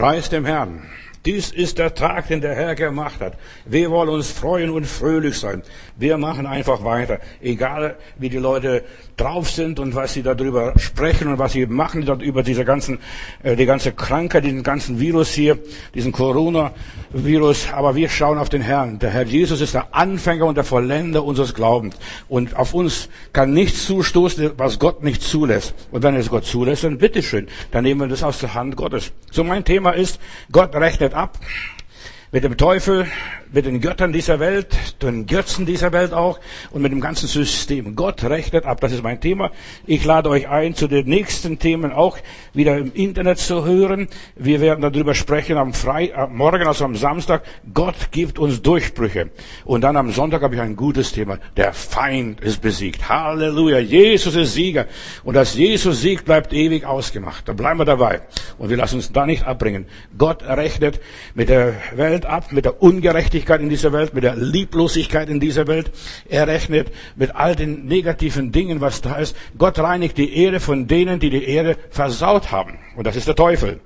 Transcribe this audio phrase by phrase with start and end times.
[0.00, 0.80] Preis dem Herrn.
[1.26, 3.34] Dies ist der Tag, den der Herr gemacht hat.
[3.66, 5.62] Wir wollen uns freuen und fröhlich sein.
[5.98, 7.18] Wir machen einfach weiter.
[7.42, 8.84] Egal, wie die Leute
[9.18, 13.00] drauf sind und was sie darüber sprechen und was sie machen über diese ganzen,
[13.42, 15.58] äh, die ganze Krankheit, diesen ganzen Virus hier,
[15.94, 17.70] diesen Corona-Virus.
[17.74, 18.98] Aber wir schauen auf den Herrn.
[18.98, 21.96] Der Herr Jesus ist der Anfänger und der Vollender unseres Glaubens.
[22.30, 25.74] Und auf uns kann nichts zustoßen, was Gott nicht zulässt.
[25.90, 27.46] Und wenn es Gott zulässt, dann bitteschön.
[27.72, 29.12] Dann nehmen wir das aus der Hand Gottes.
[29.30, 30.18] So mein Thema ist,
[30.50, 31.38] Gott rechnet ab
[32.32, 33.06] mit dem Teufel,
[33.52, 36.38] mit den Göttern dieser Welt, den Götzen dieser Welt auch
[36.70, 37.96] und mit dem ganzen System.
[37.96, 38.80] Gott rechnet ab.
[38.80, 39.50] Das ist mein Thema.
[39.86, 42.18] Ich lade euch ein, zu den nächsten Themen auch
[42.54, 44.08] wieder im Internet zu hören.
[44.36, 47.42] Wir werden darüber sprechen am Frei, am Morgen, also am Samstag.
[47.74, 49.30] Gott gibt uns Durchbrüche.
[49.64, 51.38] Und dann am Sonntag habe ich ein gutes Thema.
[51.56, 53.08] Der Feind ist besiegt.
[53.08, 53.78] Halleluja.
[53.78, 54.86] Jesus ist Sieger.
[55.24, 57.48] Und dass Jesus siegt, bleibt ewig ausgemacht.
[57.48, 58.22] Da bleiben wir dabei.
[58.58, 59.86] Und wir lassen uns da nicht abbringen.
[60.16, 61.00] Gott rechnet
[61.34, 65.40] mit der Welt ab, mit der Ungerechtigkeit Gerechtigkeit in dieser Welt, mit der Lieblosigkeit in
[65.40, 65.90] dieser Welt.
[66.28, 69.36] Er rechnet mit all den negativen Dingen, was da ist.
[69.56, 72.78] Gott reinigt die Ehre von denen, die die Ehre versaut haben.
[72.96, 73.80] Und das ist der Teufel.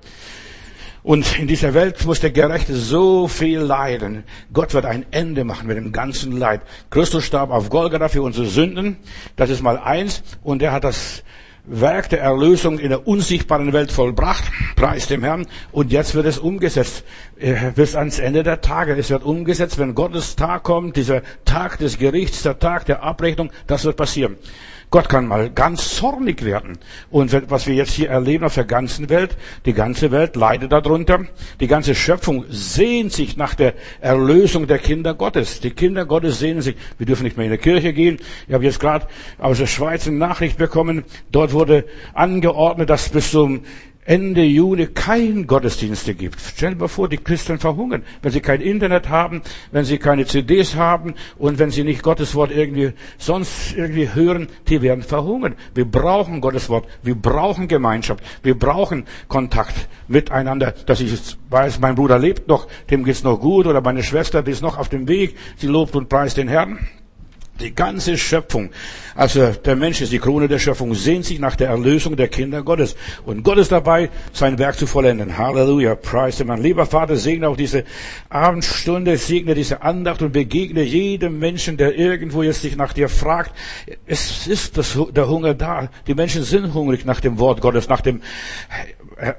[1.02, 4.24] Und in dieser Welt muss der Gerechte so viel leiden.
[4.52, 6.62] Gott wird ein Ende machen mit dem ganzen Leid.
[6.90, 8.96] Christus starb auf Golgatha für unsere Sünden.
[9.36, 10.22] Das ist mal eins.
[10.42, 11.22] Und er hat das
[11.66, 14.44] Werk der Erlösung in der unsichtbaren Welt vollbracht,
[14.76, 17.04] preis dem Herrn, und jetzt wird es umgesetzt,
[17.38, 18.94] äh, bis ans Ende der Tage.
[18.96, 23.50] Es wird umgesetzt, wenn Gottes Tag kommt, dieser Tag des Gerichts, der Tag der Abrechnung,
[23.66, 24.36] das wird passieren.
[24.94, 26.78] Gott kann mal ganz zornig werden.
[27.10, 29.36] Und was wir jetzt hier erleben auf der ganzen Welt,
[29.66, 31.24] die ganze Welt leidet darunter.
[31.58, 35.58] Die ganze Schöpfung sehnt sich nach der Erlösung der Kinder Gottes.
[35.58, 36.76] Die Kinder Gottes sehnen sich.
[36.96, 38.18] Wir dürfen nicht mehr in die Kirche gehen.
[38.46, 41.02] Ich habe jetzt gerade aus der Schweiz eine Nachricht bekommen.
[41.32, 43.62] Dort wurde angeordnet, dass bis zum
[44.06, 46.38] Ende Juni kein Gottesdienste gibt.
[46.38, 49.40] Stell dir vor, die Christen verhungern, wenn sie kein Internet haben,
[49.72, 54.48] wenn sie keine CDs haben und wenn sie nicht Gottes Wort irgendwie sonst irgendwie hören,
[54.68, 55.54] die werden verhungern.
[55.74, 61.18] Wir brauchen Gottes Wort, wir brauchen Gemeinschaft, wir brauchen Kontakt miteinander, dass ich
[61.48, 64.76] weiß, mein Bruder lebt noch, dem geht's noch gut oder meine Schwester, die ist noch
[64.76, 66.78] auf dem Weg, sie lobt und preist den Herrn.
[67.60, 68.70] Die ganze Schöpfung,
[69.14, 72.64] also der Mensch ist die Krone der Schöpfung, sehnt sich nach der Erlösung der Kinder
[72.64, 72.96] Gottes.
[73.24, 75.38] Und Gott ist dabei, sein Werk zu vollenden.
[75.38, 76.60] Halleluja, preis dem Herrn.
[76.60, 77.84] Lieber Vater, segne auch diese
[78.28, 83.52] Abendstunde, segne diese Andacht und begegne jedem Menschen, der irgendwo jetzt sich nach dir fragt.
[84.04, 85.90] Es ist das, der Hunger da.
[86.08, 88.20] Die Menschen sind hungrig nach dem Wort Gottes, nach dem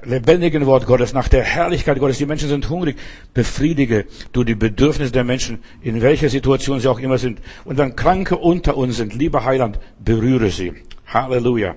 [0.04, 2.18] lebendigen Wort Gottes, nach der Herrlichkeit Gottes.
[2.18, 2.96] Die Menschen sind hungrig.
[3.34, 7.40] Befriedige du die Bedürfnisse der Menschen, in welcher Situation sie auch immer sind.
[7.64, 10.74] Und wenn Kranke unter uns sind, lieber Heiland, berühre sie.
[11.06, 11.74] Halleluja.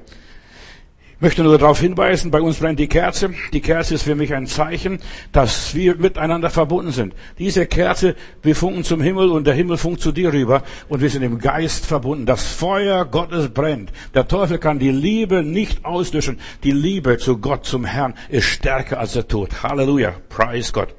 [1.22, 3.34] Möchte nur darauf hinweisen, bei uns brennt die Kerze.
[3.52, 5.00] Die Kerze ist für mich ein Zeichen,
[5.34, 7.14] dass wir miteinander verbunden sind.
[7.38, 11.10] Diese Kerze, wir funken zum Himmel und der Himmel funkt zu dir rüber und wir
[11.10, 12.26] sind im Geist verbunden.
[12.26, 13.92] Das Feuer Gottes brennt.
[14.14, 16.40] Der Teufel kann die Liebe nicht auslöschen.
[16.64, 19.62] Die Liebe zu Gott, zum Herrn, ist stärker als der Tod.
[19.62, 20.14] Halleluja.
[20.30, 20.96] Praise Gott.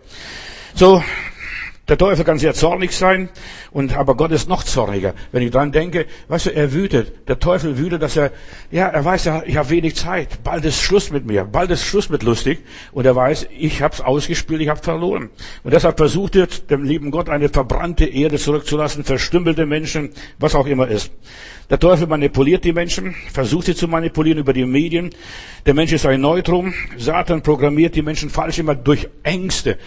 [0.74, 1.02] So,
[1.90, 3.28] der Teufel kann sehr zornig sein,
[3.72, 5.12] und, aber Gott ist noch zorniger.
[5.32, 7.28] Wenn ich dran denke, weißt du, er wütet.
[7.28, 8.30] Der Teufel wütet, dass er,
[8.70, 10.44] ja, er weiß, ich habe wenig Zeit.
[10.44, 11.44] Bald ist Schluss mit mir.
[11.44, 12.60] Bald ist Schluss mit lustig.
[12.92, 15.30] Und er weiß, ich habe es ausgespielt, ich habe verloren.
[15.64, 20.66] Und deshalb versucht er, dem lieben Gott eine verbrannte Erde zurückzulassen, verstümmelte Menschen, was auch
[20.66, 21.10] immer ist.
[21.70, 25.10] Der Teufel manipuliert die Menschen, versucht sie zu manipulieren über die Medien.
[25.66, 26.72] Der Mensch ist ein Neutrum.
[26.96, 29.78] Satan programmiert die Menschen falsch immer durch Ängste.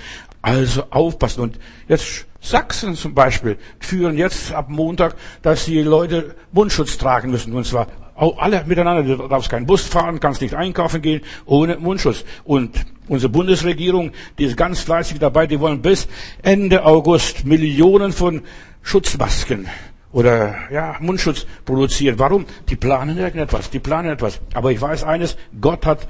[0.43, 1.41] Also aufpassen.
[1.41, 7.53] Und jetzt Sachsen zum Beispiel führen jetzt ab Montag, dass die Leute Mundschutz tragen müssen.
[7.53, 9.03] Und zwar alle miteinander.
[9.03, 12.25] Du darfst keinen Bus fahren, kannst nicht einkaufen gehen ohne Mundschutz.
[12.43, 16.07] Und unsere Bundesregierung, die ist ganz fleißig dabei, die wollen bis
[16.41, 18.41] Ende August Millionen von
[18.81, 19.67] Schutzmasken
[20.11, 22.19] oder ja, Mundschutz produzieren.
[22.19, 22.45] Warum?
[22.69, 24.41] Die planen irgendetwas, die planen etwas.
[24.53, 26.07] Aber ich weiß eines, Gott hat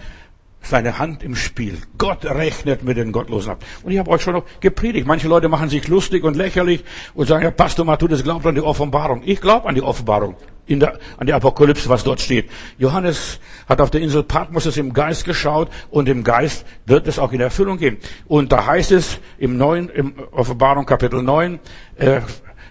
[0.63, 1.77] seine Hand im Spiel.
[1.98, 3.63] Gott rechnet mit den Gottlosen ab.
[3.83, 5.06] Und ich habe euch schon noch gepredigt.
[5.06, 6.83] Manche Leute machen sich lustig und lächerlich
[7.13, 9.21] und sagen, ja, Pastor Matthäus glaubt an die Offenbarung.
[9.25, 12.50] Ich glaube an die Offenbarung, in der, an die Apokalypse, was dort steht.
[12.77, 17.19] Johannes hat auf der Insel Patmos es im Geist geschaut und im Geist wird es
[17.19, 17.98] auch in Erfüllung gehen.
[18.25, 21.60] Und da heißt es im neuen, im Offenbarung Kapitel 9,
[21.98, 22.21] äh,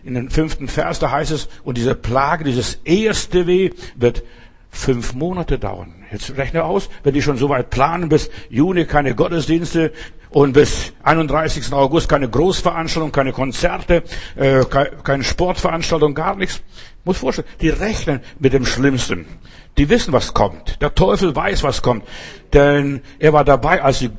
[0.04, 4.24] in den fünften Vers, da heißt es, und diese Plage, dieses erste Weh wird
[4.72, 5.94] fünf Monate dauern.
[6.10, 9.92] Jetzt rechne aus, wenn die schon so weit planen, bis Juni keine Gottesdienste
[10.30, 11.72] und bis 31.
[11.72, 14.02] August keine Großveranstaltung, keine Konzerte,
[14.34, 14.64] äh,
[15.04, 16.62] keine Sportveranstaltung, gar nichts.
[17.04, 19.26] Muss vorstellen, die rechnen mit dem Schlimmsten.
[19.76, 20.80] Die wissen, was kommt.
[20.80, 22.04] Der Teufel weiß, was kommt.
[22.52, 24.10] Denn er war dabei, als die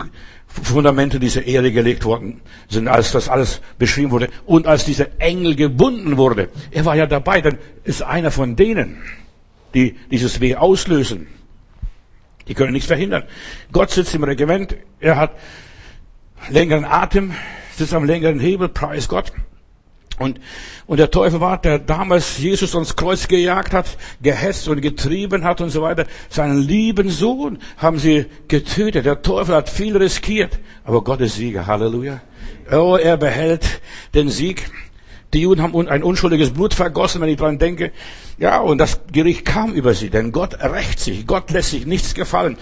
[0.47, 5.55] Fundamente dieser Erde gelegt worden sind, als das alles beschrieben wurde und als dieser Engel
[5.55, 6.49] gebunden wurde.
[6.69, 9.01] Er war ja dabei, dann ist einer von denen,
[9.73, 11.27] die dieses Weh auslösen.
[12.47, 13.23] Die können nichts verhindern.
[13.71, 15.31] Gott sitzt im Regiment, er hat
[16.49, 17.33] längeren Atem,
[17.75, 19.31] sitzt am längeren Hebel, preis Gott.
[20.19, 20.39] Und,
[20.85, 25.59] und der Teufel war, der damals Jesus ans Kreuz gejagt hat, gehetzt und getrieben hat
[25.59, 26.05] und so weiter.
[26.29, 29.05] Seinen lieben Sohn haben sie getötet.
[29.05, 30.59] Der Teufel hat viel riskiert.
[30.83, 31.65] Aber Gott ist Sieger.
[31.65, 32.21] Halleluja.
[32.71, 33.81] Oh, er behält
[34.13, 34.69] den Sieg.
[35.33, 37.91] Die Juden haben ein unschuldiges Blut vergossen, wenn ich dran denke.
[38.37, 41.25] Ja, und das Gericht kam über sie, denn Gott rächt sich.
[41.25, 42.57] Gott lässt sich nichts gefallen.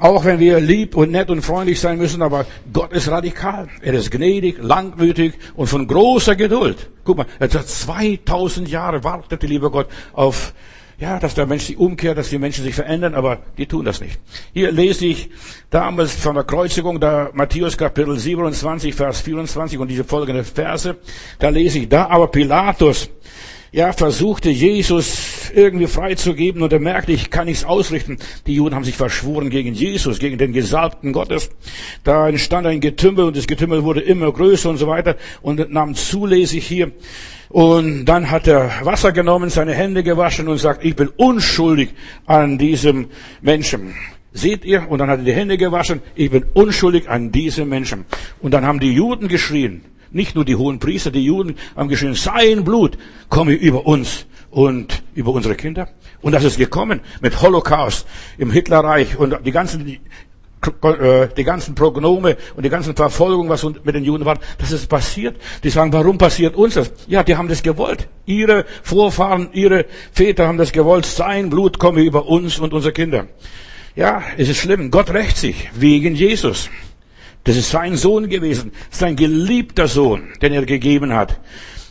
[0.00, 3.68] Auch wenn wir lieb und nett und freundlich sein müssen, aber Gott ist radikal.
[3.82, 6.88] Er ist gnädig, langmütig und von großer Geduld.
[7.04, 10.52] Guck mal, er hat 2000 Jahre wartet, lieber Gott, auf,
[10.98, 14.00] ja, dass der Mensch sich umkehrt, dass die Menschen sich verändern, aber die tun das
[14.00, 14.18] nicht.
[14.52, 15.30] Hier lese ich
[15.70, 20.96] damals von der Kreuzigung, da Matthäus Kapitel 27, Vers 24 und diese folgenden Verse.
[21.38, 23.10] Da lese ich, da aber Pilatus
[23.70, 28.18] ja, versuchte Jesus irgendwie freizugeben und er merkte, ich kann nichts ausrichten.
[28.46, 31.50] Die Juden haben sich verschworen gegen Jesus, gegen den Gesalbten Gottes.
[32.02, 35.94] Da entstand ein Getümmel und das Getümmel wurde immer größer und so weiter und nahm
[35.94, 36.92] zu, lese ich hier.
[37.48, 41.94] Und dann hat er Wasser genommen, seine Hände gewaschen und sagt, ich bin unschuldig
[42.26, 43.08] an diesem
[43.40, 43.94] Menschen.
[44.32, 44.90] Seht ihr?
[44.90, 48.04] Und dann hat er die Hände gewaschen, ich bin unschuldig an diesem Menschen.
[48.40, 52.14] Und dann haben die Juden geschrien, nicht nur die hohen Priester, die Juden haben geschrien,
[52.14, 52.98] sein Blut
[53.30, 55.88] komme über uns und über unsere Kinder.
[56.20, 58.06] Und das ist gekommen mit Holocaust
[58.36, 59.98] im Hitlerreich und die ganzen,
[61.36, 65.36] die ganzen Prognome und die ganzen Verfolgungen, was mit den Juden war, das ist passiert.
[65.62, 66.92] Die sagen, warum passiert uns das?
[67.06, 68.08] Ja, die haben das gewollt.
[68.26, 71.06] Ihre Vorfahren, ihre Väter haben das gewollt.
[71.06, 73.26] Sein Blut komme über uns und unsere Kinder.
[73.94, 74.90] Ja, es ist schlimm.
[74.90, 76.70] Gott rächt sich wegen Jesus.
[77.44, 81.40] Das ist sein Sohn gewesen, sein geliebter Sohn, den er gegeben hat.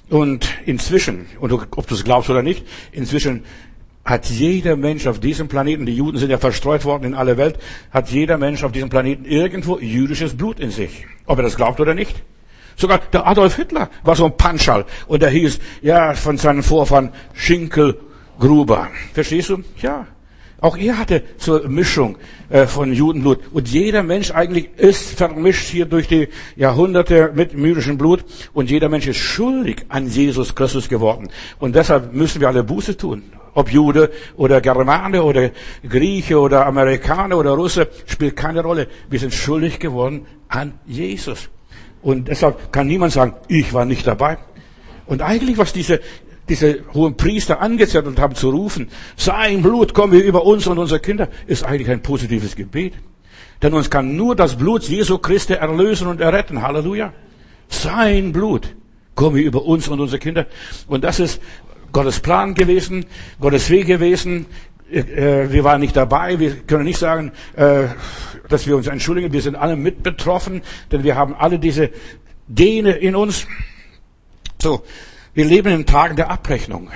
[0.09, 3.43] Und inzwischen, und ob du es glaubst oder nicht, inzwischen
[4.07, 7.59] hat jeder Mensch auf diesem Planeten, die Juden sind ja verstreut worden in alle Welt,
[7.91, 11.05] hat jeder Mensch auf diesem Planeten irgendwo jüdisches Blut in sich.
[11.25, 12.23] Ob er das glaubt oder nicht.
[12.77, 17.11] Sogar der Adolf Hitler war so ein Panschal und er hieß, ja, von seinen Vorfahren
[17.33, 18.87] Schinkelgruber.
[19.13, 19.63] Verstehst du?
[19.81, 20.07] Ja.
[20.59, 22.17] Auch er hatte zur Mischung
[22.49, 23.39] äh, von Judenblut.
[23.51, 28.23] Und jeder Mensch eigentlich ist vermischt hier durch die Jahrhunderte mit myrischem Blut.
[28.53, 31.29] Und jeder Mensch ist schuldig an Jesus Christus geworden.
[31.59, 33.23] Und deshalb müssen wir alle Buße tun.
[33.57, 35.49] Ob Jude oder Germane oder
[35.81, 38.87] Grieche oder Amerikaner oder Russe, spielt keine Rolle.
[39.09, 41.49] Wir sind schuldig geworden an Jesus.
[42.03, 44.37] Und deshalb kann niemand sagen, ich war nicht dabei.
[45.07, 46.01] Und eigentlich, was diese
[46.47, 51.27] diese hohen Priester angezettelt haben zu rufen, sein Blut komme über uns und unsere Kinder,
[51.47, 52.93] ist eigentlich ein positives Gebet.
[53.63, 56.61] Denn uns kann nur das Blut Jesu Christi erlösen und erretten.
[56.61, 57.11] Halleluja.
[57.69, 58.75] Sein Blut
[59.17, 60.45] komme über uns und unsere Kinder.
[60.87, 61.41] Und das ist
[61.91, 63.05] Gottes Plan gewesen,
[63.39, 64.45] Gottes Weg gewesen.
[64.91, 66.39] Äh, wir waren nicht dabei.
[66.39, 67.87] Wir können nicht sagen, äh,
[68.49, 69.33] dass wir uns entschuldigen.
[69.33, 70.61] Wir sind alle mit betroffen,
[70.91, 71.91] denn wir haben alle diese
[72.49, 73.47] Gene in uns.
[74.61, 74.83] So.
[75.33, 76.89] Wir leben in Tagen der Abrechnung,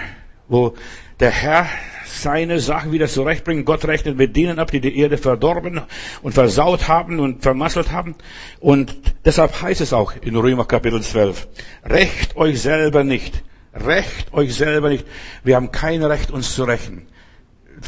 [0.47, 0.73] wo
[1.19, 1.67] der Herr
[2.05, 3.65] seine Sachen wieder zurechtbringt.
[3.65, 5.81] Gott rechnet mit denen ab, die die Erde verdorben
[6.23, 8.15] und versaut haben und vermasselt haben.
[8.59, 11.47] Und deshalb heißt es auch in Römer Kapitel 12,
[11.85, 13.43] Recht euch selber nicht.
[13.73, 15.05] Recht euch selber nicht.
[15.43, 17.07] Wir haben kein Recht, uns zu rächen.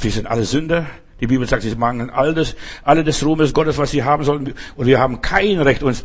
[0.02, 0.86] Wir sind alle Sünder.
[1.20, 4.54] Die Bibel sagt, sie mangeln alles, alle des Ruhmes Gottes, was sie haben sollen.
[4.75, 6.04] Und wir haben kein Recht, uns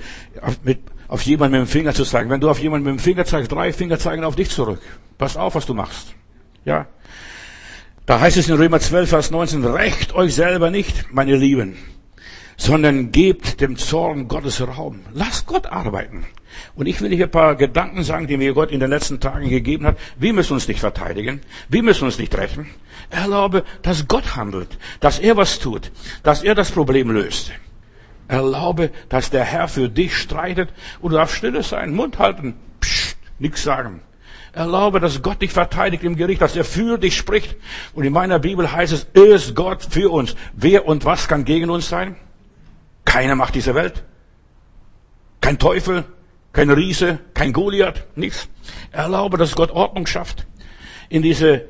[0.63, 2.31] mit auf jemanden mit dem Finger zu zeigen.
[2.31, 4.81] Wenn du auf jemanden mit dem Finger zeigst, drei Finger zeigen auf dich zurück.
[5.17, 6.15] Pass auf, was du machst.
[6.65, 6.87] Ja.
[8.05, 11.77] Da heißt es in Römer 12, Vers 19, recht euch selber nicht, meine Lieben,
[12.57, 15.01] sondern gebt dem Zorn Gottes Raum.
[15.13, 16.27] Lasst Gott arbeiten.
[16.75, 19.49] Und ich will hier ein paar Gedanken sagen, die mir Gott in den letzten Tagen
[19.49, 19.99] gegeben hat.
[20.17, 21.41] Wir müssen uns nicht verteidigen.
[21.69, 22.67] Wir müssen uns nicht rächen.
[23.11, 25.91] Erlaube, dass Gott handelt, dass er was tut,
[26.23, 27.53] dass er das Problem löst.
[28.29, 30.69] Erlaube, dass der Herr für dich streitet
[31.01, 34.03] und du darfst stille sein, Mund halten, Psst, nichts sagen.
[34.53, 37.57] Erlaube, dass Gott dich verteidigt im Gericht, dass er für dich spricht.
[37.95, 40.35] Und in meiner Bibel heißt es, ist Gott für uns.
[40.55, 42.17] Wer und was kann gegen uns sein?
[43.05, 44.03] Keine Macht dieser Welt.
[45.41, 46.05] Kein Teufel,
[46.53, 48.49] kein Riese, kein Goliath, nichts.
[48.91, 50.47] Erlaube, dass Gott Ordnung schafft
[51.09, 51.67] in diese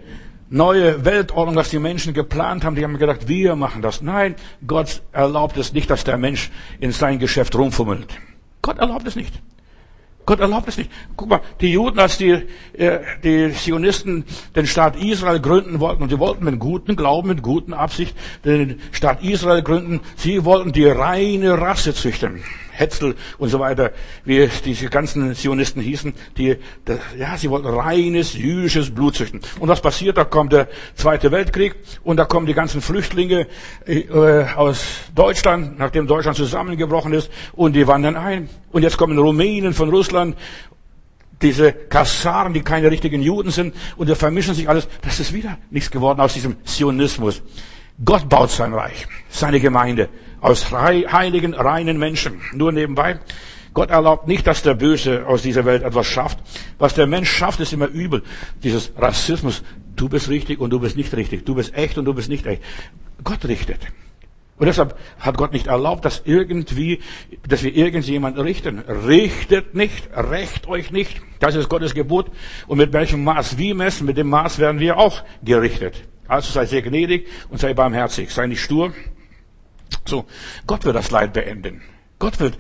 [0.51, 2.75] neue Weltordnung, was die Menschen geplant haben.
[2.75, 4.01] Die haben gedacht, wir machen das.
[4.01, 4.35] Nein,
[4.67, 8.07] Gott erlaubt es nicht, dass der Mensch in sein Geschäft rumfummelt.
[8.63, 9.35] Gott erlaubt es nicht.
[10.27, 10.91] Gott erlaubt es nicht.
[11.17, 12.45] Guck mal, die Juden, als die,
[12.75, 17.43] äh, die Zionisten den Staat Israel gründen wollten, und sie wollten mit gutem Glauben, mit
[17.43, 22.43] guten Absicht den Staat Israel gründen, sie wollten die reine Rasse züchten.
[22.79, 23.93] Hetzel und so weiter,
[24.25, 26.57] wie diese ganzen Zionisten hießen, die,
[27.19, 29.41] ja, sie wollten reines jüdisches Blut züchten.
[29.59, 30.17] Und was passiert?
[30.17, 33.47] Da kommt der Zweite Weltkrieg und da kommen die ganzen Flüchtlinge
[33.87, 38.49] äh, aus Deutschland, nachdem Deutschland zusammengebrochen ist, und die wandern ein.
[38.71, 40.37] Und jetzt kommen Rumänen von Russland
[41.41, 44.89] diese Kassaren, die keine richtigen Juden sind, und da vermischen sich alles.
[45.03, 47.43] Das ist wieder nichts geworden aus diesem Zionismus.
[48.05, 50.09] Gott baut sein Reich, seine Gemeinde
[50.41, 52.41] aus heiligen, reinen Menschen.
[52.53, 53.19] Nur nebenbei.
[53.75, 56.39] Gott erlaubt nicht, dass der Böse aus dieser Welt etwas schafft.
[56.79, 58.23] Was der Mensch schafft, ist immer übel.
[58.63, 59.63] Dieses Rassismus.
[59.95, 61.45] Du bist richtig und du bist nicht richtig.
[61.45, 62.63] Du bist echt und du bist nicht echt.
[63.25, 63.81] Gott richtet.
[64.59, 67.01] Und deshalb hat Gott nicht erlaubt, dass irgendwie,
[67.47, 68.81] dass wir irgendjemanden richten.
[68.81, 71.21] Richtet nicht, rächt euch nicht.
[71.39, 72.31] Das ist Gottes Gebot.
[72.67, 76.03] Und mit welchem Maß wir messen, mit dem Maß werden wir auch gerichtet.
[76.29, 78.31] Also sei sehr gnädig und sei barmherzig.
[78.31, 78.93] Sei nicht stur.
[80.05, 80.27] So,
[80.67, 81.83] Gott wird das Leid beenden.
[82.19, 82.59] Gott wird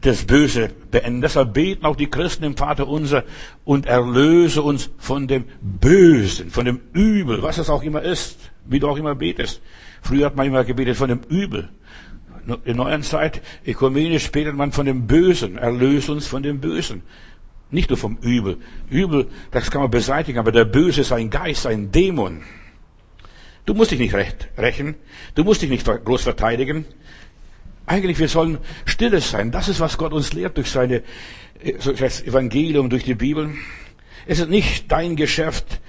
[0.00, 1.20] das Böse beenden.
[1.20, 3.24] Deshalb beten auch die Christen im Vater unser
[3.64, 8.80] und erlöse uns von dem Bösen, von dem Übel, was es auch immer ist, wie
[8.80, 9.62] du auch immer betest.
[10.02, 11.68] Früher hat man immer gebetet von dem Übel.
[12.46, 15.56] In der neuen Zeit, ökumenisch betet man von dem Bösen.
[15.56, 17.02] Erlöse uns von dem Bösen.
[17.70, 18.58] Nicht nur vom Übel.
[18.88, 22.42] Übel, das kann man beseitigen, aber der Böse ist ein Geist, ein Dämon.
[23.66, 24.94] Du musst dich nicht recht rächen.
[25.34, 26.86] Du musst dich nicht groß verteidigen.
[27.84, 29.50] Eigentlich, wir sollen stilles sein.
[29.50, 31.02] Das ist, was Gott uns lehrt durch seine,
[31.84, 33.50] durch das Evangelium, durch die Bibel.
[34.26, 35.80] Es ist nicht dein Geschäft,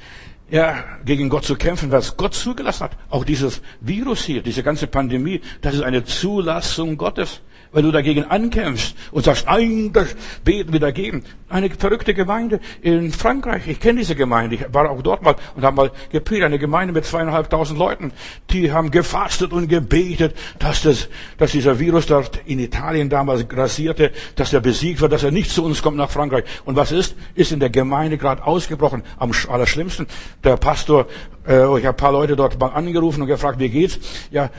[0.49, 2.97] ja, gegen Gott zu kämpfen, was Gott zugelassen hat.
[3.09, 8.23] Auch dieses Virus hier, diese ganze Pandemie, das ist eine Zulassung Gottes weil du dagegen
[8.23, 11.23] ankämpfst und sagst, nein, das beten wir dagegen.
[11.49, 15.63] Eine verrückte Gemeinde in Frankreich, ich kenne diese Gemeinde, ich war auch dort mal und
[15.63, 18.11] habe mal gepredigt, eine Gemeinde mit zweieinhalbtausend Leuten,
[18.49, 24.11] die haben gefastet und gebetet, dass, das, dass dieser Virus dort in Italien damals grassierte,
[24.35, 26.43] dass er besiegt wird, dass er nicht zu uns kommt nach Frankreich.
[26.65, 27.15] Und was ist?
[27.35, 30.07] Ist in der Gemeinde gerade ausgebrochen, am allerschlimmsten.
[30.43, 31.07] Der Pastor,
[31.47, 33.99] äh, ich habe ein paar Leute dort mal angerufen und gefragt, wie geht's?
[34.31, 34.49] Ja,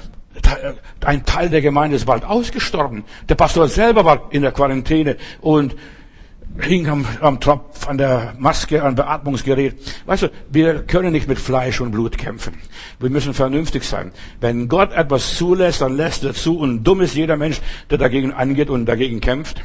[1.04, 3.04] ein Teil der Gemeinde ist bald ausgestorben.
[3.28, 5.74] Der Pastor selber war in der Quarantäne und
[6.60, 9.76] hing am, am Tropf, an der Maske, an Beatmungsgerät.
[10.06, 12.54] Weißt du, wir können nicht mit Fleisch und Blut kämpfen.
[12.98, 14.12] Wir müssen vernünftig sein.
[14.40, 16.58] Wenn Gott etwas zulässt, dann lässt er zu.
[16.58, 19.62] Und dumm ist jeder Mensch, der dagegen angeht und dagegen kämpft.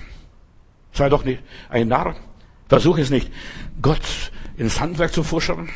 [0.91, 2.15] Sei doch nicht ein Narr.
[2.69, 3.31] Versuch es nicht,
[3.81, 4.01] Gott
[4.57, 5.69] ins Handwerk zu fuschern.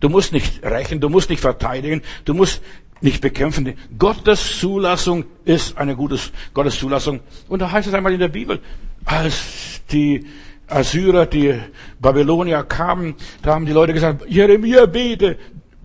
[0.00, 2.62] Du musst nicht rächen, du musst nicht verteidigen, du musst
[3.00, 3.74] nicht bekämpfen.
[3.98, 6.18] Gottes Zulassung ist eine gute
[6.54, 7.20] Gottes Zulassung.
[7.48, 8.60] Und da heißt es einmal in der Bibel,
[9.04, 10.26] als die
[10.68, 11.54] Assyrer, die
[12.00, 15.36] Babylonier kamen, da haben die Leute gesagt, Jeremia, bete,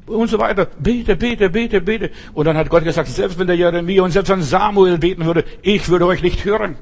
[0.08, 0.65] und so weiter.
[0.65, 2.12] Bete, bete, bete, bete.
[2.34, 5.46] Und dann hat Gott gesagt, selbst wenn der Jeremia und selbst wenn Samuel beten würde,
[5.62, 6.75] ich würde euch nicht hören.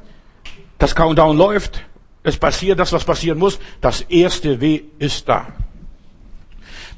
[0.77, 1.83] Das Countdown läuft.
[2.23, 3.59] Es passiert das, was passieren muss.
[3.81, 5.47] Das erste Weh ist da.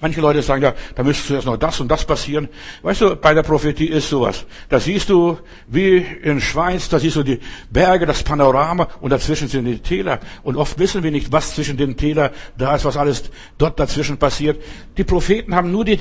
[0.02, 2.50] Manche Leute sagen, ja, da müsste zuerst noch das und das passieren.
[2.82, 4.46] Weißt du, bei der Prophetie ist sowas.
[4.68, 7.40] Da siehst du, wie in Schweiz, da siehst du die
[7.70, 10.20] Berge, das Panorama und dazwischen sind die Täler.
[10.42, 13.30] Und oft wissen wir nicht, was zwischen den Täler da ist, was alles
[13.60, 14.60] dort dazwischen passiert.
[14.98, 16.00] Die Propheten haben nur die,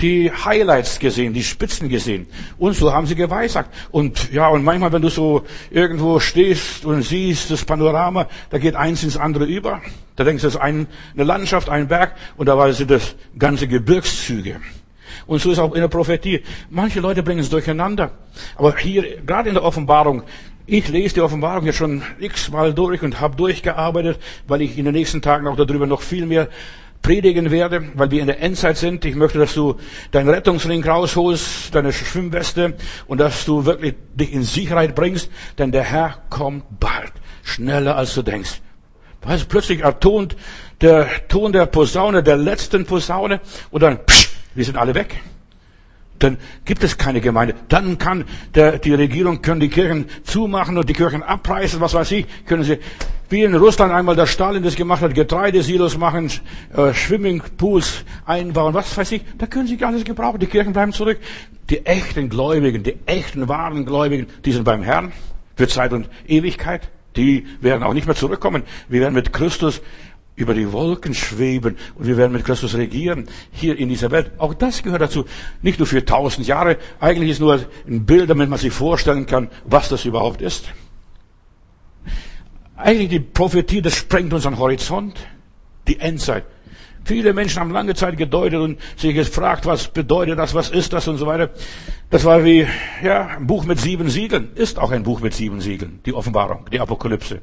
[0.00, 2.26] die Highlights gesehen, die Spitzen gesehen.
[2.58, 3.72] Und so haben sie geweissagt.
[3.90, 8.74] Und ja, und manchmal, wenn du so irgendwo stehst und siehst das Panorama, da geht
[8.74, 9.80] eins ins andere über.
[10.16, 14.60] Da denkst du, das ist eine Landschaft, ein Berg, und da sind das ganze Gebirgszüge.
[15.26, 16.42] Und so ist auch in der Prophetie.
[16.70, 18.12] Manche Leute bringen es durcheinander.
[18.56, 20.22] Aber hier, gerade in der Offenbarung,
[20.66, 24.94] ich lese die Offenbarung jetzt schon x-mal durch und habe durchgearbeitet, weil ich in den
[24.94, 26.48] nächsten Tagen auch darüber noch viel mehr
[27.02, 29.04] predigen werde, weil wir in der Endzeit sind.
[29.04, 29.76] Ich möchte, dass du
[30.12, 32.74] deinen Rettungsring rausholst, deine Schwimmweste
[33.06, 38.14] und dass du wirklich dich in Sicherheit bringst, denn der Herr kommt bald, schneller als
[38.14, 38.60] du denkst.
[39.22, 40.36] Weißt, plötzlich ertont
[40.80, 43.40] der Ton der Posaune, der letzten Posaune
[43.70, 45.20] und dann, psch, wir sind alle weg
[46.22, 47.54] dann gibt es keine Gemeinde.
[47.68, 52.12] Dann kann der, die Regierung, können die Kirchen zumachen und die Kirchen abreißen, was weiß
[52.12, 52.78] ich, können sie,
[53.32, 56.30] wie in Russland einmal der Stalin das gemacht hat, Getreidesilos machen,
[56.76, 60.92] äh, Swimmingpools einbauen, was weiß ich, da können sie gar nichts gebrauchen, die Kirchen bleiben
[60.92, 61.18] zurück.
[61.70, 65.12] Die echten Gläubigen, die echten wahren Gläubigen, die sind beim Herrn
[65.56, 66.82] für Zeit und Ewigkeit.
[67.16, 68.62] Die werden auch nicht mehr zurückkommen.
[68.88, 69.80] Wir werden mit Christus
[70.34, 74.32] über die Wolken schweben und wir werden mit Christus regieren hier in dieser Welt.
[74.38, 75.24] Auch das gehört dazu.
[75.62, 76.78] Nicht nur für tausend Jahre.
[77.00, 80.68] Eigentlich ist nur ein Bild, damit man sich vorstellen kann, was das überhaupt ist.
[82.82, 85.14] Eigentlich die Prophetie, das sprengt unseren Horizont.
[85.86, 86.44] Die Endzeit.
[87.04, 91.08] Viele Menschen haben lange Zeit gedeutet und sich gefragt, was bedeutet das, was ist das
[91.08, 91.50] und so weiter.
[92.10, 92.66] Das war wie,
[93.02, 94.50] ja, ein Buch mit sieben Siegeln.
[94.54, 96.00] Ist auch ein Buch mit sieben Siegeln.
[96.06, 97.40] Die Offenbarung, die Apokalypse.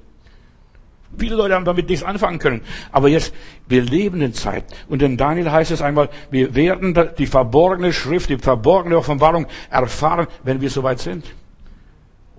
[1.17, 2.61] Viele Leute haben damit nichts anfangen können.
[2.91, 3.33] Aber jetzt,
[3.67, 4.65] wir leben in Zeit.
[4.87, 10.27] Und in Daniel heißt es einmal, wir werden die verborgene Schrift, die verborgene Offenbarung erfahren,
[10.43, 11.25] wenn wir soweit sind.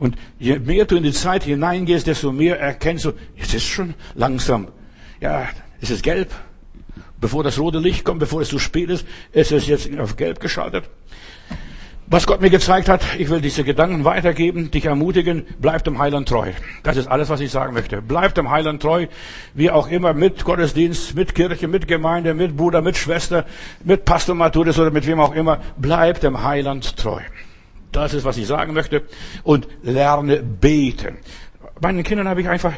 [0.00, 3.92] Und je mehr du in die Zeit hineingehst, desto mehr erkennst du, es ist schon
[4.14, 4.69] langsam.
[5.21, 5.47] Ja,
[5.83, 6.30] es ist gelb.
[7.21, 10.40] Bevor das rote Licht kommt, bevor es zu spät ist, ist es jetzt auf gelb
[10.40, 10.88] geschaltet.
[12.07, 16.30] Was Gott mir gezeigt hat, ich will diese Gedanken weitergeben, dich ermutigen, bleib dem Heiland
[16.30, 16.50] treu.
[16.83, 18.00] Das ist alles, was ich sagen möchte.
[18.00, 19.07] Bleib dem Heiland treu,
[19.52, 23.45] wie auch immer, mit Gottesdienst, mit Kirche, mit Gemeinde, mit Bruder, mit Schwester,
[23.85, 25.61] mit Pastor Maturis oder mit wem auch immer.
[25.76, 27.21] Bleib dem Heiland treu.
[27.92, 29.02] Das ist, was ich sagen möchte.
[29.42, 31.18] Und lerne beten.
[31.80, 32.75] Meinen Kindern habe ich einfach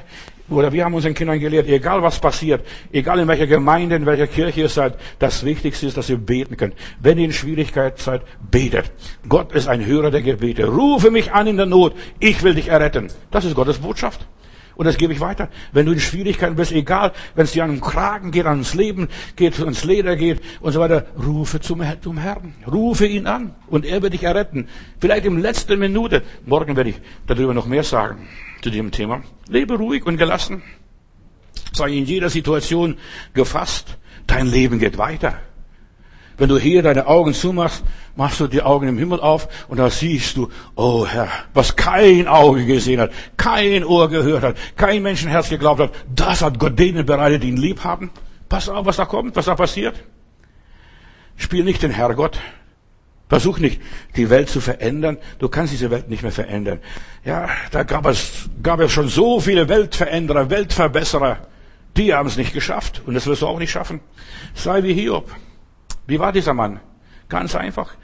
[0.52, 4.26] oder wir haben unseren Kindern gelehrt, egal was passiert, egal in welcher Gemeinde, in welcher
[4.26, 6.74] Kirche ihr seid, das Wichtigste ist, dass ihr beten könnt.
[7.00, 8.90] Wenn ihr in Schwierigkeit seid, betet.
[9.28, 10.66] Gott ist ein Hörer der Gebete.
[10.66, 11.94] Rufe mich an in der Not.
[12.18, 13.08] Ich will dich erretten.
[13.30, 14.26] Das ist Gottes Botschaft.
[14.74, 15.48] Und das gebe ich weiter.
[15.72, 19.08] Wenn du in Schwierigkeiten bist, egal, wenn es dir an den Kragen geht, ans Leben
[19.36, 22.54] geht, ans Leder geht und so weiter, rufe zum, zum Herrn.
[22.70, 24.68] Rufe ihn an und er wird dich erretten.
[25.00, 26.22] Vielleicht im letzten Minute.
[26.46, 28.28] Morgen werde ich darüber noch mehr sagen
[28.62, 29.22] zu diesem Thema.
[29.48, 30.62] Lebe ruhig und gelassen.
[31.72, 32.96] Sei in jeder Situation
[33.34, 33.98] gefasst.
[34.26, 35.38] Dein Leben geht weiter.
[36.38, 37.84] Wenn du hier deine Augen zumachst,
[38.16, 42.26] machst du die Augen im Himmel auf und da siehst du, oh Herr, was kein
[42.28, 47.06] Auge gesehen hat, kein Ohr gehört hat, kein Menschenherz geglaubt hat, das hat Gott denen
[47.06, 48.10] bereitet, die ihn lieb haben.
[48.48, 49.96] Pass auf, was da kommt, was da passiert.
[51.36, 52.38] Spiel nicht den Herrgott.
[53.28, 53.80] Versuch nicht,
[54.16, 55.16] die Welt zu verändern.
[55.38, 56.80] Du kannst diese Welt nicht mehr verändern.
[57.24, 61.38] Ja, da gab es, gab es schon so viele Weltveränderer, Weltverbesserer.
[61.96, 63.00] Die haben es nicht geschafft.
[63.06, 64.00] Und das wirst du auch nicht schaffen.
[64.54, 65.34] Sei wie Hiob.
[66.06, 66.80] Wie war dieser Mann?
[67.28, 67.94] Ganz einfach.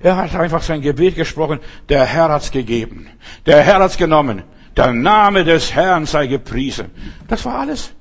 [0.00, 1.60] Er hat einfach sein Gebet gesprochen.
[1.88, 3.08] Der Herr hat's gegeben.
[3.46, 4.42] Der Herr hat's genommen.
[4.76, 6.90] Der Name des Herrn sei gepriesen.
[7.26, 7.92] Das war alles.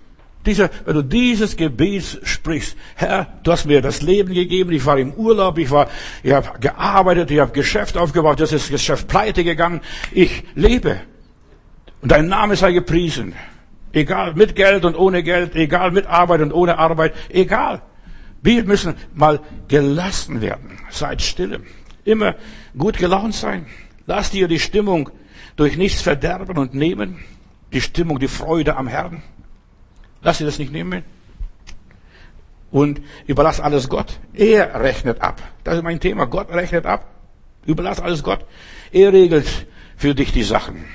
[0.45, 4.97] Dieser, wenn du dieses Gebet sprichst, Herr, du hast mir das Leben gegeben, ich war
[4.97, 5.89] im Urlaub, ich war,
[6.23, 11.01] ich habe gearbeitet, ich habe Geschäft aufgebaut, das ist Geschäft pleite gegangen, ich lebe.
[12.01, 13.33] Und dein Name sei gepriesen.
[13.91, 17.81] Egal, mit Geld und ohne Geld, egal, mit Arbeit und ohne Arbeit, egal.
[18.41, 20.77] Wir müssen mal gelassen werden.
[20.89, 21.61] Seid stille.
[22.05, 22.35] Immer
[22.77, 23.65] gut gelaunt sein.
[24.05, 25.09] Lass dir die Stimmung
[25.55, 27.19] durch nichts verderben und nehmen.
[27.73, 29.21] Die Stimmung, die Freude am Herrn.
[30.21, 31.03] Lass dir das nicht nehmen.
[32.71, 34.19] Und überlass alles Gott.
[34.33, 35.41] Er rechnet ab.
[35.63, 36.25] Das ist mein Thema.
[36.25, 37.05] Gott rechnet ab.
[37.65, 38.45] Überlass alles Gott.
[38.91, 40.85] Er regelt für dich die Sachen.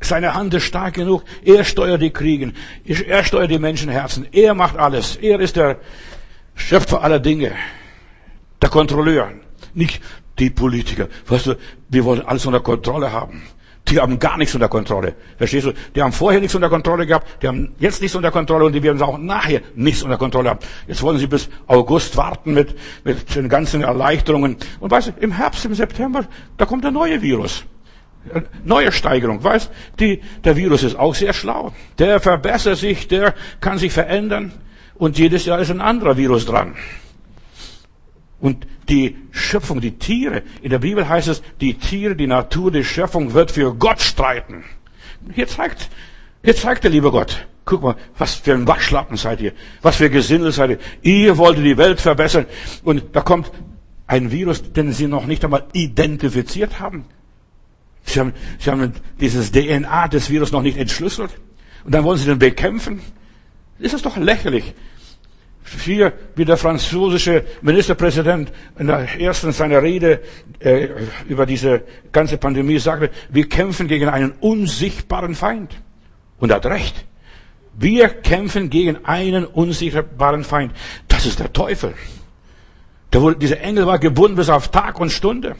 [0.00, 1.24] Seine Hand ist stark genug.
[1.44, 2.54] Er steuert die Kriegen.
[2.84, 4.26] Er steuert die Menschenherzen.
[4.32, 5.16] Er macht alles.
[5.16, 5.78] Er ist der
[6.58, 7.52] Schöpfer aller Dinge.
[8.60, 9.32] Der Kontrolleur.
[9.74, 10.02] Nicht
[10.38, 11.08] die Politiker.
[11.26, 11.54] Weißt du,
[11.88, 13.42] wir wollen alles unter Kontrolle haben.
[13.88, 15.14] Die haben gar nichts unter Kontrolle.
[15.38, 15.72] Verstehst du?
[15.94, 18.82] Die haben vorher nichts unter Kontrolle gehabt, die haben jetzt nichts unter Kontrolle und die
[18.82, 20.58] werden auch nachher nichts unter Kontrolle haben.
[20.86, 24.56] Jetzt wollen sie bis August warten mit, mit den ganzen Erleichterungen.
[24.80, 26.26] Und weißt du, im Herbst, im September,
[26.58, 27.64] da kommt der neue Virus.
[28.62, 31.72] Neue Steigerung, weißt die, der Virus ist auch sehr schlau.
[31.98, 34.52] Der verbessert sich, der kann sich verändern
[34.98, 36.74] und jedes Jahr ist ein anderer Virus dran.
[38.40, 42.84] Und die Schöpfung, die Tiere, in der Bibel heißt es, die Tiere, die Natur, die
[42.84, 44.64] Schöpfung wird für Gott streiten.
[45.34, 45.88] Hier zeigt,
[46.42, 47.46] hier zeigt der liebe Gott.
[47.64, 49.52] Guck mal, was für ein Waschlappen seid ihr.
[49.82, 50.78] Was für Gesindel seid ihr.
[51.02, 52.46] Ihr wolltet die Welt verbessern.
[52.82, 53.50] Und da kommt
[54.06, 57.04] ein Virus, den sie noch nicht einmal identifiziert haben.
[58.04, 61.30] Sie haben, sie haben dieses DNA des Virus noch nicht entschlüsselt.
[61.84, 63.00] Und dann wollen sie den bekämpfen.
[63.78, 64.74] Das ist doch lächerlich
[65.82, 70.20] hier, wie der französische Ministerpräsident in der ersten seiner Rede
[70.60, 70.88] äh,
[71.28, 75.74] über diese ganze Pandemie sagte, wir kämpfen gegen einen unsichtbaren Feind.
[76.38, 77.04] Und er hat recht.
[77.74, 80.72] Wir kämpfen gegen einen unsichtbaren Feind.
[81.06, 81.94] Das ist der Teufel.
[83.12, 85.56] Der wurde, dieser Engel war gebunden bis auf Tag und Stunde.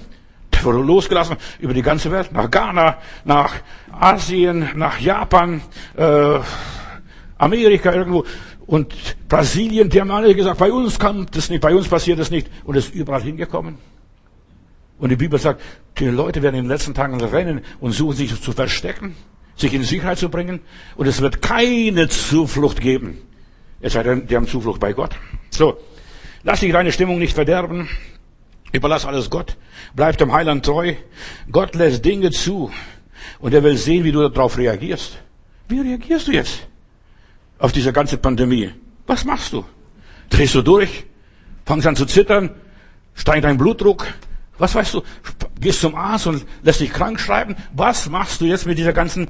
[0.53, 3.55] Der wurde losgelassen über die ganze Welt, nach Ghana, nach
[3.93, 5.63] Asien, nach Japan,
[5.97, 6.39] äh,
[7.39, 8.25] Amerika irgendwo.
[8.69, 8.95] Und
[9.31, 12.49] Brasilien, die haben alle gesagt, bei uns kommt das nicht, bei uns passiert das nicht.
[12.65, 13.79] Und es ist überall hingekommen.
[14.99, 15.63] Und die Bibel sagt,
[15.99, 19.17] die Leute werden in den letzten Tagen rennen und suchen sich zu verstecken,
[19.57, 20.61] sich in Sicherheit zu bringen.
[20.97, 23.23] Und es wird keine Zuflucht geben.
[23.81, 25.17] Es sei denn, die haben Zuflucht bei Gott.
[25.49, 25.79] So.
[26.43, 27.89] Lass dich deine Stimmung nicht verderben.
[28.73, 29.57] Überlass alles Gott.
[29.97, 30.93] Bleib dem Heiland treu.
[31.51, 32.71] Gott lässt Dinge zu.
[33.39, 35.17] Und er will sehen, wie du darauf reagierst.
[35.69, 36.69] Wie reagierst du jetzt
[37.59, 38.73] auf diese ganze Pandemie?
[39.07, 39.65] Was machst du?
[40.31, 41.05] Drehst du durch?
[41.65, 42.51] Fangst an zu zittern?
[43.15, 44.07] Steigt dein Blutdruck?
[44.59, 45.03] Was weißt du?
[45.61, 47.57] Gehst zum Arzt und lässt dich krank schreiben?
[47.73, 49.29] Was machst du jetzt mit dieser ganzen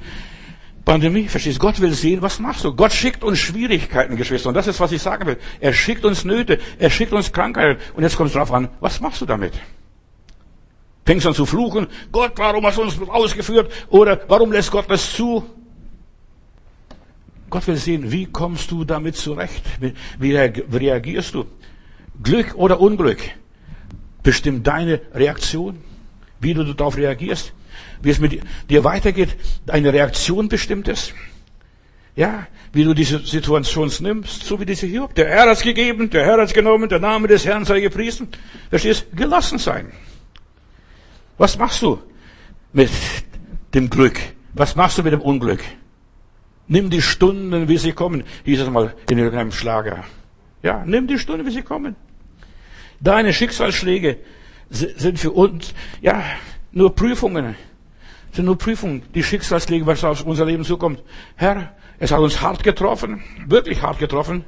[0.85, 1.27] Pandemie?
[1.27, 1.59] Verstehst?
[1.59, 2.75] Gott will sehen, was machst du?
[2.75, 4.49] Gott schickt uns Schwierigkeiten, Geschwister.
[4.49, 5.37] Und das ist, was ich sagen will.
[5.59, 6.59] Er schickt uns Nöte.
[6.77, 7.79] Er schickt uns Krankheiten.
[7.95, 9.53] Und jetzt kommt es drauf an, was machst du damit?
[11.05, 11.87] Fängst an zu fluchen.
[12.11, 13.71] Gott, warum hast du uns ausgeführt?
[13.89, 15.43] Oder warum lässt Gott das zu?
[17.49, 19.63] Gott will sehen, wie kommst du damit zurecht?
[20.19, 21.45] Wie reagierst du?
[22.21, 23.19] Glück oder Unglück
[24.23, 25.79] bestimmt deine Reaktion,
[26.39, 27.53] wie du darauf reagierst,
[28.01, 29.35] wie es mit dir weitergeht.
[29.65, 31.13] Deine Reaktion bestimmt es.
[32.15, 35.15] Ja, wie du diese Situation nimmst, so wie diese Hiob.
[35.15, 38.27] Der Herr hat's gegeben, der Herr hat's genommen, der Name des Herrn sei gepriesen.
[38.69, 39.07] Verstehst?
[39.15, 39.93] Gelassen sein.
[41.37, 41.99] Was machst du
[42.73, 42.89] mit
[43.73, 44.19] dem Glück?
[44.53, 45.63] Was machst du mit dem Unglück?
[46.69, 50.03] Nimm die Stunden, wie sie kommen, hieß es mal in irgendeinem Schlager.
[50.61, 51.95] Ja, nimm die Stunden, wie sie kommen.
[52.99, 54.17] Deine Schicksalsschläge
[54.69, 56.23] sind für uns, ja,
[56.71, 57.55] nur Prüfungen.
[58.33, 61.01] Sind nur Prüfungen, die Schicksalsschläge, was auf unser Leben zukommt.
[61.35, 64.45] Herr, es hat uns hart getroffen, wirklich hart getroffen.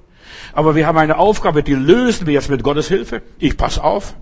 [0.54, 3.24] Aber wir haben eine Aufgabe, die lösen wir jetzt mit Gottes Hilfe.
[3.40, 4.16] Ich pass auf.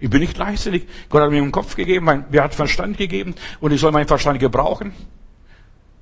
[0.00, 0.86] Ich bin nicht leichtsinnig.
[1.10, 4.08] Gott hat mir einen Kopf gegeben, mein, mir hat Verstand gegeben und ich soll meinen
[4.08, 4.94] Verstand gebrauchen.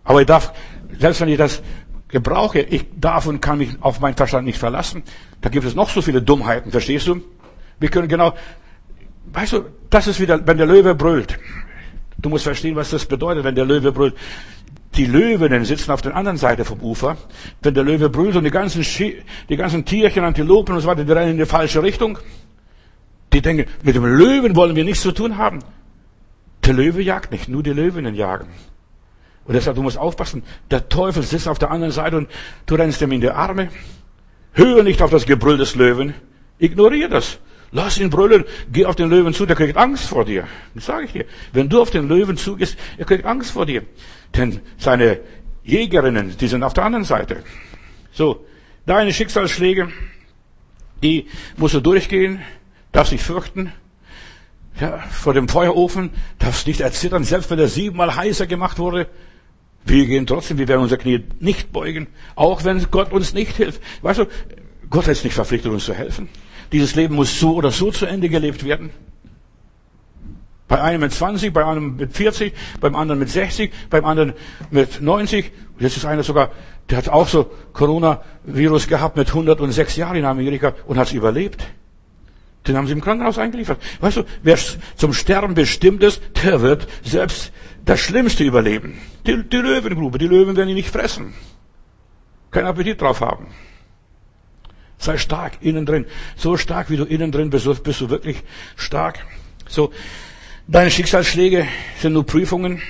[0.04, 0.52] Aber ich darf,
[0.98, 1.62] selbst wenn ich das
[2.08, 5.02] gebrauche, ich darf und kann mich auf meinen Verstand nicht verlassen.
[5.40, 7.22] Da gibt es noch so viele Dummheiten, verstehst du?
[7.80, 8.34] Wir können genau,
[9.32, 11.38] weißt du, das ist wieder, wenn der Löwe brüllt.
[12.18, 14.14] Du musst verstehen, was das bedeutet, wenn der Löwe brüllt.
[14.94, 17.16] Die Löwinnen sitzen auf der anderen Seite vom Ufer.
[17.62, 18.82] Wenn der Löwe brüllt und die ganzen,
[19.48, 22.18] die ganzen Tierchen, Antilopen und so weiter, die rennen in die falsche Richtung.
[23.32, 25.60] Die denken, mit dem Löwen wollen wir nichts zu tun haben.
[26.64, 28.48] Der Löwe jagt nicht, nur die Löwinnen jagen.
[29.44, 30.42] Und deshalb, du musst aufpassen.
[30.70, 32.28] Der Teufel sitzt auf der anderen Seite und
[32.66, 33.70] du rennst ihm in die Arme.
[34.52, 36.14] Höre nicht auf das Gebrüll des Löwen.
[36.58, 37.38] Ignoriere das.
[37.72, 38.44] Lass ihn brüllen.
[38.70, 40.46] Geh auf den Löwen zu, der kriegt Angst vor dir.
[40.74, 41.24] Das sage ich dir.
[41.52, 43.82] Wenn du auf den Löwen zugehst, er kriegt Angst vor dir.
[44.36, 45.20] Denn seine
[45.64, 47.42] Jägerinnen, die sind auf der anderen Seite.
[48.12, 48.44] So.
[48.84, 49.88] Deine Schicksalsschläge,
[51.02, 52.42] die musst du durchgehen,
[52.90, 53.72] darfst dich fürchten.
[54.80, 59.08] Ja, vor dem Feuerofen darfst nicht erzittern, selbst wenn er siebenmal heißer gemacht wurde.
[59.84, 63.80] Wir gehen trotzdem, wir werden unser Knie nicht beugen, auch wenn Gott uns nicht hilft.
[64.02, 64.26] Weißt du,
[64.90, 66.28] Gott ist nicht verpflichtet, uns zu helfen.
[66.70, 68.90] Dieses Leben muss so oder so zu Ende gelebt werden.
[70.68, 74.32] Bei einem mit 20, bei einem mit 40, beim anderen mit 60, beim anderen
[74.70, 75.50] mit 90.
[75.78, 76.50] Jetzt ist einer sogar,
[76.88, 81.62] der hat auch so Coronavirus gehabt mit 106 Jahren in Amerika und hat es überlebt.
[82.66, 83.82] Den haben sie im Krankenhaus eingeliefert.
[84.00, 84.56] Weißt du, wer
[84.96, 87.52] zum Sterben bestimmt ist, der wird selbst
[87.84, 88.98] das Schlimmste überleben.
[89.26, 91.34] Die, die Löwengrube, die Löwen werden ihn nicht fressen.
[92.50, 93.48] Kein Appetit drauf haben.
[94.98, 96.06] Sei stark innen drin.
[96.36, 98.42] So stark wie du innen drin bist, bist du wirklich
[98.76, 99.26] stark.
[99.68, 99.92] So,
[100.68, 101.66] deine Schicksalsschläge
[101.98, 102.80] sind nur Prüfungen.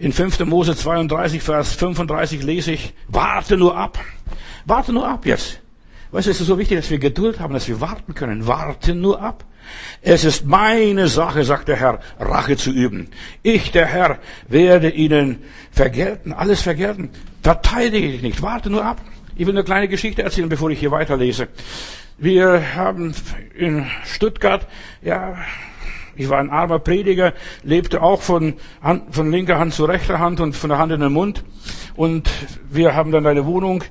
[0.00, 0.40] In 5.
[0.40, 3.98] Mose 32, Vers 35 lese ich, warte nur ab.
[4.64, 5.60] Warte nur ab jetzt.
[6.10, 8.46] Weißt du, es ist so wichtig, dass wir Geduld haben, dass wir warten können.
[8.46, 9.44] Warte nur ab.
[10.02, 13.08] Es ist meine Sache, sagt der Herr, Rache zu üben.
[13.42, 17.10] Ich, der Herr, werde ihnen vergelten, alles vergelten.
[17.42, 19.00] Verteidige dich nicht, warte nur ab.
[19.36, 21.48] Ich will eine kleine Geschichte erzählen, bevor ich hier weiterlese.
[22.16, 23.14] Wir haben
[23.54, 24.66] in Stuttgart,
[25.02, 25.36] ja,
[26.18, 30.40] ich war ein armer Prediger, lebte auch von, Hand, von linker Hand zu rechter Hand
[30.40, 31.44] und von der Hand in den Mund.
[31.94, 32.28] Und
[32.68, 33.84] wir haben dann eine Wohnung,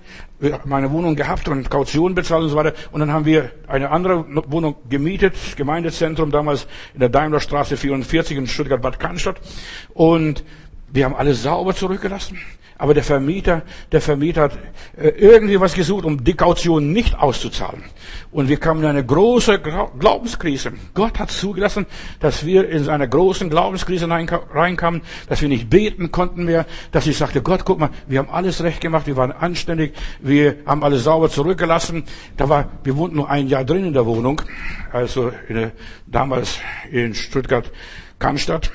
[0.66, 2.74] meine Wohnung gehabt und Kaution bezahlt und so weiter.
[2.92, 8.48] Und dann haben wir eine andere Wohnung gemietet, Gemeindezentrum damals in der Daimlerstraße 44 in
[8.48, 9.40] Stuttgart-Bad Cannstatt.
[9.94, 10.44] Und
[10.92, 12.38] wir haben alles sauber zurückgelassen.
[12.80, 14.58] Aber der Vermieter, der Vermieter hat
[14.98, 17.84] äh, irgendwie was gesucht, um die Kaution nicht auszuzahlen.
[18.32, 20.74] Und wir kamen in eine große Glaubenskrise.
[20.94, 21.88] Gott hat zugelassen,
[22.20, 27.18] dass wir in eine große Glaubenskrise reinkamen, dass wir nicht beten konnten mehr, dass ich
[27.18, 31.04] sagte, Gott, guck mal, wir haben alles recht gemacht, wir waren anständig, wir haben alles
[31.04, 32.04] sauber zurückgelassen.
[32.38, 34.42] Da war, wir wohnten nur ein Jahr drin in der Wohnung,
[34.92, 35.72] also in,
[36.06, 36.60] damals
[36.92, 38.72] in Stuttgart-Cannstatt.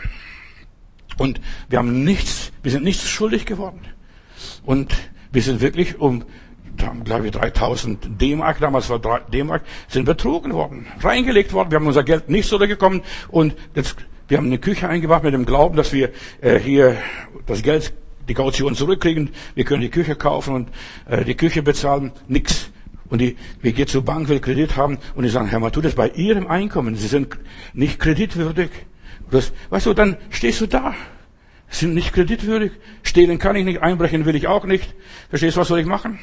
[1.23, 3.79] Und wir haben nichts, wir sind nichts schuldig geworden.
[4.65, 4.93] Und
[5.31, 6.25] wir sind wirklich um,
[7.05, 11.71] glaube ich, 3000 D-Mark, damals war D-Mark, sind betrogen worden, reingelegt worden.
[11.71, 13.95] Wir haben unser Geld nicht zurückgekommen und jetzt,
[14.27, 16.97] wir haben eine Küche eingebracht mit dem Glauben, dass wir äh, hier
[17.47, 17.95] das Geld
[18.29, 20.69] die Kaution zurückkriegen, wir können die Küche kaufen und
[21.07, 22.73] äh, die Küche bezahlen, nix.
[23.09, 26.09] Und die, wir gehen zur Bank, will Kredit haben und die sagen, Herr, das bei
[26.09, 27.39] Ihrem Einkommen, Sie sind
[27.75, 28.71] nicht kreditwürdig.
[29.33, 30.95] Das, weißt du, dann stehst du da.
[31.73, 32.73] Sind nicht kreditwürdig.
[33.03, 34.95] Stehlen kann ich nicht, einbrechen will ich auch nicht.
[35.31, 36.19] Verstehst du, was soll ich machen?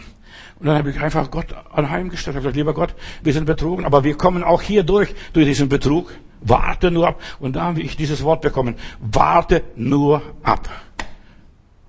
[0.59, 2.35] Und dann habe ich einfach Gott anheimgestellt.
[2.35, 5.47] Ich habe gesagt, lieber Gott, wir sind betrogen, aber wir kommen auch hier durch, durch
[5.47, 6.11] diesen Betrug.
[6.41, 7.21] Warte nur ab.
[7.39, 8.75] Und da habe ich dieses Wort bekommen.
[8.99, 10.69] Warte nur ab.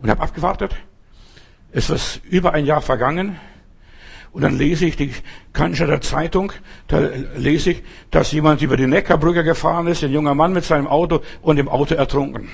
[0.00, 0.74] Und habe abgewartet.
[1.70, 3.38] Es ist über ein Jahr vergangen.
[4.32, 5.12] Und dann lese ich die
[5.52, 6.52] Cannstatter Zeitung,
[6.86, 10.86] da lese ich, dass jemand über die Neckarbrücke gefahren ist, ein junger Mann mit seinem
[10.86, 12.48] Auto und im Auto ertrunken.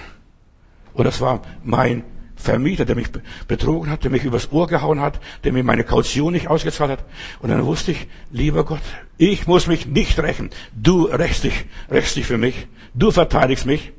[0.97, 2.05] Und das war mein
[2.37, 3.09] Vermieter, der mich
[3.47, 7.05] betrogen hat, der mich übers Ohr gehauen hat, der mir meine Kaution nicht ausgezahlt hat.
[7.41, 8.81] Und dann wusste ich, lieber Gott,
[9.19, 10.51] ich muss mich nicht rächen.
[10.75, 12.67] Du rächst dich, rächst dich für mich.
[12.95, 13.93] Du verteidigst mich.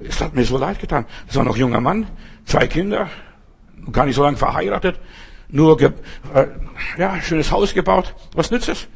[0.00, 1.06] Es hat mir so leid getan.
[1.26, 2.06] Das war noch junger Mann,
[2.44, 3.10] zwei Kinder,
[3.90, 4.98] gar nicht so lange verheiratet,
[5.48, 5.90] nur, äh,
[6.98, 8.14] ja, schönes Haus gebaut.
[8.34, 8.86] Was nützt es?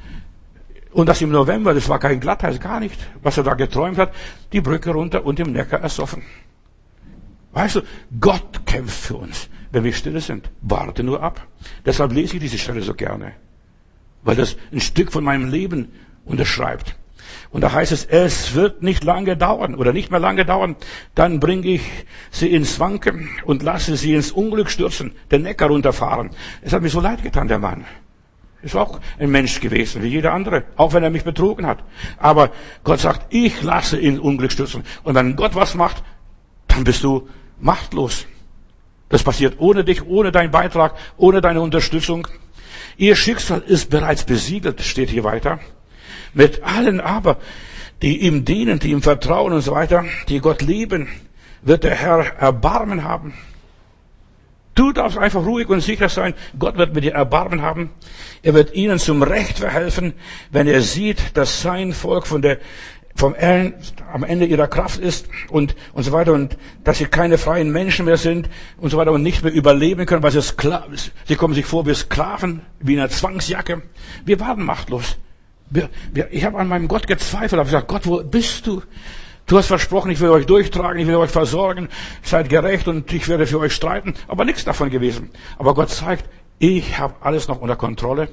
[0.92, 2.96] Und das im November, das war kein Glatteis, gar nicht.
[3.20, 4.14] Was er da geträumt hat,
[4.52, 6.22] die Brücke runter und im Neckar ersoffen.
[7.54, 7.82] Weißt du,
[8.20, 10.50] Gott kämpft für uns, wenn wir stille sind.
[10.60, 11.46] Warte nur ab.
[11.86, 13.32] Deshalb lese ich diese Stelle so gerne.
[14.22, 15.92] Weil das ein Stück von meinem Leben
[16.24, 16.96] unterschreibt.
[17.50, 20.74] Und da heißt es, es wird nicht lange dauern oder nicht mehr lange dauern,
[21.14, 21.82] dann bringe ich
[22.30, 26.30] sie ins Wanken und lasse sie ins Unglück stürzen, den Neckar runterfahren.
[26.62, 27.84] Es hat mir so leid getan, der Mann.
[28.62, 31.84] Ist auch ein Mensch gewesen, wie jeder andere, auch wenn er mich betrogen hat.
[32.16, 32.50] Aber
[32.82, 34.82] Gott sagt, ich lasse ihn Unglück stürzen.
[35.04, 36.02] Und wenn Gott was macht,
[36.66, 37.28] dann bist du
[37.60, 38.26] machtlos.
[39.08, 42.26] Das passiert ohne dich, ohne deinen Beitrag, ohne deine Unterstützung.
[42.96, 45.60] Ihr Schicksal ist bereits besiegelt, steht hier weiter.
[46.32, 47.38] Mit allen aber,
[48.02, 51.08] die ihm dienen, die ihm vertrauen und so weiter, die Gott lieben,
[51.62, 53.34] wird der Herr Erbarmen haben.
[54.74, 57.90] Du darfst einfach ruhig und sicher sein, Gott wird mit dir Erbarmen haben.
[58.42, 60.14] Er wird ihnen zum Recht verhelfen,
[60.50, 62.58] wenn er sieht, dass sein Volk von der
[63.14, 67.38] vom Ernst am Ende ihrer Kraft ist und, und so weiter und dass sie keine
[67.38, 68.48] freien Menschen mehr sind
[68.78, 71.86] und so weiter und nicht mehr überleben können, weil sie Sklaven, sie kommen sich vor
[71.86, 73.82] wie Sklaven, wie in einer Zwangsjacke.
[74.24, 75.16] Wir waren machtlos.
[75.70, 78.82] Wir, wir, ich habe an meinem Gott gezweifelt, habe gesagt, Gott, wo bist du?
[79.46, 81.88] Du hast versprochen, ich will euch durchtragen, ich will euch versorgen,
[82.22, 85.30] seid gerecht und ich werde für euch streiten, aber nichts davon gewesen.
[85.58, 88.28] Aber Gott zeigt, ich habe alles noch unter Kontrolle.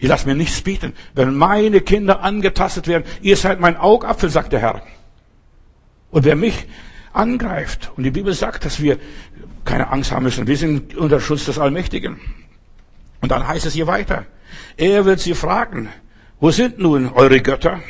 [0.00, 0.94] Ich lasse mir nichts bieten.
[1.14, 4.82] Wenn meine Kinder angetastet werden, ihr seid mein Augapfel, sagt der Herr.
[6.10, 6.66] Und wer mich
[7.12, 8.98] angreift, und die Bibel sagt, dass wir
[9.66, 12.18] keine Angst haben müssen, wir sind unter Schutz des Allmächtigen.
[13.20, 14.24] Und dann heißt es hier weiter,
[14.78, 15.90] er wird sie fragen,
[16.40, 17.80] wo sind nun eure Götter,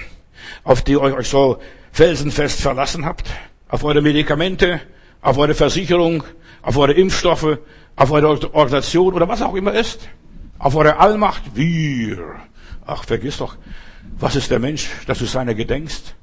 [0.64, 1.60] auf die ihr euch so
[1.92, 3.30] felsenfest verlassen habt,
[3.68, 4.80] auf eure Medikamente,
[5.22, 6.24] auf eure Versicherung,
[6.60, 7.58] auf eure Impfstoffe,
[7.94, 10.08] auf eure Organisation oder was auch immer ist?
[10.60, 11.56] Auf eure Allmacht.
[11.56, 12.36] Wir.
[12.86, 13.56] Ach, vergiss doch,
[14.18, 16.14] was ist der Mensch, dass du seiner gedenkst?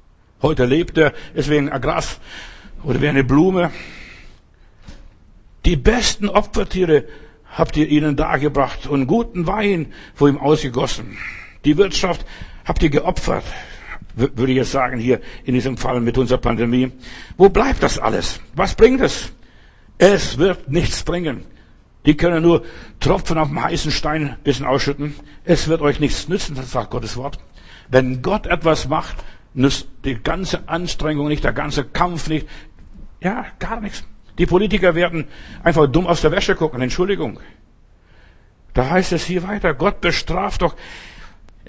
[0.41, 2.19] Heute lebt er, ist wie ein Gras
[2.83, 3.71] oder wie eine Blume.
[5.65, 7.05] Die besten Opfertiere
[7.51, 11.17] habt ihr ihnen dargebracht und guten Wein vor ihm ausgegossen.
[11.65, 12.25] Die Wirtschaft
[12.65, 13.43] habt ihr geopfert,
[14.15, 16.91] würde ich jetzt sagen hier in diesem Fall mit unserer Pandemie.
[17.35, 18.39] Wo bleibt das alles?
[18.53, 19.31] Was bringt es?
[19.97, 21.45] Es wird nichts bringen.
[22.07, 22.63] Die können nur
[23.01, 25.13] Tropfen auf dem heißen Stein ein bisschen ausschütten.
[25.43, 27.37] Es wird euch nichts nützen, das sagt Gottes Wort.
[27.89, 29.17] Wenn Gott etwas macht,
[29.53, 32.47] nützt die ganze Anstrengung nicht, der ganze Kampf nicht.
[33.19, 34.05] Ja, gar nichts.
[34.37, 35.27] Die Politiker werden
[35.63, 36.81] einfach dumm aus der Wäsche gucken.
[36.81, 37.41] Entschuldigung.
[38.73, 40.77] Da heißt es hier weiter, Gott bestraft doch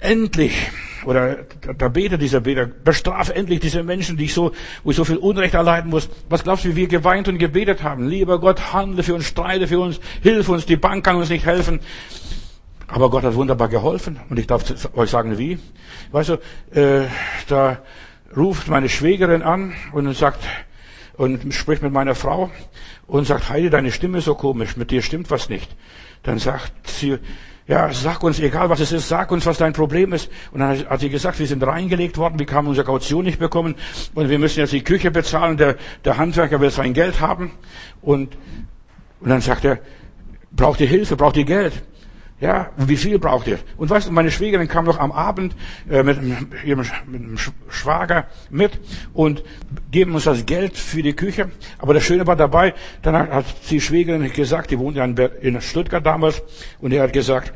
[0.01, 0.69] endlich,
[1.05, 1.45] oder
[1.77, 4.51] da betet dieser Beter, bestrafe endlich diese Menschen, die ich so,
[4.83, 6.09] wo ich so viel Unrecht erleiden muss.
[6.29, 8.07] Was glaubst du, wie wir geweint und gebetet haben?
[8.07, 11.45] Lieber Gott, handle für uns, streite für uns, hilf uns, die Bank kann uns nicht
[11.45, 11.79] helfen.
[12.87, 14.19] Aber Gott hat wunderbar geholfen.
[14.29, 14.63] Und ich darf
[14.95, 15.59] euch sagen, wie.
[16.11, 16.33] Weißt du,
[16.79, 17.05] äh,
[17.47, 17.83] da
[18.35, 20.43] ruft meine Schwägerin an und sagt,
[21.19, 22.49] und spricht mit meiner Frau
[23.05, 25.69] und sagt, Heidi, deine Stimme ist so komisch, mit dir stimmt was nicht.
[26.23, 27.17] Dann sagt sie,
[27.69, 30.31] ja, sag uns, egal was es ist, sag uns, was dein Problem ist.
[30.51, 33.75] Und dann hat sie gesagt, wir sind reingelegt worden, wir haben unsere Kaution nicht bekommen
[34.15, 37.51] und wir müssen jetzt die Küche bezahlen, der, der Handwerker will sein Geld haben.
[38.01, 38.35] Und,
[39.19, 39.77] und dann sagt er,
[40.51, 41.73] braucht ihr Hilfe, braucht ihr Geld?
[42.41, 43.59] Ja, wie viel braucht ihr?
[43.75, 45.55] Und weißt du, meine Schwägerin kam noch am Abend
[45.89, 46.19] äh, mit,
[46.63, 47.37] ihrem, mit dem
[47.69, 48.79] Schwager mit
[49.13, 49.43] und
[49.91, 51.51] geben uns das Geld für die Küche.
[51.79, 55.59] Aber das Schöne war dabei, dann hat, die Schwägerin gesagt, die wohnt ja in, in
[55.59, 56.41] Stuttgart damals,
[56.79, 57.51] und er hat gesagt,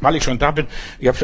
[0.00, 0.66] weil ich schon da bin,
[1.00, 1.18] ich habe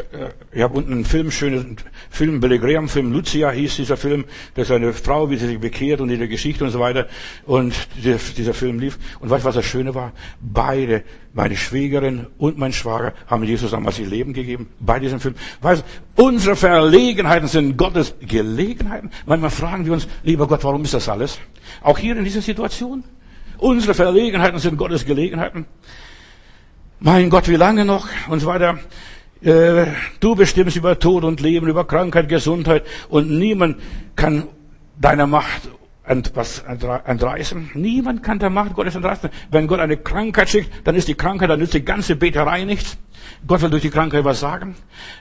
[0.52, 1.76] ich hab unten einen Film, schönen
[2.10, 5.60] Film, Billy Graham Film, Lucia hieß dieser Film, das ist eine Frau, wie sie sich
[5.60, 7.06] bekehrt und ihre Geschichte und so weiter.
[7.46, 8.98] Und dieser, dieser Film lief.
[9.20, 10.12] Und weißt du, was das Schöne war?
[10.40, 15.36] Beide, meine Schwägerin und mein Schwager, haben Jesus damals ihr Leben gegeben, bei diesem Film.
[15.60, 15.84] Weißt
[16.16, 19.10] du, unsere Verlegenheiten sind Gottes Gelegenheiten.
[19.26, 21.38] Manchmal fragen wir uns, lieber Gott, warum ist das alles?
[21.82, 23.04] Auch hier in dieser Situation.
[23.58, 25.66] Unsere Verlegenheiten sind Gottes Gelegenheiten
[27.04, 28.08] mein Gott, wie lange noch?
[28.28, 28.78] Und so weiter.
[29.42, 29.86] Äh,
[30.20, 33.76] du bestimmst über Tod und Leben, über Krankheit, Gesundheit und niemand
[34.16, 34.44] kann
[34.98, 35.68] deiner Macht
[36.06, 37.72] etwas entreißen.
[37.74, 39.28] Niemand kann der Macht Gottes entreißen.
[39.50, 42.96] Wenn Gott eine Krankheit schickt, dann ist die Krankheit, dann nützt die ganze Beterei nichts.
[43.46, 44.74] Gott will durch die Krankheit was sagen.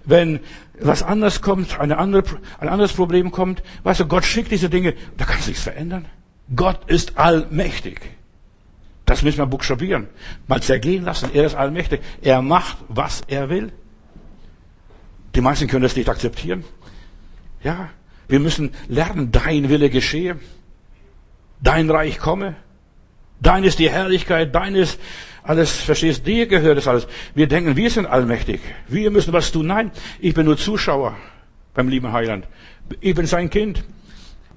[0.06, 0.40] Wenn
[0.80, 2.24] was anderes kommt, eine andere,
[2.60, 6.06] ein anderes Problem kommt, weißt du, Gott schickt diese Dinge, da kann sich nichts verändern.
[6.56, 8.00] Gott ist allmächtig.
[9.06, 10.08] Das müssen wir buchstabieren.
[10.48, 11.30] Mal zergehen lassen.
[11.34, 12.02] Er ist allmächtig.
[12.22, 13.72] Er macht, was er will.
[15.36, 16.64] Die meisten können das nicht akzeptieren.
[17.64, 17.90] Ja,
[18.28, 20.40] wir müssen lernen, dein Wille geschehe.
[21.62, 22.56] Dein Reich komme.
[23.42, 24.54] Dein ist die Herrlichkeit.
[24.56, 25.00] Dein ist
[25.44, 27.08] alles, verstehst, dir gehört es alles.
[27.36, 28.62] Wir denken, wir sind allmächtig.
[28.88, 29.68] Wir müssen was tun.
[29.68, 31.18] Nein, ich bin nur Zuschauer
[31.74, 32.48] beim lieben Heiland.
[33.02, 33.84] Ich bin sein Kind.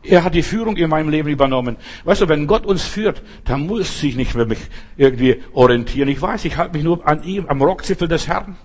[0.09, 1.77] Er hat die Führung in meinem Leben übernommen.
[2.05, 4.61] Weißt du, wenn Gott uns führt, dann muss ich nicht mehr mich
[4.97, 6.09] irgendwie orientieren.
[6.09, 8.57] Ich weiß, ich halte mich nur an ihm, am Rockzipfel des Herrn.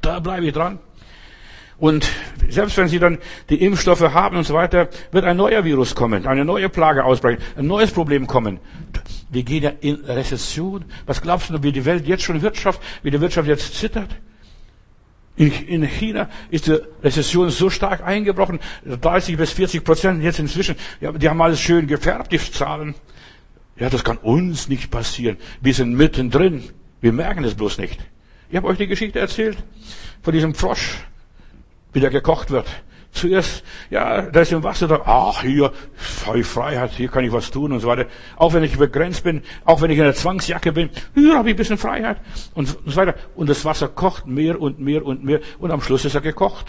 [0.00, 0.78] Da bleibe ich dran.
[1.76, 2.08] Und
[2.48, 3.18] selbst wenn sie dann
[3.50, 7.42] die Impfstoffe haben und so weiter, wird ein neuer Virus kommen, eine neue Plage ausbrechen,
[7.56, 8.60] ein neues Problem kommen.
[9.30, 10.84] Wir gehen ja in Rezession.
[11.06, 14.08] Was glaubst du, wie die Welt jetzt schon Wirtschaft, wie die Wirtschaft jetzt zittert?
[15.36, 20.76] In China ist die Rezession so stark eingebrochen, 30 bis 40 Prozent jetzt inzwischen.
[21.00, 22.94] Die haben alles schön gefärbt, die Zahlen.
[23.76, 25.36] Ja, das kann uns nicht passieren.
[25.60, 26.62] Wir sind mittendrin.
[27.00, 27.98] Wir merken es bloß nicht.
[28.48, 29.58] Ich habe euch die Geschichte erzählt
[30.22, 30.98] von diesem Frosch,
[31.92, 32.68] wie der gekocht wird.
[33.14, 37.70] Zuerst, ja, da ist im Wasser da, ach, hier, Freiheit, hier kann ich was tun
[37.70, 38.06] und so weiter.
[38.34, 41.54] Auch wenn ich begrenzt bin, auch wenn ich in der Zwangsjacke bin, hier habe ich
[41.54, 42.16] ein bisschen Freiheit
[42.54, 43.14] und so weiter.
[43.36, 46.66] Und das Wasser kocht mehr und mehr und mehr und am Schluss ist er gekocht.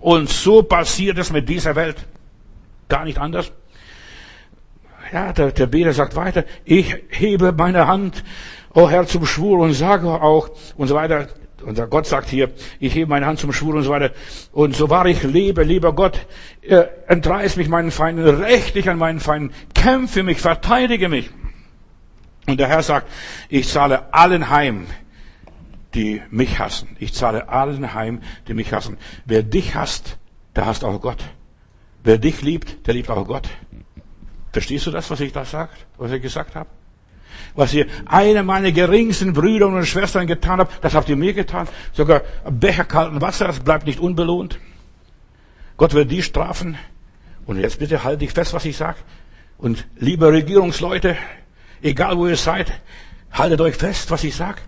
[0.00, 1.96] Und so passiert es mit dieser Welt.
[2.90, 3.50] Gar nicht anders.
[5.12, 8.22] Ja, der, der Beter sagt weiter, ich hebe meine Hand,
[8.74, 11.28] oh Herr, zum Schwur und sage auch und so weiter,
[11.64, 14.12] und Gott sagt hier, ich hebe meine Hand zum Schwur und so weiter.
[14.52, 16.26] Und so wahr ich lebe, lieber Gott,
[16.62, 21.30] äh, entreiß mich meinen Feinden, räch dich an meinen Feinden, kämpfe mich, verteidige mich.
[22.46, 23.08] Und der Herr sagt,
[23.48, 24.86] ich zahle allen heim,
[25.94, 26.96] die mich hassen.
[26.98, 28.96] Ich zahle allen heim, die mich hassen.
[29.24, 30.18] Wer dich hasst,
[30.56, 31.22] der hasst auch Gott.
[32.02, 33.48] Wer dich liebt, der liebt auch Gott.
[34.52, 36.68] Verstehst du das, was ich da sagt, was ich gesagt habe?
[37.54, 41.68] Was ihr einer meiner geringsten Brüder und Schwestern getan habt, das habt ihr mir getan.
[41.92, 44.58] Sogar ein Becher kalten Wasser, das bleibt nicht unbelohnt.
[45.76, 46.76] Gott wird die strafen.
[47.46, 48.98] Und jetzt bitte halt dich fest, was ich sage.
[49.58, 51.16] Und liebe Regierungsleute,
[51.82, 52.72] egal wo ihr seid,
[53.32, 54.60] haltet euch fest, was ich sage.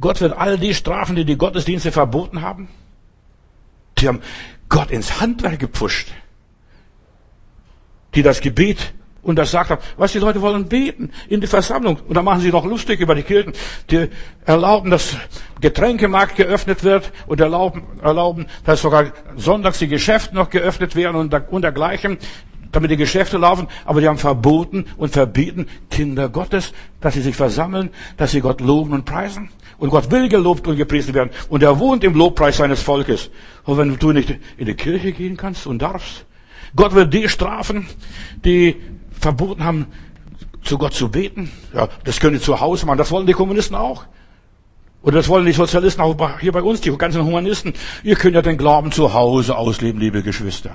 [0.00, 2.68] Gott wird all die strafen, die die Gottesdienste verboten haben.
[3.98, 4.20] Die haben
[4.68, 6.12] Gott ins Handwerk gepfuscht.
[8.14, 8.92] Die das Gebet
[9.26, 11.98] und das sagt er, was die Leute wollen beten in die Versammlung.
[12.06, 13.54] Und dann machen sie noch lustig über die Kirchen.
[13.90, 14.08] Die
[14.44, 15.16] erlauben, dass
[15.60, 21.62] Getränkemarkt geöffnet wird und erlauben, erlauben, dass sogar sonntags die Geschäfte noch geöffnet werden und
[21.62, 22.18] dergleichen,
[22.70, 23.66] damit die Geschäfte laufen.
[23.84, 28.60] Aber die haben verboten und verbieten Kinder Gottes, dass sie sich versammeln, dass sie Gott
[28.60, 29.48] loben und preisen.
[29.78, 31.30] Und Gott will gelobt und gepriesen werden.
[31.48, 33.30] Und er wohnt im Lobpreis seines Volkes.
[33.64, 36.26] Und wenn du nicht in die Kirche gehen kannst und darfst,
[36.76, 37.86] Gott wird die strafen,
[38.44, 38.76] die
[39.18, 39.86] verboten haben,
[40.62, 41.50] zu Gott zu beten.
[41.72, 42.98] Ja, das können die zu Hause machen.
[42.98, 44.04] Das wollen die Kommunisten auch.
[45.02, 47.74] Oder das wollen die Sozialisten auch hier bei uns, die ganzen Humanisten.
[48.02, 50.70] Ihr könnt ja den Glauben zu Hause ausleben, liebe Geschwister.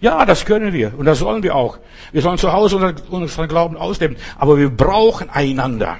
[0.00, 0.98] Ja, das können wir.
[0.98, 1.78] Und das sollen wir auch.
[2.12, 4.16] Wir sollen zu Hause unseren Glauben ausleben.
[4.36, 5.96] Aber wir brauchen einander.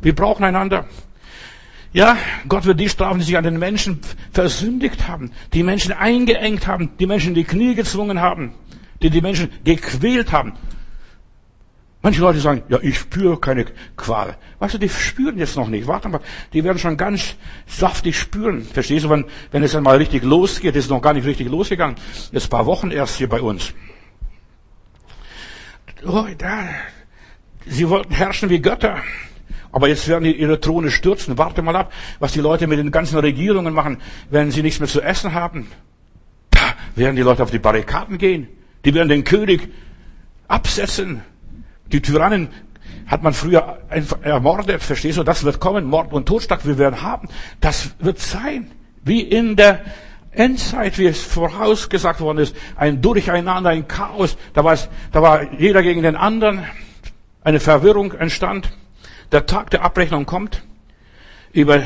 [0.00, 0.86] Wir brauchen einander.
[1.92, 2.16] Ja,
[2.48, 4.00] Gott wird die strafen, die sich an den Menschen
[4.32, 8.52] versündigt haben, die Menschen eingeengt haben, die Menschen in die Knie gezwungen haben
[9.04, 10.54] die die Menschen gequält haben.
[12.02, 14.36] Manche Leute sagen, ja, ich spüre keine Qual.
[14.58, 15.86] Weißt du, die spüren jetzt noch nicht.
[15.86, 16.20] Warte mal,
[16.52, 17.36] die werden schon ganz
[17.66, 18.62] saftig spüren.
[18.62, 21.96] Verstehst du, wenn, wenn es einmal richtig losgeht, ist noch gar nicht richtig losgegangen.
[22.32, 23.72] Jetzt ein paar Wochen erst hier bei uns.
[26.06, 26.68] Oh, da,
[27.66, 28.98] sie wollten herrschen wie Götter.
[29.72, 31.38] Aber jetzt werden die ihre Throne stürzen.
[31.38, 34.88] Warte mal ab, was die Leute mit den ganzen Regierungen machen, wenn sie nichts mehr
[34.88, 35.68] zu essen haben.
[36.50, 38.48] Da werden die Leute auf die Barrikaden gehen.
[38.84, 39.72] Die werden den König
[40.48, 41.22] absetzen.
[41.92, 42.48] Die Tyrannen
[43.06, 43.78] hat man früher
[44.22, 45.22] ermordet, verstehst du?
[45.22, 47.28] Das wird kommen, Mord und Totschlag, wir werden haben.
[47.60, 48.70] Das wird sein,
[49.02, 49.84] wie in der
[50.32, 54.36] Endzeit, wie es vorausgesagt worden ist, ein Durcheinander, ein Chaos.
[54.52, 56.64] Da war, es, da war jeder gegen den anderen.
[57.42, 58.70] Eine Verwirrung entstand.
[59.32, 60.62] Der Tag der Abrechnung kommt.
[61.52, 61.82] Über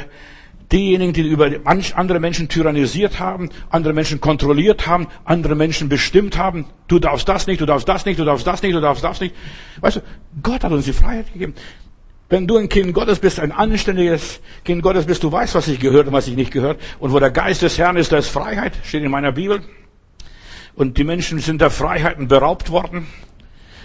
[0.73, 6.67] diejenigen, die über andere Menschen tyrannisiert haben, andere Menschen kontrolliert haben, andere Menschen bestimmt haben.
[6.89, 9.21] Du darfst das nicht, du darfst das nicht, du darfst das nicht, du darfst das
[9.21, 9.35] nicht.
[9.81, 10.01] Weißt du,
[10.43, 11.55] Gott hat uns die Freiheit gegeben.
[12.31, 15.81] Wenn du ein Kind Gottes bist, ein anständiges Kind Gottes bist, du weißt, was ich
[15.81, 16.79] gehört und was ich nicht gehört.
[16.99, 19.63] Und wo der Geist des Herrn ist, da ist Freiheit, steht in meiner Bibel.
[20.75, 23.07] Und die Menschen sind der Freiheiten beraubt worden.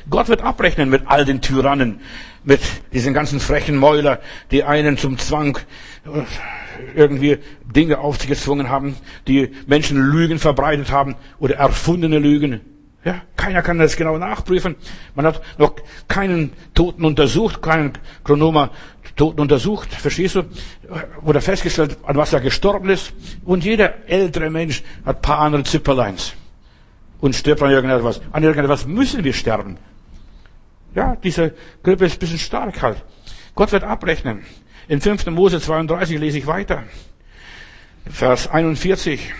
[0.09, 2.01] Gott wird abrechnen mit all den Tyrannen,
[2.43, 2.59] mit
[2.91, 4.19] diesen ganzen frechen Mäuler,
[4.51, 5.57] die einen zum Zwang
[6.95, 8.95] irgendwie Dinge auf sich gezwungen haben,
[9.27, 12.61] die Menschen Lügen verbreitet haben oder erfundene Lügen.
[13.05, 14.75] Ja, keiner kann das genau nachprüfen.
[15.13, 15.75] Man hat noch
[16.07, 18.69] keinen Toten untersucht, keinen Chronoma
[19.15, 20.43] Toten untersucht, verstehst du?
[21.23, 23.13] Oder festgestellt, an was er gestorben ist.
[23.43, 26.34] Und jeder ältere Mensch hat paar andere Zipperleins.
[27.19, 28.21] Und stirbt an irgendetwas.
[28.31, 29.77] An irgendetwas müssen wir sterben.
[30.95, 31.53] Ja, diese
[31.84, 33.03] Grippe ist ein bisschen stark halt.
[33.55, 34.43] Gott wird abrechnen.
[34.88, 35.27] In 5.
[35.27, 36.84] Mose 32 lese ich weiter.
[38.09, 39.34] Vers 41.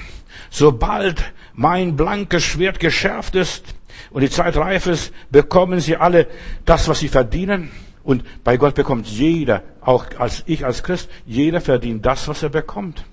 [0.49, 3.75] Sobald mein blankes Schwert geschärft ist
[4.11, 6.27] und die Zeit reif ist, bekommen sie alle
[6.65, 7.71] das, was sie verdienen.
[8.03, 12.49] Und bei Gott bekommt jeder, auch als ich als Christ, jeder verdient das, was er
[12.49, 13.05] bekommt.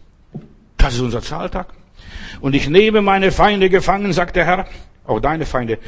[0.76, 1.68] Das ist unser Zahltag.
[2.40, 4.66] Und ich nehme meine Feinde gefangen, sagt der Herr,
[5.04, 5.78] auch deine Feinde.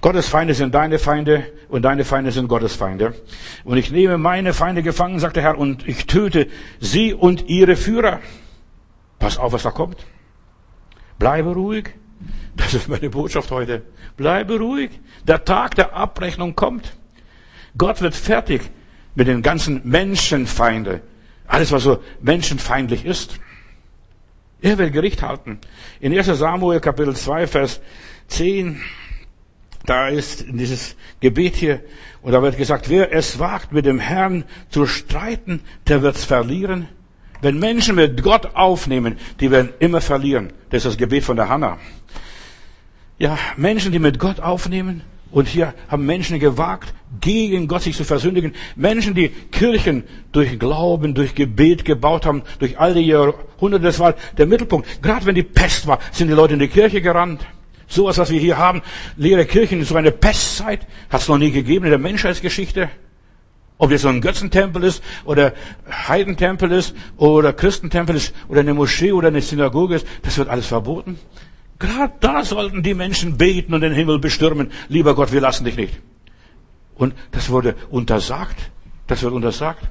[0.00, 3.14] Gottes Feinde sind deine Feinde und deine Feinde sind Gottes Feinde.
[3.64, 6.46] Und ich nehme meine Feinde gefangen, sagt der Herr, und ich töte
[6.80, 8.20] sie und ihre Führer.
[9.18, 9.98] Pass auf, was da kommt.
[11.18, 11.90] Bleibe ruhig.
[12.56, 13.82] Das ist meine Botschaft heute.
[14.16, 14.90] Bleibe ruhig.
[15.26, 16.94] Der Tag der Abrechnung kommt.
[17.76, 18.62] Gott wird fertig
[19.14, 21.02] mit den ganzen Menschenfeinde.
[21.46, 23.38] Alles, was so menschenfeindlich ist.
[24.62, 25.58] Er will Gericht halten.
[26.00, 27.80] In 1 Samuel Kapitel 2, Vers
[28.28, 28.80] 10,
[29.86, 31.80] da ist dieses Gebet hier,
[32.22, 36.88] und da wird gesagt, wer es wagt, mit dem Herrn zu streiten, der wird's verlieren.
[37.40, 40.52] Wenn Menschen mit Gott aufnehmen, die werden immer verlieren.
[40.68, 41.78] Das ist das Gebet von der Hanna.
[43.18, 45.02] Ja, Menschen, die mit Gott aufnehmen,
[45.32, 48.52] und hier haben Menschen gewagt, gegen Gott sich zu versündigen.
[48.74, 53.84] Menschen, die Kirchen durch Glauben, durch Gebet gebaut haben, durch all die Jahrhunderte.
[53.84, 55.02] Das war der Mittelpunkt.
[55.02, 57.46] Gerade wenn die Pest war, sind die Leute in die Kirche gerannt.
[57.90, 58.82] Sowas, was wir hier haben,
[59.16, 62.88] leere Kirchen, so eine Pestzeit, hat es noch nie gegeben in der Menschheitsgeschichte.
[63.78, 65.54] Ob jetzt so ein Götzentempel ist oder
[65.90, 70.66] Heidentempel ist oder Christentempel ist oder eine Moschee oder eine Synagoge ist, das wird alles
[70.66, 71.18] verboten.
[71.80, 74.70] Gerade da sollten die Menschen beten und den Himmel bestürmen.
[74.88, 75.98] Lieber Gott, wir lassen dich nicht.
[76.94, 78.70] Und das wurde untersagt.
[79.08, 79.82] Das wird untersagt.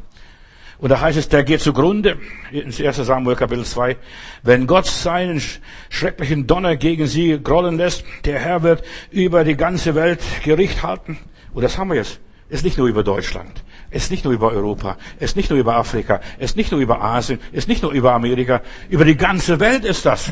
[0.80, 2.17] Und da heißt es, der geht zugrunde,
[2.51, 3.97] in 1 Samuel Kapitel 2,
[4.43, 5.41] wenn Gott seinen
[5.89, 11.17] schrecklichen Donner gegen sie grollen lässt, der Herr wird über die ganze Welt Gericht halten.
[11.53, 12.21] Und das haben wir jetzt.
[12.49, 13.63] Es ist nicht nur über Deutschland.
[13.91, 14.97] Es ist nicht nur über Europa.
[15.17, 16.21] Es ist nicht nur über Afrika.
[16.38, 17.39] Es ist nicht nur über Asien.
[17.51, 18.61] Es ist nicht nur über Amerika.
[18.89, 20.32] Über die ganze Welt ist das.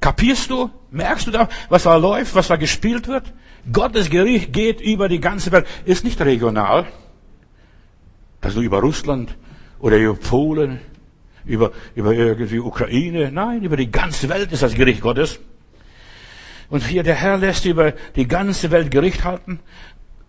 [0.00, 0.70] Kapierst du?
[0.92, 3.24] Merkst du da, was da läuft, was da gespielt wird?
[3.72, 5.66] Gottes Gericht geht über die ganze Welt.
[5.84, 6.86] Ist nicht regional.
[8.54, 9.36] Nur über Russland
[9.78, 10.80] oder über Polen,
[11.44, 13.30] über, über irgendwie Ukraine.
[13.32, 15.40] Nein, über die ganze Welt ist das Gericht Gottes.
[16.68, 19.60] Und hier der Herr lässt über die ganze Welt Gericht halten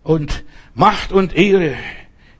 [0.02, 0.44] und
[0.74, 1.74] Macht und Ehre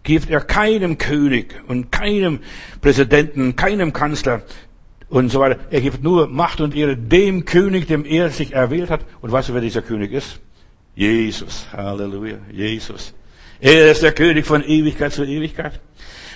[0.05, 2.41] gibt er keinem König und keinem
[2.81, 4.43] Präsidenten, keinem Kanzler
[5.09, 5.59] und so weiter.
[5.71, 9.01] Er gibt nur Macht und Ehre dem König, dem er sich erwählt hat.
[9.21, 10.41] Und weißt du, wer dieser König ist?
[10.95, 11.67] Jesus.
[11.73, 12.39] Halleluja.
[12.53, 13.15] Jesus.
[13.61, 15.81] Er ist der König von Ewigkeit zu Ewigkeit.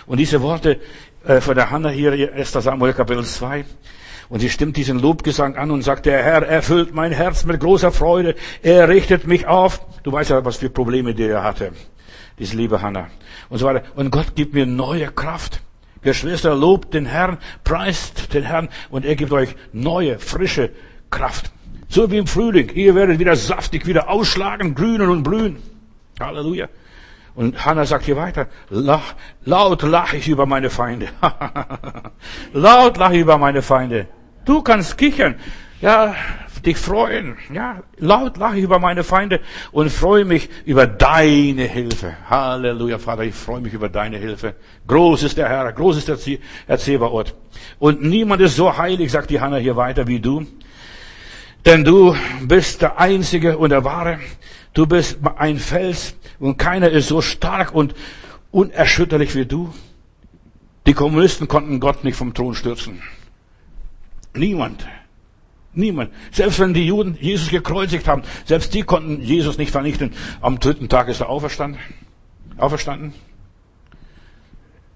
[0.06, 0.80] Und diese Worte
[1.24, 2.52] äh, von der Hanna hier, 1.
[2.52, 3.64] Samuel Kapitel 2,
[4.28, 7.92] und sie stimmt diesen Lobgesang an und sagt, der Herr erfüllt mein Herz mit großer
[7.92, 8.34] Freude.
[8.62, 9.84] Er richtet mich auf.
[10.04, 11.72] Du weißt ja, was für Probleme die er hatte.
[12.38, 13.08] Diese liebe Hanna.
[13.50, 13.82] Und so weiter.
[13.94, 15.60] Und Gott gibt mir neue Kraft.
[16.00, 20.70] Geschwister, lobt den Herrn, preist den Herrn und er gibt euch neue, frische
[21.10, 21.52] Kraft.
[21.88, 22.70] So wie im Frühling.
[22.74, 25.58] Ihr werdet wieder saftig, wieder ausschlagen, grünen und blühen.
[26.18, 26.68] Halleluja.
[27.34, 29.14] Und Hannah sagt hier weiter, lach,
[29.44, 31.08] laut lache ich über meine Feinde.
[32.52, 34.08] laut lache ich über meine Feinde.
[34.44, 35.36] Du kannst kichern,
[35.80, 36.14] ja,
[36.64, 39.40] dich freuen, ja, laut lache ich über meine Feinde
[39.72, 42.14] und freue mich über deine Hilfe.
[42.28, 44.54] Halleluja, Vater, ich freue mich über deine Hilfe.
[44.86, 46.18] Groß ist der Herr, groß ist der
[46.66, 47.34] Erzählbarort.
[47.78, 50.46] Und niemand ist so heilig, sagt die Hannah hier weiter, wie du.
[51.64, 54.18] Denn du bist der Einzige und der Wahre.
[54.74, 57.94] Du bist ein Fels und keiner ist so stark und
[58.50, 59.72] unerschütterlich wie du.
[60.86, 63.02] Die Kommunisten konnten Gott nicht vom Thron stürzen.
[64.34, 64.86] Niemand.
[65.74, 66.10] Niemand.
[66.32, 70.12] Selbst wenn die Juden Jesus gekreuzigt haben, selbst die konnten Jesus nicht vernichten.
[70.40, 71.80] Am dritten Tag ist er auferstanden.
[72.56, 73.14] Auferstanden.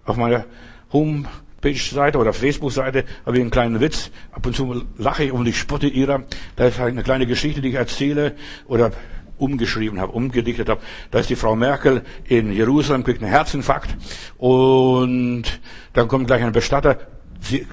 [0.04, 0.44] Auf meiner
[0.92, 4.10] Homepage-Seite oder Facebook-Seite habe ich einen kleinen Witz.
[4.32, 6.24] Ab und zu lache ich und ich spotte ihrer.
[6.56, 8.92] Da ist halt eine kleine Geschichte, die ich erzähle oder
[9.39, 10.80] umgeschrieben habe, umgedichtet habe.
[11.11, 13.97] Da ist die Frau Merkel in Jerusalem, kriegt einen Herzinfarkt
[14.39, 15.45] und
[15.93, 16.99] dann kommt gleich ein Bestatter.
[17.41, 17.66] Sie,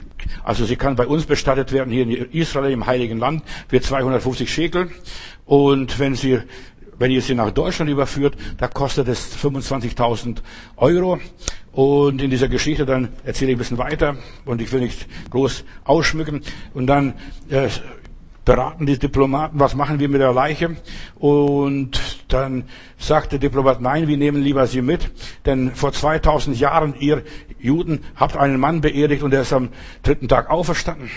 [0.44, 4.54] also sie kann bei uns bestattet werden, hier in Israel, im Heiligen Land, für 250
[4.54, 4.92] Schekel.
[5.46, 6.40] Und wenn sie
[7.00, 10.38] wenn ihr sie nach Deutschland überführt, da kostet es 25.000
[10.78, 11.20] Euro.
[11.72, 15.64] Und in dieser Geschichte dann erzähle ich ein bisschen weiter und ich will nicht groß
[15.84, 16.44] ausschmücken.
[16.74, 17.16] Und dann
[17.50, 17.68] äh,
[18.46, 20.76] beraten die Diplomaten, was machen wir mit der Leiche?
[21.16, 22.66] Und dann
[22.98, 25.12] sagt der Diplomat, nein, wir nehmen lieber sie mit,
[25.46, 27.24] denn vor 2000 Jahren, ihr
[27.60, 29.70] Juden, habt einen Mann beerdigt und er ist am
[30.02, 31.10] dritten Tag auferstanden.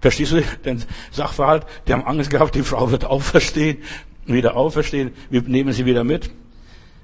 [0.00, 1.66] Verstehst du den Sachverhalt?
[1.88, 3.78] Die haben Angst gehabt, die Frau wird auferstehen,
[4.26, 6.30] wieder auferstehen, wir nehmen sie wieder mit.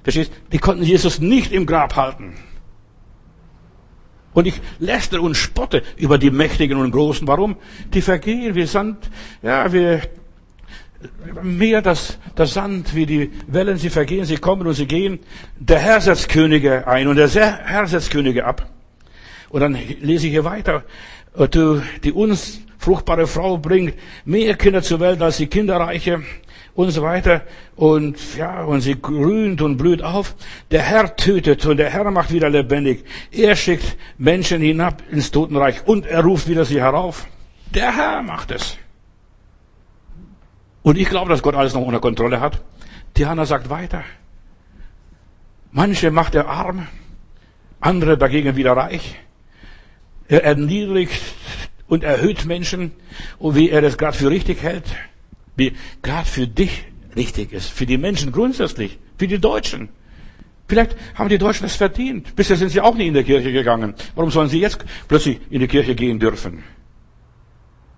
[0.03, 0.31] Verstehst?
[0.51, 2.35] Die konnten Jesus nicht im Grab halten.
[4.33, 7.27] Und ich lästere und spotte über die Mächtigen und Großen.
[7.27, 7.57] Warum?
[7.93, 9.09] Die vergehen wie Sand.
[9.41, 10.01] Ja, wir,
[11.43, 15.19] mehr das, das Sand wie die Wellen, sie vergehen, sie kommen und sie gehen.
[15.57, 18.69] Der Herr setzt Könige ein und der Herr setzt Könige ab.
[19.49, 20.83] Und dann lese ich hier weiter.
[22.03, 26.23] Die uns fruchtbare Frau bringt mehr Kinder zur Welt als die Kinderreiche
[26.73, 27.41] und so weiter.
[27.75, 30.35] Und ja, und sie grünt und blüht auf.
[30.71, 33.05] Der Herr tötet und der Herr macht wieder lebendig.
[33.31, 37.27] Er schickt Menschen hinab ins Totenreich und er ruft wieder sie herauf.
[37.73, 38.77] Der Herr macht es.
[40.83, 42.61] Und ich glaube, dass Gott alles noch unter Kontrolle hat.
[43.15, 44.03] Diana sagt weiter.
[45.71, 46.87] Manche macht er arm,
[47.79, 49.15] andere dagegen wieder reich.
[50.27, 51.21] Er erniedrigt
[51.87, 52.91] und erhöht Menschen
[53.37, 54.85] und wie er das gerade für richtig hält
[55.55, 56.85] wie gerade für dich
[57.15, 59.89] richtig ist, für die Menschen grundsätzlich, für die Deutschen.
[60.67, 62.35] Vielleicht haben die Deutschen es verdient.
[62.35, 63.93] Bisher sind sie auch nie in die Kirche gegangen.
[64.15, 66.63] Warum sollen sie jetzt plötzlich in die Kirche gehen dürfen?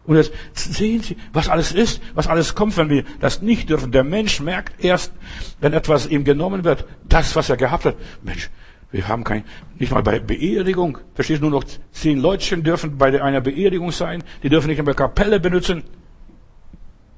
[0.05, 3.91] Und jetzt sehen Sie, was alles ist, was alles kommt, wenn wir das nicht dürfen.
[3.91, 5.13] Der Mensch merkt erst,
[5.61, 7.95] wenn etwas ihm genommen wird, das, was er gehabt hat.
[8.21, 8.49] Mensch,
[8.91, 9.43] wir haben kein,
[9.79, 10.97] nicht mal bei Beerdigung.
[11.15, 14.23] Verstehst du, nur noch zehn Leutchen dürfen bei einer Beerdigung sein.
[14.43, 15.83] Die dürfen nicht mehr Kapelle benutzen.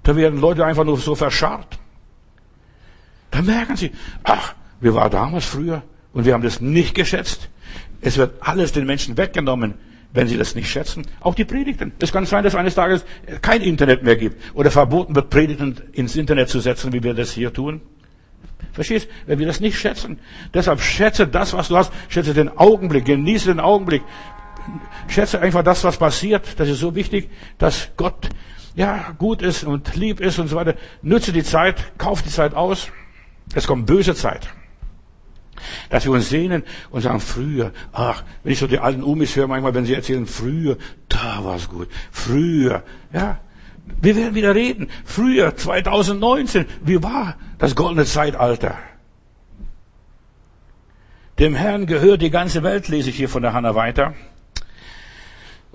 [0.05, 1.79] Da werden Leute einfach nur so verscharrt.
[3.31, 3.91] Da merken sie,
[4.23, 5.81] ach, wir waren damals früher
[6.13, 7.49] und wir haben das nicht geschätzt.
[8.01, 9.73] Es wird alles den Menschen weggenommen,
[10.13, 11.07] wenn sie das nicht schätzen.
[11.21, 11.91] Auch die Predigten.
[11.99, 13.03] Es kann sein, dass eines Tages
[13.41, 17.31] kein Internet mehr gibt oder verboten wird, Predigten ins Internet zu setzen, wie wir das
[17.31, 17.81] hier tun.
[18.73, 19.09] Verstehst?
[19.25, 20.19] Wenn wir das nicht schätzen.
[20.53, 21.91] Deshalb schätze das, was du hast.
[22.09, 23.05] Schätze den Augenblick.
[23.05, 24.03] Genieße den Augenblick.
[25.07, 26.59] Schätze einfach das, was passiert.
[26.59, 28.29] Das ist so wichtig, dass Gott
[28.75, 30.75] ja, gut ist und lieb ist und so weiter.
[31.01, 32.89] Nütze die Zeit, kauf die Zeit aus.
[33.53, 34.49] Es kommt böse Zeit.
[35.89, 39.47] Dass wir uns sehnen und sagen, früher, ach, wenn ich so die alten Umis höre,
[39.47, 41.87] manchmal, wenn sie erzählen, früher, da war es gut.
[42.11, 43.39] Früher, ja.
[44.01, 44.89] Wir werden wieder reden.
[45.05, 48.77] Früher, 2019, wie war das goldene Zeitalter?
[51.39, 54.13] Dem Herrn gehört die ganze Welt, lese ich hier von der Hanna weiter.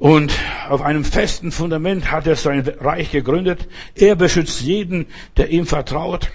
[0.01, 0.32] Und
[0.70, 3.68] auf einem festen Fundament hat er sein Reich gegründet.
[3.94, 5.05] Er beschützt jeden,
[5.36, 6.32] der ihm vertraut.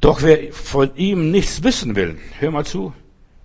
[0.00, 2.94] Doch wer von ihm nichts wissen will, hör mal zu,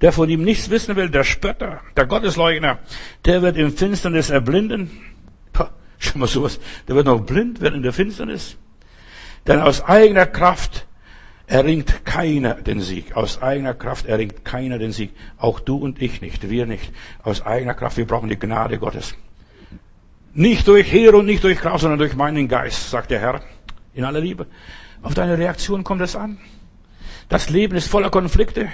[0.01, 2.77] der von ihm nichts wissen will, der Spötter, der Gottesleugner,
[3.25, 4.91] der wird im Finsternis erblinden.
[5.97, 8.57] Schau mal sowas, der wird noch blind werden in der Finsternis.
[9.47, 10.85] Denn aus eigener Kraft
[11.47, 13.15] erringt keiner den Sieg.
[13.15, 15.09] Aus eigener Kraft erringt keiner den Sieg.
[15.37, 16.93] Auch du und ich nicht, wir nicht.
[17.23, 19.15] Aus eigener Kraft, wir brauchen die Gnade Gottes.
[20.37, 23.41] Nicht durch Heer und nicht durch Kraft, sondern durch meinen Geist, sagt der Herr
[23.93, 24.47] in aller Liebe.
[25.01, 26.37] Auf deine Reaktion kommt es an.
[27.29, 28.67] Das Leben ist voller Konflikte.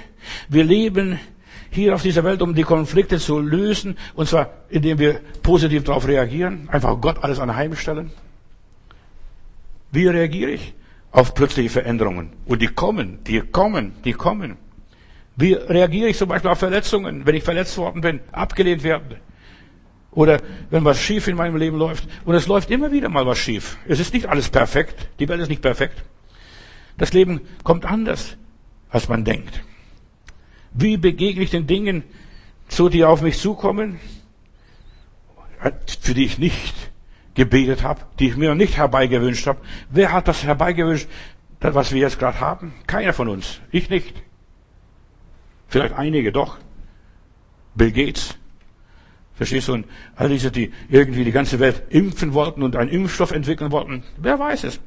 [0.49, 1.19] Wir leben
[1.69, 6.07] hier auf dieser Welt, um die Konflikte zu lösen, und zwar indem wir positiv darauf
[6.07, 8.09] reagieren, einfach Gott alles anheimstellen.
[9.91, 10.73] Wie reagiere ich
[11.11, 12.31] auf plötzliche Veränderungen?
[12.47, 14.57] Und die kommen, die kommen, die kommen.
[15.35, 19.17] Wie reagiere ich zum Beispiel auf Verletzungen, wenn ich verletzt worden bin, abgelehnt werde?
[20.11, 22.07] Oder wenn was schief in meinem Leben läuft.
[22.25, 23.77] Und es läuft immer wieder mal was schief.
[23.87, 25.07] Es ist nicht alles perfekt.
[25.19, 26.03] Die Welt ist nicht perfekt.
[26.97, 28.37] Das Leben kommt anders,
[28.89, 29.63] als man denkt.
[30.73, 32.03] Wie begegne ich den Dingen,
[32.67, 33.99] so die auf mich zukommen,
[35.99, 36.75] für die ich nicht
[37.33, 39.61] gebetet habe, die ich mir nicht herbeigewünscht habe?
[39.89, 41.07] Wer hat das herbeigewünscht?
[41.61, 42.73] Das, was wir jetzt gerade haben?
[42.87, 43.61] Keiner von uns.
[43.71, 44.15] Ich nicht.
[45.67, 46.57] Vielleicht einige doch.
[47.75, 48.35] Bill Gates.
[49.41, 49.73] Verstehst du?
[49.73, 54.03] Und all diese, die irgendwie die ganze Welt impfen wollten und einen Impfstoff entwickeln wollten.
[54.17, 54.79] Wer weiß es.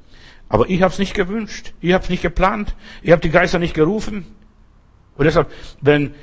[0.49, 1.73] Aber ich habe es nicht gewünscht.
[1.81, 2.77] Ich habe es nicht geplant.
[3.03, 4.25] Ich habe die Geister nicht gerufen.
[5.17, 5.51] Und deshalb,
[5.81, 6.15] wenn,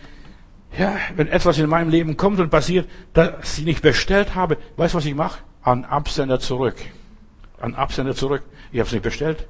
[0.79, 4.93] ja, wenn etwas in meinem Leben kommt und passiert, das ich nicht bestellt habe, weißt
[4.93, 5.39] du, was ich mache?
[5.61, 6.77] An Absender zurück.
[7.59, 8.43] An Absender zurück.
[8.71, 9.45] Ich habe es nicht bestellt.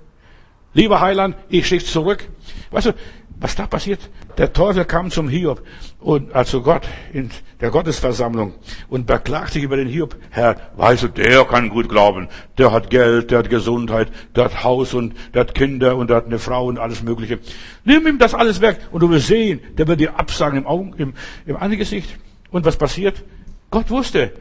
[0.73, 2.27] Lieber Heiland, ich schicke zurück.
[2.71, 2.93] Weißt du,
[3.41, 3.99] was da passiert?
[4.37, 5.63] Der Teufel kam zum Hiob
[5.99, 8.53] und also Gott in der Gottesversammlung
[8.87, 10.15] und beklagt sich über den Hiob.
[10.29, 12.29] Herr, weißt du, der kann gut glauben.
[12.59, 16.17] Der hat Geld, der hat Gesundheit, der hat Haus und der hat Kinder und der
[16.17, 17.39] hat eine Frau und alles Mögliche.
[17.83, 20.93] Nimm ihm das alles weg und du wirst sehen, der wird dir absagen im Augen,
[20.97, 21.13] im,
[21.47, 22.15] im Angesicht.
[22.51, 23.23] Und was passiert?
[23.71, 24.33] Gott wusste,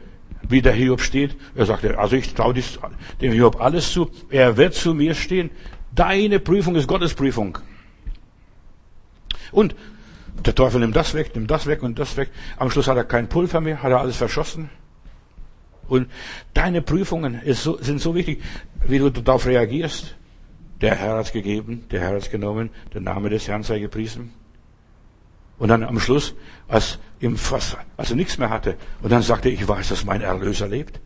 [0.47, 1.35] wie der Hiob steht.
[1.55, 2.53] Er sagte, also ich traue
[3.19, 4.11] dem Hiob alles zu.
[4.29, 5.49] Er wird zu mir stehen.
[5.95, 7.57] Deine Prüfung ist Gottes Prüfung.
[9.51, 9.75] Und
[10.45, 12.29] der Teufel nimmt das weg, nimmt das weg und das weg.
[12.57, 14.69] Am Schluss hat er kein Pulver mehr, hat er alles verschossen.
[15.87, 16.09] Und
[16.53, 18.41] deine Prüfungen so, sind so wichtig,
[18.85, 20.15] wie du darauf reagierst.
[20.79, 24.33] Der Herr hat gegeben, der Herr hat genommen, der Name des Herrn sei gepriesen.
[25.59, 26.33] Und dann am Schluss,
[26.67, 30.21] als, ihm fast, als er nichts mehr hatte, und dann sagte ich weiß, dass mein
[30.21, 30.99] Erlöser lebt.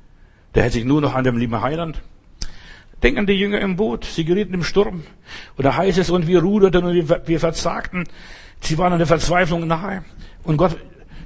[0.53, 2.01] Der hält sich nur noch an dem lieben Heiland.
[3.03, 4.05] Denk an die Jünger im Boot.
[4.05, 5.03] Sie gerieten im Sturm.
[5.57, 8.05] Und da heißt es, und wir ruderten und wir verzagten.
[8.61, 10.03] Sie waren an der Verzweiflung nahe.
[10.43, 10.77] Und Gott,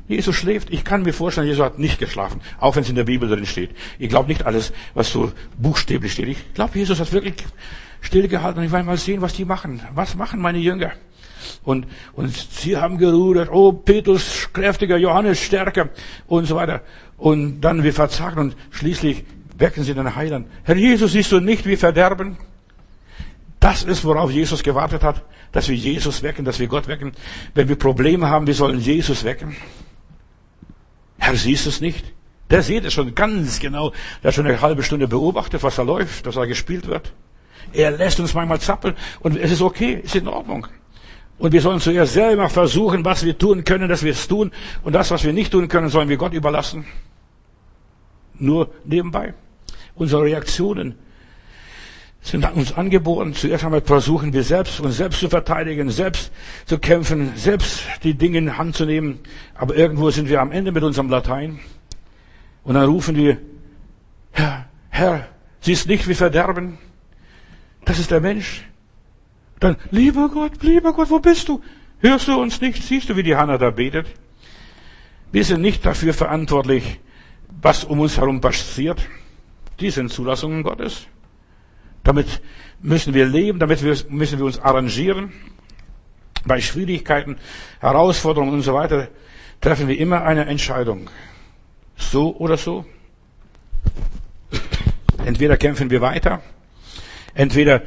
[0.08, 0.72] Jesus schläft.
[0.72, 2.42] Ich kann mir vorstellen, Jesus hat nicht geschlafen.
[2.60, 3.72] Auch wenn es in der Bibel drin steht.
[4.00, 6.28] Ich glaube nicht alles, was so buchstäblich steht.
[6.28, 7.36] Ich glaube, Jesus hat wirklich
[8.02, 8.60] stillgehalten.
[8.60, 9.82] Und ich will mal sehen, was die machen.
[9.94, 10.92] Was machen meine Jünger?
[11.64, 13.50] Und, und sie haben gerudert.
[13.52, 15.90] Oh, Petrus kräftiger, Johannes stärker
[16.28, 16.82] und so weiter.
[17.18, 19.24] Und dann wir verzagten und schließlich
[19.60, 20.48] wecken sie den Heiland.
[20.64, 22.38] Herr Jesus, siehst du nicht, wie verderben?
[23.60, 27.12] Das ist, worauf Jesus gewartet hat, dass wir Jesus wecken, dass wir Gott wecken.
[27.54, 29.56] Wenn wir Probleme haben, wir sollen Jesus wecken.
[31.18, 32.14] Herr, siehst du es nicht?
[32.50, 33.92] Der sieht es schon ganz genau.
[34.24, 37.14] Der hat schon eine halbe Stunde beobachtet, was da läuft, was da gespielt wird.
[37.74, 40.66] Er lässt uns manchmal zappeln und es ist okay, ist in Ordnung.
[41.38, 44.52] Und wir sollen zuerst selber versuchen, was wir tun können, dass wir es tun.
[44.84, 46.86] Und das, was wir nicht tun können, sollen wir Gott überlassen.
[48.36, 49.34] Nur nebenbei.
[50.00, 50.96] Unsere Reaktionen
[52.22, 53.34] sind uns angeboten.
[53.34, 56.32] Zuerst einmal versuchen wir selbst, uns selbst zu verteidigen, selbst
[56.66, 59.20] zu kämpfen, selbst die Dinge in Hand zu nehmen.
[59.56, 61.60] Aber irgendwo sind wir am Ende mit unserem Latein.
[62.64, 63.40] Und dann rufen wir,
[64.32, 65.28] Herr, Herr,
[65.60, 66.78] siehst nicht, wie verderben?
[67.84, 68.64] Das ist der Mensch.
[69.60, 71.62] Dann, lieber Gott, lieber Gott, wo bist du?
[72.00, 72.82] Hörst du uns nicht?
[72.84, 74.08] Siehst du, wie die Hanna da betet?
[75.34, 77.02] Wir sind nicht dafür verantwortlich,
[77.62, 79.06] was um uns herum passiert.
[79.80, 81.08] Die sind Zulassungen Gottes.
[82.04, 82.42] Damit
[82.82, 85.32] müssen wir leben, damit müssen wir uns arrangieren.
[86.46, 87.38] Bei Schwierigkeiten,
[87.80, 89.10] Herausforderungen und so weiter
[89.62, 91.10] treffen wir immer eine Entscheidung.
[91.98, 92.86] So oder so.
[95.26, 96.42] Entweder kämpfen wir weiter,
[97.34, 97.84] entweder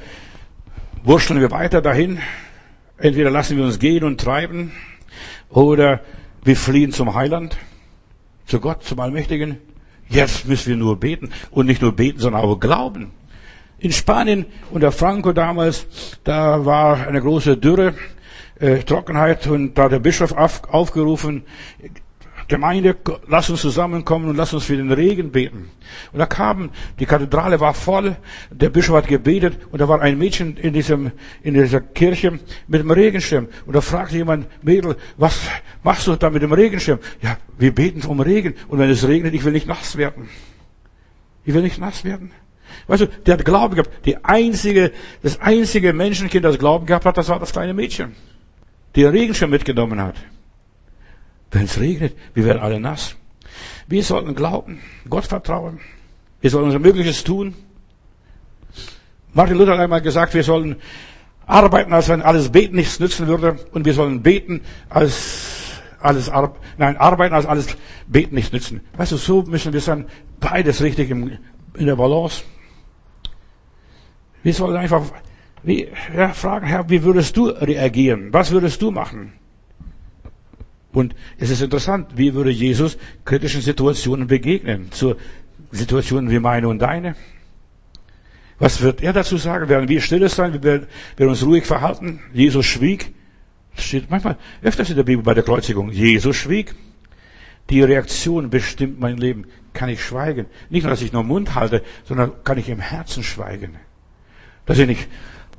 [1.03, 2.21] wurschteln wir weiter dahin,
[2.99, 4.73] entweder lassen wir uns gehen und treiben,
[5.49, 6.01] oder
[6.45, 7.57] wir fliehen zum Heiland,
[8.47, 9.59] zu Gott, zum Allmächtigen.
[10.13, 11.31] Jetzt müssen wir nur beten.
[11.51, 13.13] Und nicht nur beten, sondern auch glauben.
[13.79, 15.87] In Spanien unter Franco damals,
[16.23, 17.95] da war eine große Dürre,
[18.61, 21.43] äh, Trockenheit und da hat der Bischof auf, aufgerufen,
[22.53, 22.95] Gemeinde,
[23.29, 25.71] lass uns zusammenkommen und lass uns für den Regen beten.
[26.13, 28.17] Und da kamen, die Kathedrale war voll,
[28.51, 32.39] der Bischof hat gebetet und da war ein Mädchen in diesem, in dieser Kirche
[32.69, 33.49] mit dem Regenschirm.
[33.65, 35.41] Und da fragte jemand, Mädel, was
[35.83, 36.99] machst du da mit dem Regenschirm?
[37.23, 40.29] Ja, wir beten um Regen und wenn es regnet, ich will nicht nass werden.
[41.47, 42.33] Ich will nicht nass werden.
[42.87, 44.05] Weißt du, der hat Glauben gehabt.
[44.05, 44.93] Die einzige,
[45.23, 48.15] das einzige Menschenkind, das Glauben gehabt hat, das war das kleine Mädchen,
[48.95, 50.17] die den Regenschirm mitgenommen hat.
[51.53, 53.15] Wenn es regnet, wir werden alle nass.
[53.87, 55.81] Wir sollten glauben, Gott vertrauen.
[56.41, 57.55] Wir sollen unser Mögliches tun.
[59.35, 60.77] Martin Luther hat einmal gesagt, wir sollen
[61.47, 63.59] arbeiten, als wenn alles Beten nichts nützen würde.
[63.73, 66.31] Und wir sollen beten, als alles,
[66.79, 67.77] nein, arbeiten, als alles
[68.07, 68.81] Beten nichts nützen.
[68.97, 70.07] Weißt du, so müssen wir sein,
[70.41, 71.39] beides richtig in
[71.79, 72.45] der Balance.
[74.43, 75.03] Wir sollen einfach
[75.63, 78.33] wie, ja, fragen, Herr, wie würdest du reagieren?
[78.33, 79.35] Was würdest du machen?
[80.93, 84.93] Und es ist interessant, wie würde Jesus kritischen Situationen begegnen?
[84.93, 85.17] Zu
[85.71, 87.17] Situationen wie meine und deine?
[88.59, 89.69] Was wird er dazu sagen?
[89.69, 90.63] Werden wir stille sein?
[90.63, 90.87] Werden
[91.17, 92.21] wir uns ruhig verhalten?
[92.33, 93.13] Jesus schwieg.
[93.75, 95.91] Das steht manchmal öfters in der Bibel bei der Kreuzigung.
[95.91, 96.75] Jesus schwieg.
[97.71, 99.47] Die Reaktion bestimmt mein Leben.
[99.73, 100.47] Kann ich schweigen?
[100.69, 103.77] Nicht nur, dass ich nur Mund halte, sondern kann ich im Herzen schweigen.
[104.67, 105.09] Dass ich nicht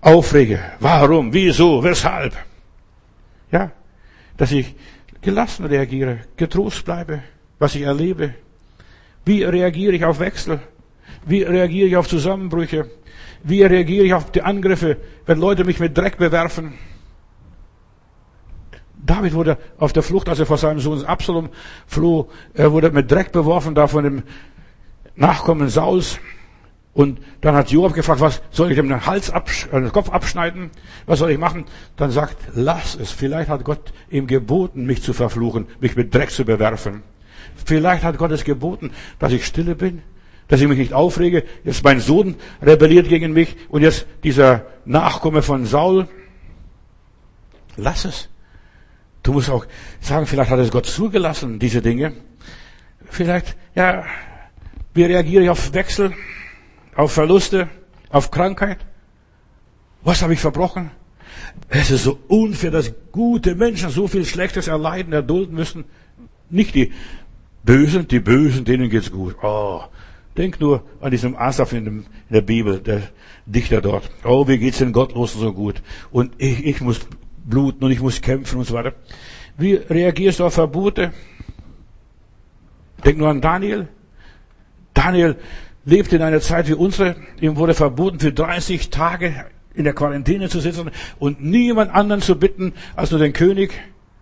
[0.02, 0.60] aufrege.
[0.80, 1.34] Warum?
[1.34, 1.84] Wieso?
[1.84, 2.38] Weshalb?
[3.52, 3.72] Ja,
[4.38, 4.76] dass ich
[5.24, 7.24] gelassen reagiere, getrost bleibe,
[7.60, 8.36] was ich erlebe.
[9.26, 10.60] Wie reagiere ich auf Wechsel?
[11.26, 12.90] Wie reagiere ich auf Zusammenbrüche?
[13.44, 16.74] Wie reagiere ich auf die Angriffe, wenn Leute mich mit Dreck bewerfen?
[19.06, 21.50] David wurde auf der Flucht, als er vor seinem Sohn Absalom
[21.88, 24.24] floh, er wurde mit Dreck beworfen, da von dem
[25.16, 26.20] Nachkommen Sauls.
[26.94, 30.10] Und dann hat Joab gefragt, was soll ich dem den Hals absch äh, den Kopf
[30.10, 30.70] abschneiden?
[31.08, 31.66] Was soll ich machen?
[31.96, 33.12] Dann sagt, lass es.
[33.12, 37.02] Vielleicht hat Gott ihm geboten, mich zu verfluchen, mich mit Dreck zu bewerfen.
[37.66, 40.04] Vielleicht hat Gott es geboten, dass ich stille bin,
[40.48, 41.44] dass ich mich nicht aufrege.
[41.64, 46.08] Jetzt mein Sohn rebelliert gegen mich und jetzt dieser Nachkomme von Saul.
[47.76, 48.30] Lass es.
[49.24, 49.66] Du musst auch
[50.00, 52.14] sagen, vielleicht hat es Gott zugelassen, diese Dinge.
[53.10, 54.04] Vielleicht, ja,
[54.94, 56.14] wie reagiere ich auf Wechsel,
[56.96, 57.70] auf Verluste,
[58.10, 58.80] auf Krankheit?
[60.04, 60.92] Was habe ich verbrochen?
[61.70, 65.86] Es ist so unfair, dass gute Menschen so viel Schlechtes erleiden, erdulden müssen.
[66.50, 66.92] Nicht die
[67.64, 69.36] Bösen, die Bösen, denen geht's gut.
[69.42, 69.82] Oh,
[70.38, 73.04] denk nur an diesen Asaf in, dem, in der Bibel, der
[73.46, 74.10] Dichter dort.
[74.24, 75.82] Oh, wie geht's den Gottlosen so gut?
[76.12, 77.00] Und ich, ich muss
[77.46, 78.94] bluten und ich muss kämpfen und so weiter.
[79.58, 81.14] Wie reagierst du auf Verbote?
[83.06, 83.88] Denk nur an Daniel.
[84.94, 85.38] Daniel
[85.86, 87.16] lebte in einer Zeit wie unsere.
[87.40, 89.34] Ihm wurde verboten, für 30 Tage
[89.74, 93.74] in der Quarantäne zu sitzen und niemand anderen zu bitten als nur den König.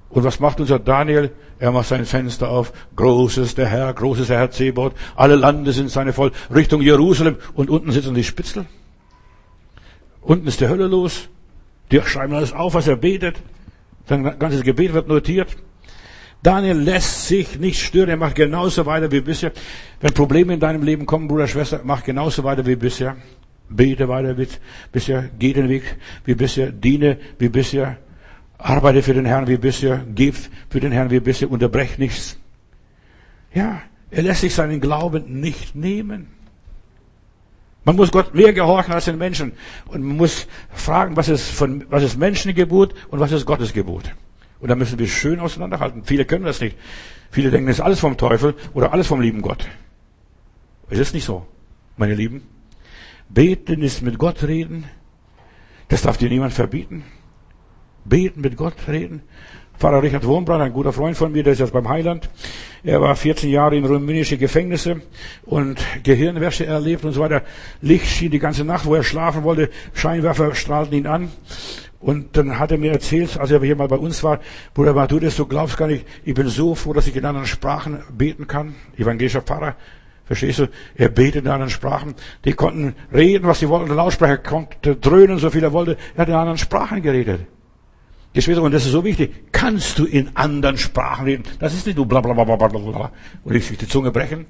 [0.09, 1.31] Und was macht unser Daniel?
[1.59, 2.73] Er macht sein Fenster auf.
[2.95, 4.93] Großes der Herr, großes der Herr Zebot.
[5.15, 6.31] Alle Lande sind seine voll.
[6.53, 7.37] Richtung Jerusalem.
[7.53, 8.65] Und unten sitzen die Spitzel.
[10.21, 11.29] Unten ist die Hölle los.
[11.91, 13.37] Die schreiben alles auf, was er betet.
[14.07, 15.55] Sein ganzes Gebet wird notiert.
[16.43, 18.09] Daniel lässt sich nicht stören.
[18.09, 19.51] Er macht genauso weiter wie bisher.
[19.99, 23.17] Wenn Probleme in deinem Leben kommen, Bruder, Schwester, mach genauso weiter wie bisher.
[23.69, 24.47] Bete weiter wie
[24.91, 25.29] bisher.
[25.37, 26.71] Geh den Weg wie bisher.
[26.71, 27.97] Diene wie bisher.
[28.57, 30.03] Arbeite für den Herrn wie bisher.
[30.15, 30.35] Gib
[30.69, 31.49] für den Herrn wie bisher.
[31.51, 32.37] Unterbrech nichts.
[33.53, 36.27] Ja, er lässt sich seinen Glauben nicht nehmen.
[37.83, 39.53] Man muss Gott mehr gehorchen als den Menschen.
[39.85, 44.11] Und man muss fragen, was ist, von, was ist Menschengebot und was ist Gottes Gebot.
[44.61, 46.03] Und da müssen wir schön auseinanderhalten.
[46.03, 46.77] Viele können das nicht.
[47.31, 49.67] Viele denken, es ist alles vom Teufel oder alles vom lieben Gott.
[50.89, 51.45] Es ist nicht so,
[51.97, 52.43] meine Lieben.
[53.29, 54.85] Beten ist mit Gott reden.
[55.87, 57.03] Das darf dir niemand verbieten.
[58.05, 59.23] Beten mit Gott reden.
[59.79, 62.29] Pfarrer Richard Wurmbrand, ein guter Freund von mir, der ist jetzt beim Heiland.
[62.83, 65.01] Er war 14 Jahre in rumänische Gefängnisse
[65.43, 67.41] und Gehirnwäsche erlebt und so weiter.
[67.81, 69.71] Licht schien die ganze Nacht, wo er schlafen wollte.
[69.93, 71.31] Scheinwerfer strahlten ihn an.
[72.01, 74.39] Und dann hat er mir erzählt, als er hier mal bei uns war,
[74.73, 77.45] Bruder du das, du glaubst gar nicht, ich bin so froh, dass ich in anderen
[77.45, 78.73] Sprachen beten kann.
[78.97, 79.75] Evangelischer Pfarrer,
[80.25, 80.67] verstehst du?
[80.95, 82.15] Er betet in anderen Sprachen.
[82.43, 83.87] Die konnten reden, was sie wollten.
[83.87, 85.97] Der Lautsprecher konnte dröhnen, so viel er wollte.
[86.15, 87.41] Er hat in anderen Sprachen geredet.
[88.33, 89.51] Geschwister, und das ist so wichtig.
[89.51, 91.43] Kannst du in anderen Sprachen reden?
[91.59, 93.11] Das ist nicht du bla bla bla bla bla bla
[93.43, 94.45] und ich die Zunge brechen.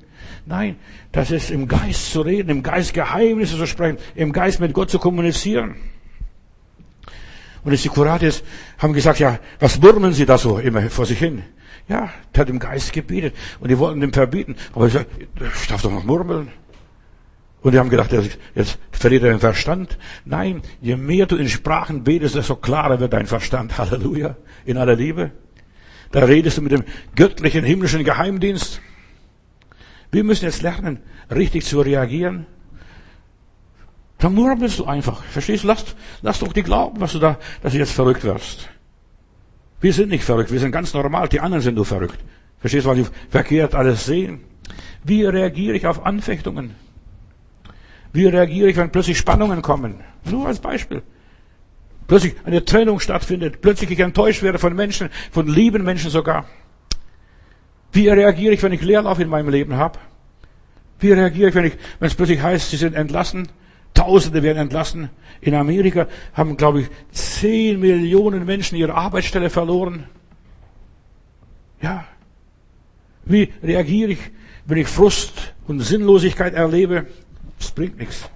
[0.45, 0.77] Nein,
[1.11, 4.91] das ist im Geist zu reden, im Geist Geheimnisse zu sprechen, im Geist mit Gott
[4.91, 5.75] zu kommunizieren.
[7.63, 8.43] Und die Sekuratis
[8.79, 11.43] haben gesagt, ja, was murmeln Sie da so immer vor sich hin?
[11.87, 13.35] Ja, der hat im Geist gebetet.
[13.59, 14.55] Und die wollten dem verbieten.
[14.73, 16.49] Aber ich, ich darf doch noch murmeln.
[17.61, 18.11] Und die haben gedacht,
[18.55, 19.97] jetzt verliert er den Verstand.
[20.25, 23.77] Nein, je mehr du in Sprachen betest, desto klarer wird dein Verstand.
[23.77, 24.35] Halleluja.
[24.65, 25.31] In aller Liebe.
[26.11, 26.83] Da redest du mit dem
[27.15, 28.81] göttlichen, himmlischen Geheimdienst.
[30.11, 30.99] Wir müssen jetzt lernen,
[31.33, 32.45] richtig zu reagieren.
[34.21, 35.23] Dann murmelst du einfach.
[35.23, 35.67] Verstehst du?
[35.67, 35.83] Lass,
[36.21, 38.69] lass doch die glauben, was du da, dass du jetzt verrückt wirst.
[39.81, 41.27] Wir sind nicht verrückt, wir sind ganz normal.
[41.27, 42.19] Die anderen sind nur verrückt.
[42.59, 44.41] Verstehst du, weil sie verkehrt alles sehen?
[45.03, 46.75] Wie reagiere ich auf Anfechtungen?
[48.13, 50.01] Wie reagiere ich, wenn plötzlich Spannungen kommen?
[50.25, 51.01] Nur als Beispiel.
[52.05, 56.45] Plötzlich eine Trennung stattfindet, plötzlich ich enttäuscht werde von Menschen, von lieben Menschen sogar.
[57.91, 59.97] Wie reagiere ich, wenn ich Leerlauf in meinem Leben habe?
[60.99, 63.47] Wie reagiere ich, wenn, ich, wenn es plötzlich heißt, sie sind entlassen?
[63.93, 65.09] Tausende werden entlassen.
[65.41, 70.05] In Amerika haben, glaube ich, zehn Millionen Menschen ihre Arbeitsstelle verloren.
[71.81, 72.05] Ja.
[73.25, 74.19] Wie reagiere ich,
[74.65, 77.07] wenn ich Frust und Sinnlosigkeit erlebe?
[77.57, 78.29] Das bringt nichts.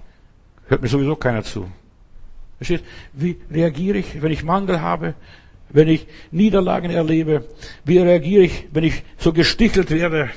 [0.68, 1.70] Hört mir sowieso keiner zu.
[2.58, 2.84] Versteht?
[3.12, 5.14] Wie reagiere ich, wenn ich Mangel habe?
[5.68, 7.46] Wenn ich Niederlagen erlebe?
[7.84, 10.30] Wie reagiere ich, wenn ich so gestichelt werde?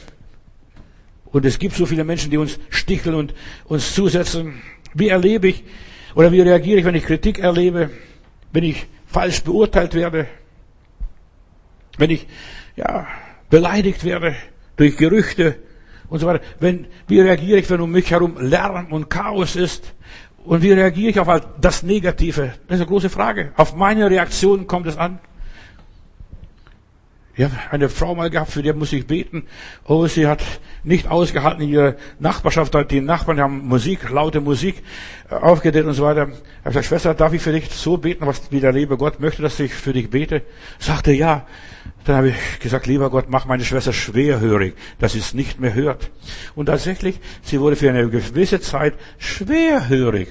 [1.26, 3.34] Und es gibt so viele Menschen, die uns sticheln und
[3.66, 4.62] uns zusetzen.
[4.94, 5.64] Wie erlebe ich
[6.16, 7.90] oder wie reagiere ich, wenn ich Kritik erlebe?
[8.52, 10.28] Wenn ich falsch beurteilt werde?
[11.98, 12.28] Wenn ich,
[12.76, 13.08] ja,
[13.50, 14.36] beleidigt werde
[14.76, 15.58] durch Gerüchte?
[16.10, 16.44] und so weiter.
[16.60, 19.94] Wenn, wie reagiere ich, wenn um mich herum Lärm und Chaos ist
[20.46, 22.54] Und wie reagiere ich auf das Negative?
[22.68, 23.52] Das ist eine große Frage.
[23.56, 25.20] Auf meine Reaktion kommt es an.
[27.40, 29.44] Ich habe eine Frau mal gehabt, für die muss ich beten.
[29.86, 30.44] Oh, sie hat
[30.84, 32.76] nicht ausgehalten in ihrer Nachbarschaft.
[32.92, 34.84] Die Nachbarn haben Musik, laute Musik
[35.32, 36.28] äh, aufgedreht und so weiter.
[36.28, 39.22] Ich habe gesagt, Schwester, darf ich für dich so beten, was wie der liebe Gott
[39.22, 40.42] möchte, dass ich für dich bete?
[40.80, 41.48] Sagte ja.
[42.04, 45.74] Dann habe ich gesagt, lieber Gott, mach meine Schwester schwerhörig, dass sie es nicht mehr
[45.74, 46.12] hört.
[46.56, 50.28] Und tatsächlich, sie wurde für eine gewisse Zeit schwerhörig.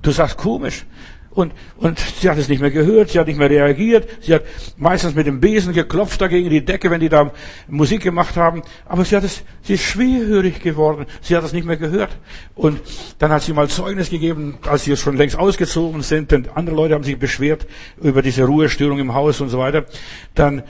[0.00, 0.86] Du sagst komisch.
[1.34, 4.42] Und, und sie hat es nicht mehr gehört, sie hat nicht mehr reagiert, sie hat
[4.76, 7.32] meistens mit dem Besen geklopft dagegen die Decke, wenn die da
[7.68, 8.62] Musik gemacht haben.
[8.84, 12.10] Aber sie hat es, sie ist schwerhörig geworden, sie hat es nicht mehr gehört.
[12.54, 12.80] Und
[13.18, 16.94] dann hat sie mal Zeugnis gegeben, als sie schon längst ausgezogen sind, denn andere Leute
[16.94, 17.66] haben sich beschwert
[18.02, 19.86] über diese Ruhestörung im Haus und so weiter.
[20.34, 20.62] Dann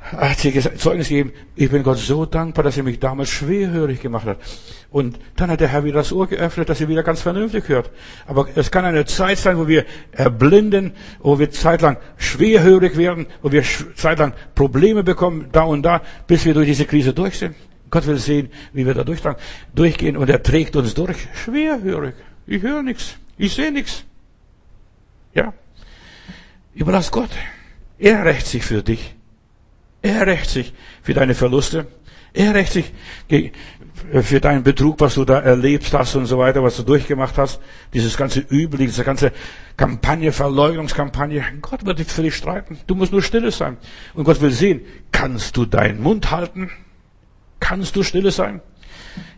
[0.00, 4.26] hat sie Zeugnis gegeben, ich bin Gott so dankbar, dass er mich damals schwerhörig gemacht
[4.26, 4.38] hat.
[4.90, 7.90] Und dann hat der Herr wieder das Ohr geöffnet, dass sie wieder ganz vernünftig hört.
[8.26, 13.52] Aber es kann eine Zeit sein, wo wir erblinden, wo wir zeitlang schwerhörig werden, wo
[13.52, 13.64] wir
[13.96, 17.54] zeitlang Probleme bekommen, da und da, bis wir durch diese Krise durch sind.
[17.90, 19.04] Gott will sehen, wie wir da
[19.74, 21.28] durchgehen und er trägt uns durch.
[21.34, 22.14] Schwerhörig.
[22.46, 23.16] Ich höre nichts.
[23.36, 24.04] Ich sehe nichts.
[25.34, 25.52] Ja.
[26.74, 27.30] Überlass Gott.
[27.98, 29.17] Er rächt sich für dich.
[30.02, 30.72] Er rächt sich
[31.02, 31.86] für deine Verluste.
[32.32, 32.92] Er rächt sich
[34.22, 37.60] für deinen Betrug, was du da erlebt hast und so weiter, was du durchgemacht hast.
[37.94, 39.32] Dieses ganze Übel, diese ganze
[39.76, 41.42] Kampagne, Verleugnungskampagne.
[41.62, 42.78] Gott wird für dich streiten.
[42.86, 43.76] Du musst nur stille sein.
[44.14, 46.70] Und Gott will sehen, kannst du deinen Mund halten?
[47.60, 48.60] Kannst du stille sein?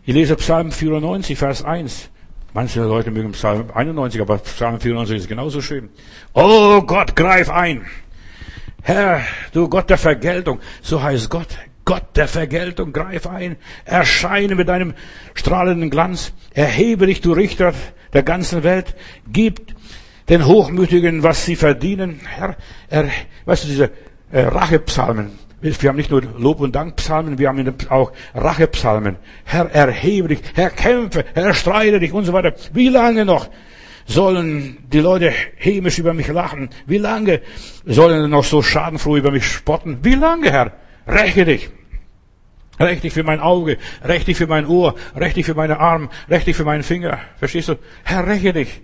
[0.05, 2.09] Ich lese Psalm 94, Vers 1.
[2.53, 5.89] Manche Leute mögen Psalm 91, aber Psalm 94 ist genauso schön.
[6.33, 7.85] Oh Gott, greif ein.
[8.83, 9.21] Herr,
[9.53, 11.47] du Gott der Vergeltung, so heißt Gott,
[11.85, 14.93] Gott der Vergeltung, greif ein, erscheine mit deinem
[15.33, 17.73] strahlenden Glanz, erhebe dich, du Richter
[18.13, 18.95] der ganzen Welt,
[19.27, 19.75] gib
[20.29, 22.21] den Hochmütigen, was sie verdienen.
[22.25, 22.55] Herr,
[22.89, 23.09] er,
[23.45, 23.91] weißt du, diese
[24.31, 29.17] äh, Rachepsalmen, wir haben nicht nur Lob- und Dankpsalmen, wir haben auch Rachepsalmen.
[29.45, 32.53] Herr, erhebe dich, Herr, kämpfe, Herr, streite dich und so weiter.
[32.73, 33.47] Wie lange noch?
[34.05, 36.69] Sollen die Leute hämisch über mich lachen?
[36.85, 37.41] Wie lange
[37.85, 39.99] sollen noch so schadenfroh über mich spotten?
[40.03, 40.73] Wie lange, Herr?
[41.07, 41.69] Räche dich.
[42.79, 46.09] Räche dich für mein Auge, räche dich für mein Ohr, räche dich für meine Arme,
[46.29, 47.19] räche dich für meinen Finger.
[47.37, 47.75] Verstehst du?
[48.03, 48.81] Herr, räche dich.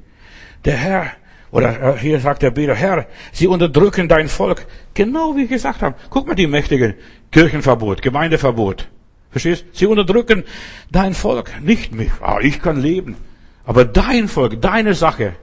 [0.66, 1.12] Der Herr,
[1.52, 4.68] oder äh, hier sagt der Beter, Herr, sie unterdrücken dein Volk.
[4.94, 5.96] Genau wie ich gesagt habe.
[6.10, 6.94] Guck mal die Mächtigen.
[7.32, 8.88] Kirchenverbot, Gemeindeverbot.
[9.32, 9.66] Verstehst?
[9.74, 10.44] Sie unterdrücken
[10.92, 12.12] dein Volk, nicht mich.
[12.22, 13.16] Ah, ich kann leben.
[13.68, 15.36] Aber dein Volk, deine Sache,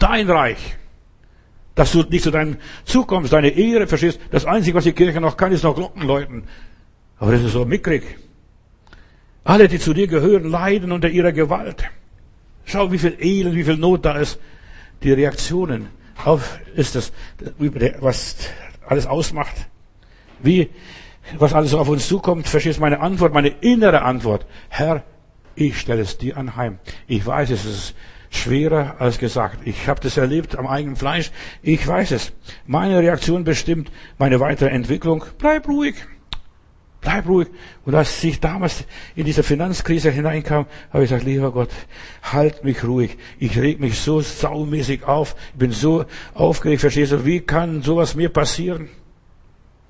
[0.00, 0.76] dein Reich,
[1.76, 2.56] dass du nicht zu deinem
[3.06, 4.18] kommst, deine Ehre verstehst.
[4.32, 6.42] Das Einzige, was die Kirche noch kann, ist noch Glocken läuten.
[7.20, 8.02] Aber das ist so mickrig.
[9.44, 11.84] Alle, die zu dir gehören, leiden unter ihrer Gewalt.
[12.64, 14.40] Schau, wie viel Elend, wie viel Not da ist.
[15.04, 15.86] Die Reaktionen
[16.24, 17.12] auf ist das,
[18.00, 18.36] was
[18.88, 19.54] alles ausmacht.
[20.42, 20.68] Wie,
[21.38, 24.46] was alles auf uns zukommt, verstehst meine Antwort, meine innere Antwort.
[24.68, 25.04] Herr,
[25.60, 26.78] ich stelle es dir anheim.
[27.06, 27.94] Ich weiß, es ist
[28.30, 29.66] schwerer als gesagt.
[29.66, 31.30] Ich habe das erlebt am eigenen Fleisch.
[31.62, 32.32] Ich weiß es.
[32.66, 35.24] Meine Reaktion bestimmt meine weitere Entwicklung.
[35.38, 35.96] Bleib ruhig.
[37.00, 37.48] Bleib ruhig.
[37.84, 38.84] Und als ich damals
[39.16, 41.70] in diese Finanzkrise hineinkam, habe ich gesagt, lieber Gott,
[42.22, 43.16] halt mich ruhig.
[43.38, 45.34] Ich reg mich so saumäßig auf.
[45.52, 46.04] Ich bin so
[46.34, 47.24] aufgeregt, verstehst du?
[47.24, 48.88] Wie kann sowas mir passieren?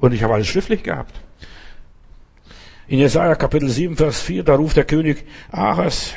[0.00, 1.14] Und ich habe alles schriftlich gehabt.
[2.90, 6.14] In Jesaja Kapitel 7, Vers 4, da ruft der König Ahas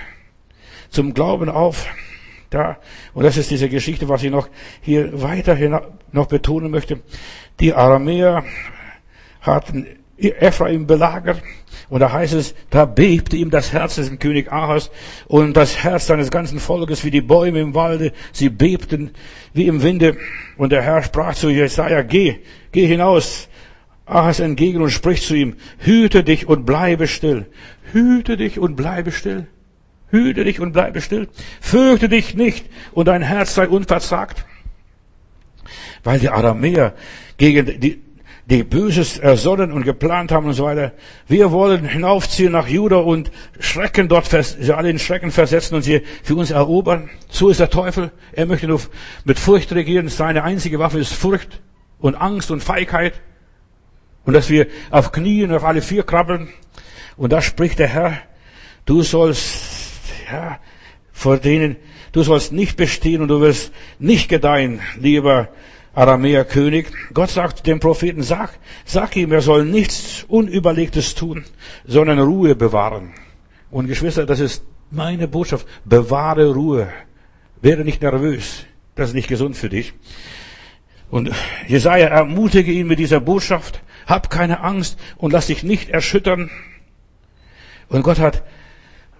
[0.90, 1.86] zum Glauben auf.
[2.50, 2.78] Da,
[3.14, 4.48] und das ist diese Geschichte, was ich noch
[4.80, 5.78] hier weiterhin
[6.14, 7.02] noch betonen möchte.
[7.60, 8.46] Die Aramäer
[9.42, 9.86] hatten
[10.18, 11.42] Ephraim belagert.
[11.90, 14.92] Und da heißt es, da bebte ihm das Herz des König Ahas
[15.28, 18.14] und das Herz seines ganzen Volkes wie die Bäume im Walde.
[18.32, 19.12] Sie bebten
[19.54, 20.16] wie im Winde.
[20.56, 22.40] Und der Herr sprach zu Jesaja, geh,
[22.72, 23.50] geh hinaus
[24.12, 27.46] Ahas entgegen und spricht zu ihm, hüte dich und bleibe still.
[27.94, 29.48] Hüte dich und bleibe still.
[30.10, 31.30] Hüte dich und bleibe still.
[31.62, 34.46] Fürchte dich nicht und dein Herz sei unverzagt.
[36.04, 36.94] Weil die Aramäer
[37.38, 38.02] gegen die,
[38.46, 40.92] die Böses ersonnen und geplant haben und so weiter.
[41.28, 43.32] Wir wollen hinaufziehen nach Juda und
[43.62, 47.10] Schrecken dort, sie alle in Schrecken versetzen und sie für uns erobern.
[47.30, 48.12] So ist der Teufel.
[48.34, 48.82] Er möchte nur
[49.24, 50.10] mit Furcht regieren.
[50.10, 51.62] Seine einzige Waffe ist Furcht
[52.00, 53.14] und Angst und Feigheit.
[54.26, 56.50] Und dass wir auf Knien auf alle vier krabbeln.
[57.18, 58.18] Und da spricht der Herr,
[58.86, 60.02] du sollst,
[60.32, 60.60] ja,
[61.12, 61.76] vor denen,
[62.12, 65.50] du sollst nicht bestehen und du wirst nicht gedeihen, lieber
[65.94, 66.92] Aramäer König.
[67.14, 71.44] Gott sagt dem Propheten, sag, sag ihm, er soll nichts Unüberlegtes tun,
[71.86, 73.14] sondern Ruhe bewahren.
[73.70, 75.68] Und Geschwister, das ist meine Botschaft.
[75.86, 76.88] Bewahre Ruhe.
[77.62, 78.66] Werde nicht nervös.
[78.96, 79.94] Das ist nicht gesund für dich.
[81.12, 81.30] Und
[81.68, 83.82] Jesaja ermutige ihn mit dieser Botschaft.
[84.08, 86.50] Hab keine Angst und lass dich nicht erschüttern.
[87.90, 88.44] Und Gott hat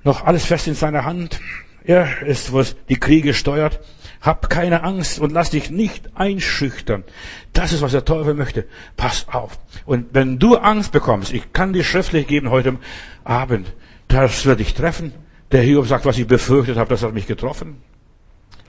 [0.04, 1.42] noch alles fest in seiner Hand.
[1.84, 3.82] Er ist, was die Kriege steuert.
[4.22, 7.04] Hab keine Angst und lass dich nicht einschüchtern.
[7.52, 8.68] Das ist, was der Teufel möchte.
[8.96, 9.60] Pass auf.
[9.86, 12.78] Und wenn du Angst bekommst, ich kann dir schriftlich geben heute
[13.26, 13.74] Abend,
[14.08, 15.12] das wird dich treffen.
[15.52, 17.82] Der Hiob sagt, was ich befürchtet habe, das hat mich getroffen.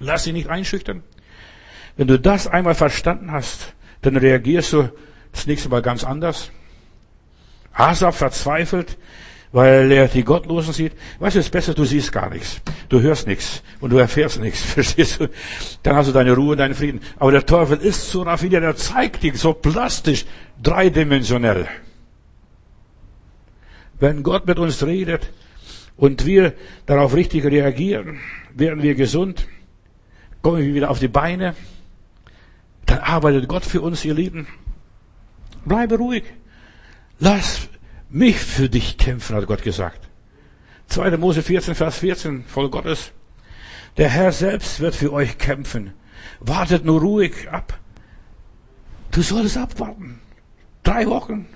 [0.00, 1.04] Lass dich nicht einschüchtern.
[1.97, 4.90] Wenn du das einmal verstanden hast, dann reagierst du
[5.32, 6.51] das nächste Mal ganz anders.
[7.72, 8.99] Asaf verzweifelt,
[9.53, 10.93] weil er die Gottlosen sieht.
[11.18, 12.61] Weißt du, es ist besser, du siehst gar nichts.
[12.88, 14.61] Du hörst nichts und du erfährst nichts.
[14.74, 15.28] Verstehst du?
[15.82, 17.01] Dann hast du deine Ruhe, deinen Frieden.
[17.18, 20.24] Aber der Teufel ist so raffiniert, der zeigt dir so plastisch,
[20.62, 21.68] dreidimensionell.
[24.01, 25.30] Wenn Gott mit uns redet
[25.97, 26.55] und wir
[26.86, 28.18] darauf richtig reagieren,
[28.55, 29.47] werden wir gesund,
[30.40, 31.55] kommen wir wieder auf die Beine,
[32.93, 34.47] dann arbeitet Gott für uns, ihr Lieben.
[35.64, 36.24] Bleibe ruhig.
[37.18, 37.68] Lass
[38.11, 40.09] mich für dich kämpfen, hat Gott gesagt.
[40.88, 41.16] 2.
[41.16, 43.12] Mose 14, Vers 14, voll Gottes.
[43.97, 45.95] Der Herr selbst wird für euch kämpfen.
[46.40, 47.78] Wartet nur ruhig ab.
[49.11, 50.20] Du solltest abwarten.
[50.82, 51.47] Drei Wochen.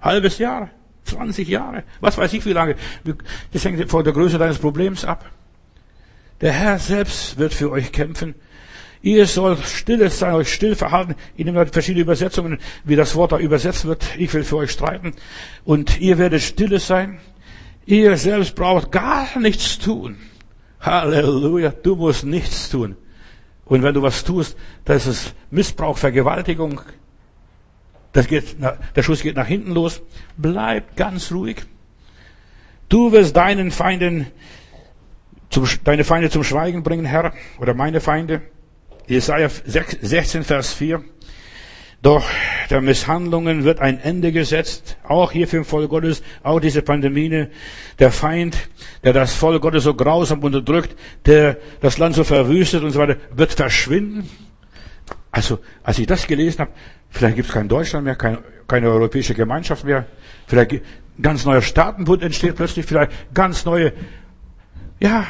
[0.00, 0.70] Halbes Jahr.
[1.04, 1.82] 20 Jahre.
[2.00, 2.76] Was weiß ich wie lange.
[3.52, 5.30] Das hängt von der Größe deines Problems ab.
[6.40, 8.34] Der Herr selbst wird für euch kämpfen.
[9.02, 11.16] Ihr sollt stille sein, euch still verhalten.
[11.36, 14.16] Ich nehme verschiedene Übersetzungen, wie das Wort da übersetzt wird.
[14.16, 15.12] Ich will für euch streiten.
[15.64, 17.18] Und ihr werdet stille sein.
[17.84, 20.18] Ihr selbst braucht gar nichts tun.
[20.80, 21.70] Halleluja.
[21.70, 22.96] Du musst nichts tun.
[23.64, 26.80] Und wenn du was tust, das ist Missbrauch, Vergewaltigung.
[28.12, 28.56] Das geht,
[28.94, 30.00] der Schuss geht nach hinten los.
[30.36, 31.62] Bleib ganz ruhig.
[32.88, 34.26] Du wirst deinen Feinden,
[35.50, 38.42] zum, deine Feinde zum Schweigen bringen, Herr, oder meine Feinde.
[39.06, 41.02] Jesaja 16, Vers 4.
[42.02, 42.24] Doch
[42.68, 47.46] der Misshandlungen wird ein Ende gesetzt, auch hier für den Volk Gottes, auch diese Pandemie.
[48.00, 48.56] Der Feind,
[49.04, 50.96] der das Volk Gottes so grausam unterdrückt,
[51.26, 54.28] der das Land so verwüstet und so weiter, wird verschwinden.
[55.30, 56.72] Also, als ich das gelesen habe,
[57.08, 60.06] vielleicht gibt es kein Deutschland mehr, keine, keine europäische Gemeinschaft mehr,
[60.48, 60.82] vielleicht
[61.20, 63.92] ganz neuer Staatenbund entsteht plötzlich, vielleicht ganz neue,
[64.98, 65.24] ja,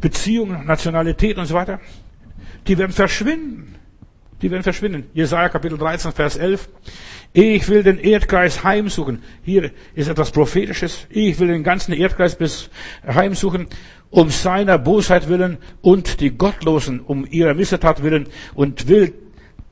[0.00, 1.80] Beziehungen, Nationalität und so weiter
[2.66, 3.76] die werden verschwinden.
[4.42, 5.04] Die werden verschwinden.
[5.14, 6.68] Jesaja Kapitel 13, Vers 11.
[7.32, 9.22] Ich will den Erdkreis heimsuchen.
[9.42, 11.06] Hier ist etwas Prophetisches.
[11.08, 12.68] Ich will den ganzen Erdkreis bis
[13.06, 13.68] heimsuchen,
[14.10, 19.14] um seiner Bosheit willen und die Gottlosen um ihrer Missetat willen und will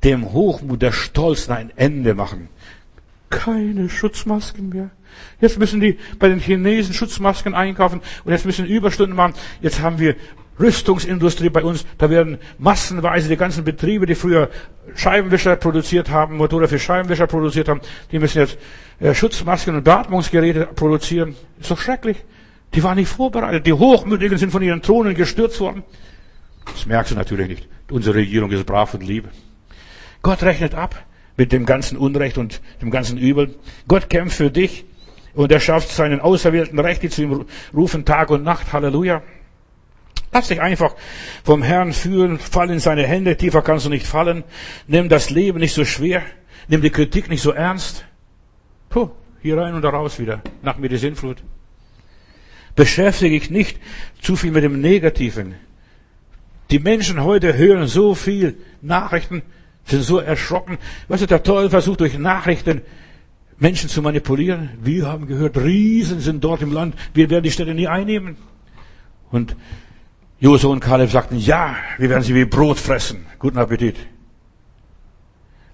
[0.04, 2.48] dem Hochmut der Stolzen ein Ende machen.
[3.28, 4.90] Keine Schutzmasken mehr.
[5.40, 9.34] Jetzt müssen die bei den Chinesen Schutzmasken einkaufen und jetzt müssen Überstunden machen.
[9.60, 10.16] Jetzt haben wir
[10.58, 14.50] Rüstungsindustrie bei uns, da werden massenweise die ganzen Betriebe, die früher
[14.94, 17.80] Scheibenwischer produziert haben, Motoren für Scheibenwischer produziert haben,
[18.12, 18.58] die müssen jetzt
[19.00, 21.34] äh, Schutzmasken und Beatmungsgeräte produzieren.
[21.58, 22.18] Ist doch schrecklich.
[22.74, 23.66] Die waren nicht vorbereitet.
[23.66, 25.82] Die Hochmütigen sind von ihren Thronen gestürzt worden.
[26.66, 27.68] Das merkst du natürlich nicht.
[27.90, 29.28] Unsere Regierung ist brav und lieb.
[30.22, 31.04] Gott rechnet ab
[31.36, 33.54] mit dem ganzen Unrecht und dem ganzen Übel.
[33.88, 34.84] Gott kämpft für dich
[35.34, 38.72] und er schafft seinen auserwählten Recht, die zu ihm rufen Tag und Nacht.
[38.72, 39.22] Halleluja.
[40.32, 40.94] Lass dich einfach
[41.42, 44.44] vom Herrn führen, fall in seine Hände, tiefer kannst du nicht fallen.
[44.86, 46.22] Nimm das Leben nicht so schwer,
[46.68, 48.04] nimm die Kritik nicht so ernst.
[48.88, 49.10] Puh,
[49.42, 51.42] hier rein und da raus wieder, nach mir die Sinnflut.
[52.76, 53.78] Beschäftige dich nicht
[54.20, 55.56] zu viel mit dem Negativen.
[56.70, 59.42] Die Menschen heute hören so viel Nachrichten,
[59.84, 60.78] sind so erschrocken.
[61.08, 62.82] Weißt du, der Teufel versucht durch Nachrichten
[63.58, 64.70] Menschen zu manipulieren.
[64.80, 68.36] Wir haben gehört, Riesen sind dort im Land, wir werden die Städte nie einnehmen.
[69.30, 69.56] Und
[70.40, 73.26] Josua und Kaleb sagten, ja, wir werden sie wie Brot fressen.
[73.38, 73.96] Guten Appetit.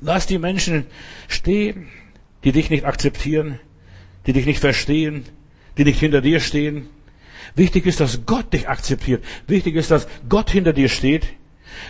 [0.01, 0.87] Lass die Menschen
[1.29, 1.87] stehen,
[2.43, 3.61] die dich nicht akzeptieren,
[4.27, 5.25] die dich nicht verstehen,
[5.79, 6.89] die nicht hinter dir stehen.
[7.55, 9.25] Wichtig ist, dass Gott dich akzeptiert.
[9.47, 11.29] Wichtig ist, dass Gott hinter dir steht.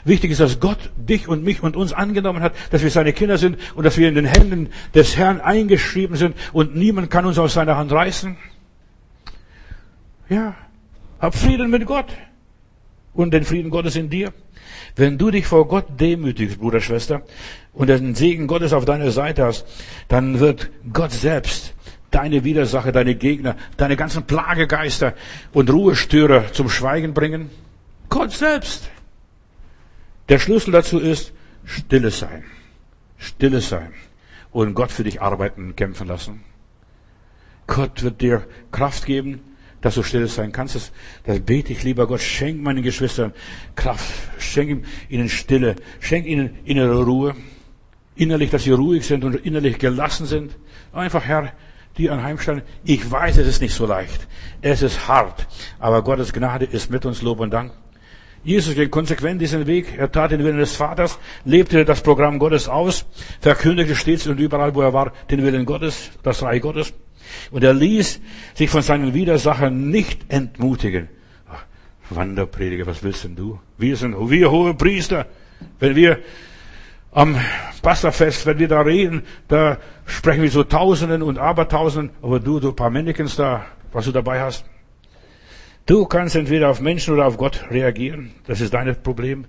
[0.04, 3.38] Wichtig ist, dass Gott dich und mich und uns angenommen hat, dass wir seine Kinder
[3.38, 7.38] sind und dass wir in den Händen des Herrn eingeschrieben sind und niemand kann uns
[7.38, 8.36] aus seiner Hand reißen.
[10.28, 10.54] Ja,
[11.20, 12.08] hab Frieden mit Gott
[13.16, 14.32] und den Frieden Gottes in dir.
[14.94, 17.22] Wenn du dich vor Gott demütigst, Bruder, Schwester,
[17.72, 19.66] und den Segen Gottes auf deiner Seite hast,
[20.08, 21.74] dann wird Gott selbst
[22.10, 25.14] deine Widersacher, deine Gegner, deine ganzen Plagegeister
[25.52, 27.50] und Ruhestörer zum Schweigen bringen.
[28.08, 28.88] Gott selbst.
[30.28, 31.32] Der Schlüssel dazu ist,
[31.64, 32.44] stille sein.
[33.18, 33.92] Stille sein.
[34.50, 36.42] Und Gott für dich arbeiten und kämpfen lassen.
[37.66, 39.40] Gott wird dir Kraft geben,
[39.80, 40.74] dass du still sein kannst.
[40.74, 40.92] Das,
[41.24, 42.20] das bete ich, lieber Gott.
[42.20, 43.32] Schenk meinen Geschwistern
[43.74, 44.12] Kraft.
[44.38, 45.76] Schenk ihnen Stille.
[46.00, 47.34] Schenk ihnen innere Ruhe.
[48.14, 50.56] Innerlich, dass sie ruhig sind und innerlich gelassen sind.
[50.92, 51.52] Einfach, Herr,
[51.98, 52.62] die anheimstellen.
[52.84, 54.26] Ich weiß, es ist nicht so leicht.
[54.62, 55.46] Es ist hart.
[55.78, 57.72] Aber Gottes Gnade ist mit uns Lob und Dank.
[58.46, 59.98] Jesus ging konsequent diesen Weg.
[59.98, 63.04] Er tat den Willen des Vaters, lebte das Programm Gottes aus,
[63.40, 66.94] verkündigte stets und überall, wo er war, den Willen Gottes, das Reich Gottes.
[67.50, 68.20] Und er ließ
[68.54, 71.08] sich von seinen Widersachern nicht entmutigen.
[72.10, 73.58] Wanderprediger, was willst denn du?
[73.78, 75.26] Wir sind, wir hohe Priester.
[75.80, 76.20] Wenn wir
[77.10, 77.36] am
[77.82, 82.72] Pastorfest, wenn wir da reden, da sprechen wir so Tausenden und Abertausenden, aber du, du
[82.72, 84.64] paar Männchens da, was du dabei hast,
[85.86, 88.32] Du kannst entweder auf Menschen oder auf Gott reagieren.
[88.48, 89.44] Das ist dein Problem.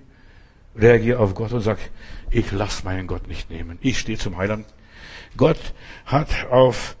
[0.76, 1.78] Reagier auf Gott und sag,
[2.30, 3.76] ich lass meinen Gott nicht nehmen.
[3.80, 4.64] Ich stehe zum Heiland.
[5.36, 5.58] Gott
[6.06, 6.96] hat auf,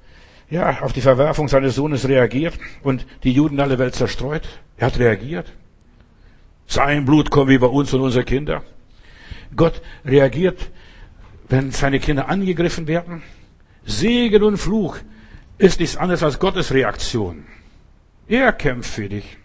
[0.50, 4.48] ja, auf die Verwerfung seines Sohnes reagiert und die Juden alle Welt zerstreut.
[4.76, 5.52] Er hat reagiert.
[6.66, 8.62] Sein Blut kommt über uns und unsere Kinder.
[9.54, 10.70] Gott reagiert,
[11.48, 13.22] wenn seine Kinder angegriffen werden.
[13.84, 14.98] Segen und Fluch
[15.56, 17.46] ist nichts anderes als Gottes Reaktion.
[18.28, 19.38] Er kämpft für dich.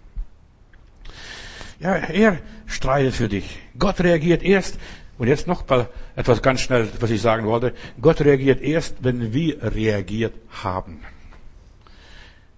[1.79, 3.59] Ja, er streitet für dich.
[3.77, 4.77] Gott reagiert erst,
[5.23, 7.73] und jetzt noch mal etwas ganz schnell, was ich sagen wollte.
[8.01, 10.99] Gott reagiert erst, wenn wir reagiert haben.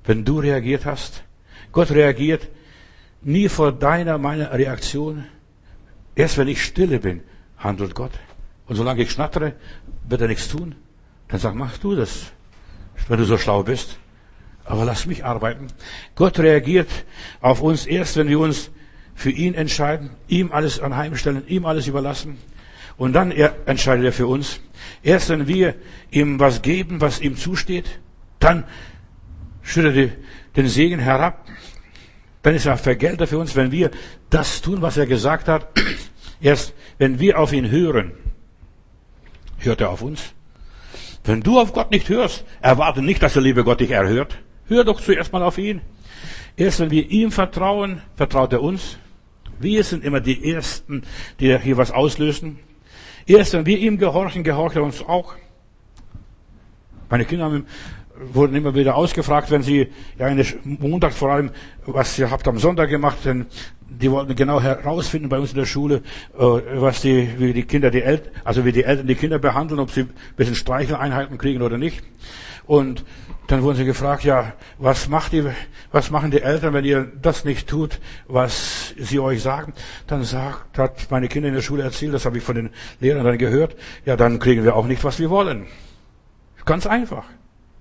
[0.03, 1.23] Wenn du reagiert hast.
[1.71, 2.49] Gott reagiert
[3.21, 5.25] nie vor deiner, meiner Reaktion.
[6.15, 7.21] Erst wenn ich stille bin,
[7.59, 8.13] handelt Gott.
[8.65, 9.53] Und solange ich schnattere,
[10.09, 10.73] wird er nichts tun.
[11.27, 12.31] Dann sag, mach du das,
[13.07, 13.99] wenn du so schlau bist.
[14.63, 15.67] Aber lass mich arbeiten.
[16.15, 16.89] Gott reagiert
[17.41, 18.71] auf uns erst, wenn wir uns
[19.13, 22.39] für ihn entscheiden, ihm alles anheimstellen, ihm alles überlassen.
[22.97, 24.59] Und dann entscheidet er für uns.
[25.03, 25.75] Erst wenn wir
[26.11, 27.99] ihm was geben, was ihm zusteht,
[28.39, 28.63] dann
[29.61, 30.09] schüttet er
[30.55, 31.45] den Segen herab.
[32.41, 33.91] Dann ist er Vergelter für uns, wenn wir
[34.29, 35.67] das tun, was er gesagt hat.
[36.41, 38.13] Erst wenn wir auf ihn hören,
[39.57, 40.33] hört er auf uns.
[41.23, 44.37] Wenn du auf Gott nicht hörst, erwarte nicht, dass der liebe Gott dich erhört.
[44.67, 45.81] Hör doch zuerst mal auf ihn.
[46.55, 48.97] Erst wenn wir ihm vertrauen, vertraut er uns.
[49.59, 51.03] Wir sind immer die Ersten,
[51.39, 52.59] die hier was auslösen.
[53.25, 55.35] Erst wenn wir ihm gehorchen, gehorcht er uns auch.
[57.09, 57.65] Meine Kinder haben
[58.33, 59.87] wurden immer wieder ausgefragt, wenn sie,
[60.17, 61.51] ja, eine Montag vor allem,
[61.85, 63.45] was ihr habt am Sonntag gemacht, denn
[63.87, 66.01] die wollten genau herausfinden bei uns in der Schule,
[66.37, 69.79] äh, was die, wie die Kinder die Eltern, also wie die Eltern die Kinder behandeln,
[69.79, 72.03] ob sie ein bisschen Streicheleinheiten kriegen oder nicht.
[72.65, 73.05] Und
[73.47, 75.53] dann wurden sie gefragt, ja, was macht ihr,
[75.91, 79.73] was machen die Eltern, wenn ihr das nicht tut, was sie euch sagen?
[80.07, 83.23] Dann sagt, hat meine Kinder in der Schule erzählt, das habe ich von den Lehrern
[83.23, 85.67] dann gehört, ja, dann kriegen wir auch nicht, was wir wollen.
[86.65, 87.25] Ganz einfach.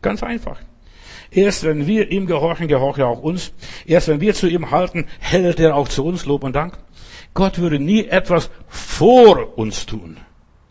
[0.05, 0.59] Ganz einfach.
[1.31, 3.55] Erst wenn wir ihm gehorchen, gehorcht er auch uns.
[3.87, 6.77] Erst wenn wir zu ihm halten, hält er auch zu uns Lob und Dank.
[7.33, 10.19] Gott würde nie etwas vor uns tun,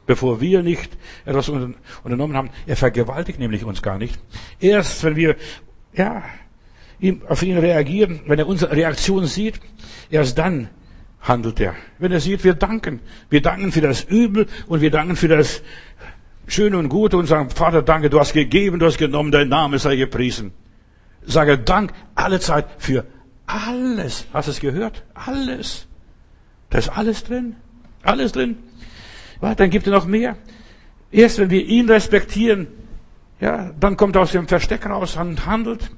[0.06, 2.52] bevor wir nicht etwas unternommen haben.
[2.68, 4.20] Er vergewaltigt nämlich uns gar nicht.
[4.60, 5.36] Erst wenn wir,
[5.96, 6.22] ja,
[7.28, 9.60] auf ihn reagieren, wenn er unsere Reaktion sieht,
[10.12, 10.70] erst dann
[11.24, 11.74] handelt er.
[11.98, 13.00] Wenn er sieht, wir danken.
[13.32, 15.64] Wir danken für das Übel und wir danken für das
[16.48, 19.80] schön und gut und sagen, Vater, danke, du hast gegeben, du hast genommen, dein Name
[19.80, 20.52] sei gepriesen.
[21.26, 23.06] Sage Dank alle Zeit für
[23.46, 24.26] alles.
[24.34, 25.04] Hast du es gehört?
[25.14, 25.88] Alles.
[26.70, 27.56] Da ist alles drin.
[28.04, 28.58] Alles drin.
[29.42, 30.38] Dann gibt er noch mehr.
[31.12, 32.68] Erst wenn wir ihn respektieren,
[33.40, 35.92] ja, dann kommt er aus dem Versteck raus und handelt.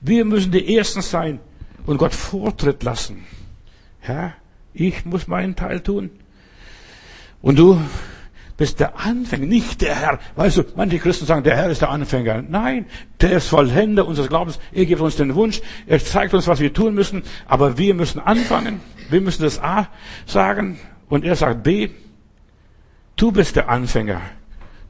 [0.00, 1.40] Wir müssen die Ersten sein
[1.84, 3.24] und Gott Vortritt lassen.
[4.06, 4.34] Ja,
[4.72, 6.10] ich muss meinen Teil tun.
[7.40, 7.80] Und du
[8.56, 10.18] bist der Anfänger, nicht der Herr.
[10.36, 12.42] Weißt du, manche Christen sagen, der Herr ist der Anfänger.
[12.42, 12.86] Nein,
[13.20, 14.58] der ist Vollhänder unseres Glaubens.
[14.72, 18.20] Er gibt uns den Wunsch, er zeigt uns, was wir tun müssen, aber wir müssen
[18.20, 18.80] anfangen.
[19.10, 19.88] Wir müssen das A
[20.26, 20.78] sagen
[21.08, 21.90] und er sagt B.
[23.16, 24.20] Du bist der Anfänger.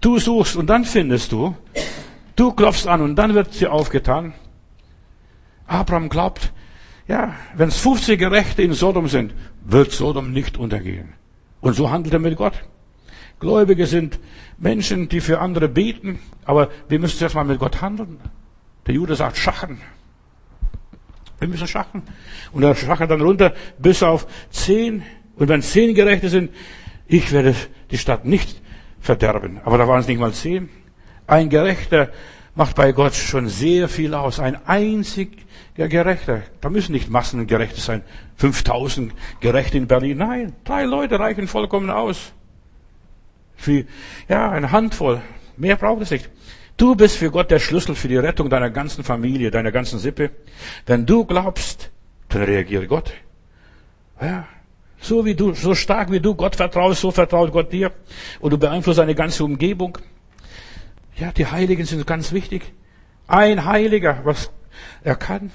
[0.01, 1.57] Du suchst und dann findest du.
[2.37, 4.35] Du klopfst an und dann wird dir aufgetan.
[5.67, 6.53] Abraham glaubt,
[7.09, 9.35] ja, wenn es 50 Gerechte in Sodom sind,
[9.65, 11.15] wird Sodom nicht untergehen.
[11.61, 12.55] Und so handelt er mit Gott.
[13.43, 14.21] Gläubige sind
[14.57, 18.21] Menschen, die für andere beten, aber wir müssen zuerst mal mit Gott handeln.
[18.87, 19.81] Der Jude sagt Schachen.
[21.41, 22.03] Wir müssen schachen.
[22.53, 25.03] Und er schachert dann runter bis auf zehn.
[25.35, 26.53] Und wenn zehn Gerechte sind,
[27.09, 27.57] ich werde
[27.91, 28.63] die Stadt nicht
[29.01, 29.61] verderben.
[29.65, 30.69] Aber da waren es nicht mal zehn.
[31.27, 32.11] Ein Gerechter
[32.55, 34.39] macht bei Gott schon sehr viel aus.
[34.39, 36.43] Ein einziger Gerechter.
[36.61, 38.03] Da müssen nicht Massengerechte sein.
[38.37, 40.19] 5000 Gerechte in Berlin.
[40.19, 42.33] Nein, drei Leute reichen vollkommen aus.
[43.63, 43.85] Für,
[44.29, 45.23] ja, eine Handvoll.
[45.57, 46.29] Mehr braucht es nicht.
[46.77, 50.31] Du bist für Gott der Schlüssel für die Rettung deiner ganzen Familie, deiner ganzen Sippe.
[50.85, 51.93] Wenn du glaubst,
[52.29, 53.13] dann reagiert Gott.
[54.21, 54.49] Ja.
[55.01, 57.93] So wie du, so stark wie du Gott vertraust, so vertraut Gott dir.
[58.41, 59.97] Und du beeinflusst deine ganze Umgebung.
[61.17, 62.73] Ja, die Heiligen sind ganz wichtig.
[63.29, 64.51] Ein Heiliger, was
[65.05, 65.53] er kann.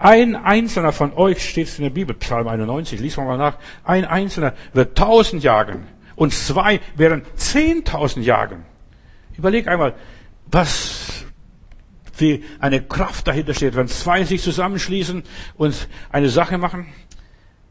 [0.00, 3.58] Ein Einzelner von euch steht in der Bibel, Psalm 91, lies mal nach.
[3.84, 5.86] Ein Einzelner wird tausend jagen
[6.16, 8.64] und zwei werden zehntausend jagen.
[9.36, 9.94] Überleg einmal,
[10.46, 11.24] was
[12.18, 15.24] wie eine Kraft dahinter steht, wenn zwei sich zusammenschließen
[15.56, 16.86] und eine Sache machen.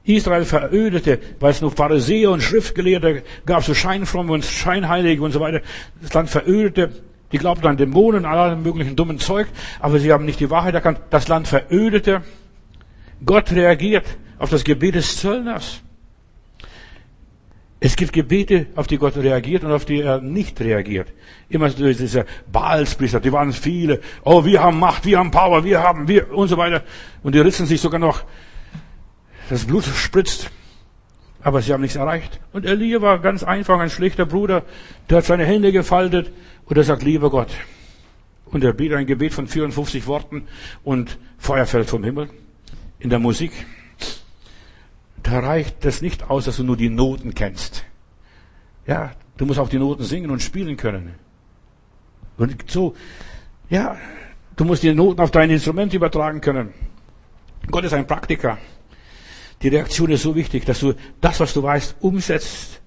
[0.04, 5.40] Israel verödete, weil es nur Pharisäer und Schriftgelehrte gab, so Scheinfromme und Scheinheilige und so
[5.40, 5.62] weiter.
[6.02, 6.92] Das Land verödete.
[7.32, 9.48] Die glaubten an Dämonen, an allem möglichen dummen Zeug,
[9.80, 11.00] aber sie haben nicht die Wahrheit erkannt.
[11.10, 12.22] Das Land verödete.
[13.26, 14.06] Gott reagiert
[14.38, 15.82] auf das Gebet des Zöllners.
[17.86, 21.12] Es gibt Gebete, auf die Gott reagiert und auf die er nicht reagiert.
[21.50, 24.00] Immer so diese Baalspriester, die waren viele.
[24.24, 26.84] Oh, wir haben Macht, wir haben Power, wir haben, wir und so weiter.
[27.24, 28.24] Und die ritzen sich sogar noch,
[29.50, 30.50] das Blut spritzt.
[31.42, 32.40] Aber sie haben nichts erreicht.
[32.54, 34.64] Und Elia war ganz einfach ein schlichter Bruder,
[35.10, 36.32] der hat seine Hände gefaltet
[36.64, 37.50] und er sagt, lieber Gott.
[38.46, 40.48] Und er betet ein Gebet von 54 Worten
[40.86, 42.30] und Feuer fällt vom Himmel
[43.00, 43.52] in der Musik
[45.24, 47.86] da reicht es nicht aus, dass du nur die Noten kennst.
[48.86, 51.16] Ja, du musst auch die Noten singen und spielen können.
[52.38, 52.94] Und so,
[53.70, 53.98] ja,
[54.56, 56.74] du musst die Noten auf dein Instrument übertragen können.
[57.72, 58.58] Gott ist ein Praktiker.
[59.62, 62.82] Die Reaktion ist so wichtig, dass du das, was du weißt, umsetzt.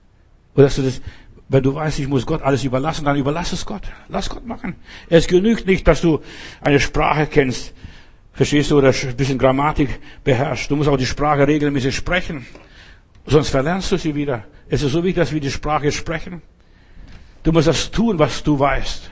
[0.55, 1.01] Oder dass du das,
[1.49, 3.85] wenn du weißt, ich muss Gott alles überlassen, dann überlass es Gott.
[4.09, 4.75] Lass Gott machen.
[5.09, 6.21] Es genügt nicht, dass du
[6.61, 7.73] eine Sprache kennst.
[8.37, 10.71] Verstehst du, oder ein bisschen Grammatik beherrschst.
[10.71, 12.47] Du musst auch die Sprache regelmäßig sprechen.
[13.25, 14.45] Sonst verlernst du sie wieder.
[14.69, 16.43] Es ist so wichtig, dass wir die Sprache sprechen.
[17.43, 19.11] Du musst das tun, was du weißt.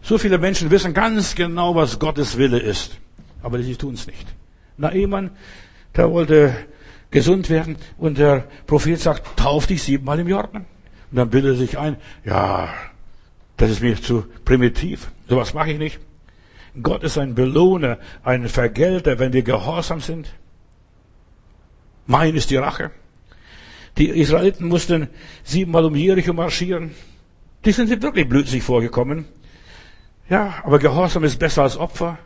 [0.00, 2.98] So viele Menschen wissen ganz genau, was Gottes Wille ist.
[3.42, 4.26] Aber sie tun es nicht.
[4.76, 5.30] Naaman,
[5.96, 6.54] der wollte
[7.10, 10.66] gesund werden und der Prophet sagt, tauf dich siebenmal im Jordan.
[11.10, 12.72] Und dann bildet er sich ein, ja,
[13.56, 15.10] das ist mir zu primitiv.
[15.28, 15.98] Sowas mache ich nicht.
[16.80, 20.32] Gott ist ein Belohner, ein Vergelter, wenn wir gehorsam sind.
[22.06, 22.90] Mein ist die Rache.
[23.98, 25.08] Die Israeliten mussten
[25.44, 26.92] siebenmal um Jericho marschieren.
[27.64, 29.26] Die sind wirklich blödsinnig vorgekommen.
[30.28, 32.18] Ja, aber Gehorsam ist besser als Opfer.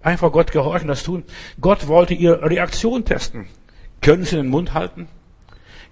[0.00, 1.24] Einfach Gott gehorchen, das tun.
[1.60, 3.46] Gott wollte ihre Reaktion testen.
[4.00, 5.08] Können sie den Mund halten?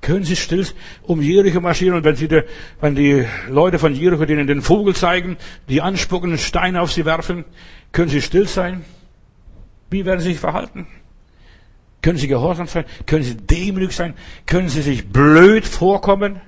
[0.01, 0.66] Können Sie still
[1.02, 2.43] um Jericho marschieren und wenn, Sie die,
[2.81, 5.36] wenn die Leute von Jericho denen den Vogel zeigen,
[5.68, 7.44] die anspucken, Steine auf sie werfen,
[7.93, 8.85] können Sie still sein?
[9.90, 10.86] Wie werden Sie sich verhalten?
[12.02, 12.86] Können Sie gehorsam sein?
[13.05, 14.14] Können Sie demütig sein?
[14.47, 16.40] Können Sie sich blöd vorkommen?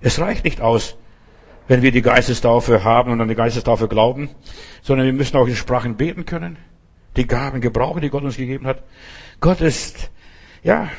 [0.00, 0.96] Es reicht nicht aus,
[1.68, 4.30] wenn wir die Geistestaufe haben und an die Geistestaufe glauben,
[4.82, 6.56] sondern wir müssen auch in Sprachen beten können,
[7.16, 8.82] die Gaben gebrauchen, die Gott uns gegeben hat.
[9.40, 10.10] Gott ist
[10.62, 10.90] ja,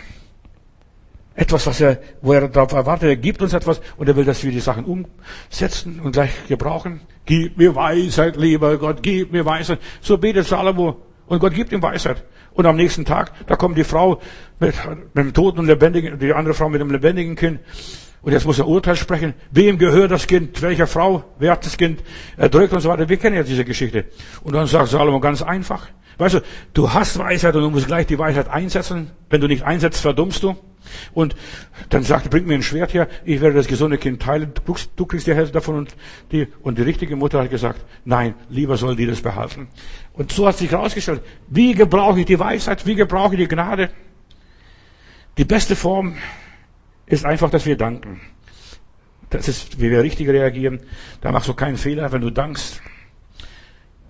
[1.40, 4.44] etwas, was er, wo er darauf erwartet, er gibt uns etwas und er will, dass
[4.44, 6.99] wir die Sachen umsetzen und gleich gebrauchen.
[7.26, 9.80] Gib mir Weisheit, lieber Gott, gib mir Weisheit.
[10.02, 12.26] So betet Salomo und Gott gibt ihm Weisheit.
[12.52, 14.19] Und am nächsten Tag, da kommt die Frau
[14.60, 14.76] mit,
[15.14, 17.61] mit dem toten und lebendigen, die andere Frau mit dem lebendigen Kind.
[18.22, 19.34] Und jetzt muss er Urteil sprechen.
[19.52, 20.61] Wem gehört das Kind?
[20.61, 21.23] Welcher Frau?
[21.38, 22.03] Wer hat das Kind
[22.36, 23.07] erdrückt und so weiter?
[23.07, 24.06] Wir kennen ja diese Geschichte.
[24.44, 25.88] Und dann sagt Salomo ganz einfach.
[26.20, 26.41] Weißt du,
[26.74, 29.12] du hast Weisheit und du musst gleich die Weisheit einsetzen.
[29.30, 30.58] Wenn du nicht einsetzt, verdummst du.
[31.14, 31.36] Und
[31.90, 35.06] dann sagt bring mir ein Schwert her, ich werde das gesunde Kind teilen, du, du
[35.06, 35.96] kriegst die Hälfte davon und
[36.32, 39.70] die, und die richtige Mutter hat gesagt, nein, lieber soll die das behalten.
[40.14, 43.90] Und so hat sich herausgestellt, wie gebrauche ich die Weisheit, wie gebrauche ich die Gnade?
[45.38, 46.18] Die beste Form
[47.06, 48.20] ist einfach, dass wir danken.
[49.30, 50.82] Das ist, wie wir richtig reagieren.
[51.22, 52.82] Da machst du keinen Fehler, wenn du dankst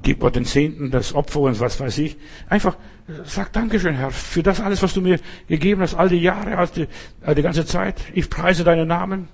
[0.02, 2.18] gib Gott den Zehnten, das Opfer und was weiß ich.
[2.48, 2.78] Einfach
[3.26, 6.68] sag Dankeschön, Herr, für das alles, was du mir gegeben hast, all die Jahre, all
[6.68, 6.88] die,
[7.22, 7.96] all die ganze Zeit.
[8.14, 9.30] Ich preise deinen Namen.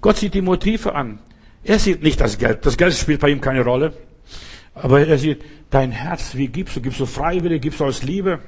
[0.00, 1.18] Gott sieht die Motive an.
[1.62, 2.64] Er sieht nicht das Geld.
[2.64, 3.92] Das Geld spielt bei ihm keine Rolle.
[4.74, 6.34] Aber er sieht dein Herz.
[6.34, 6.80] Wie gibst du?
[6.80, 7.60] Gibst du freiwillig?
[7.60, 8.38] Gibst du aus Liebe?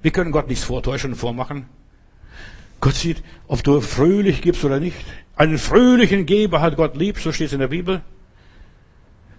[0.00, 1.66] Wir können Gott nichts vortäuschen und vormachen.
[2.80, 4.96] Gott sieht, ob du fröhlich gibst oder nicht.
[5.34, 8.02] Einen fröhlichen Geber hat Gott lieb, so steht es in der Bibel.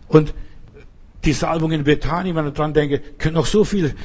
[0.10, 0.34] Und
[1.24, 3.96] die Salbung in Bethanien, wenn ich dran denke, können noch so viel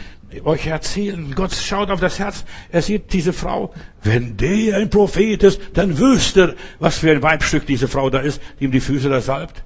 [0.44, 1.32] euch erzählen.
[1.35, 2.44] Gott schaut auf das Herz.
[2.70, 3.72] Er sieht diese Frau.
[4.02, 8.18] Wenn der ein Prophet ist, dann wüsste er, was für ein Weibstück diese Frau da
[8.18, 9.62] ist, die ihm die Füße da salbt.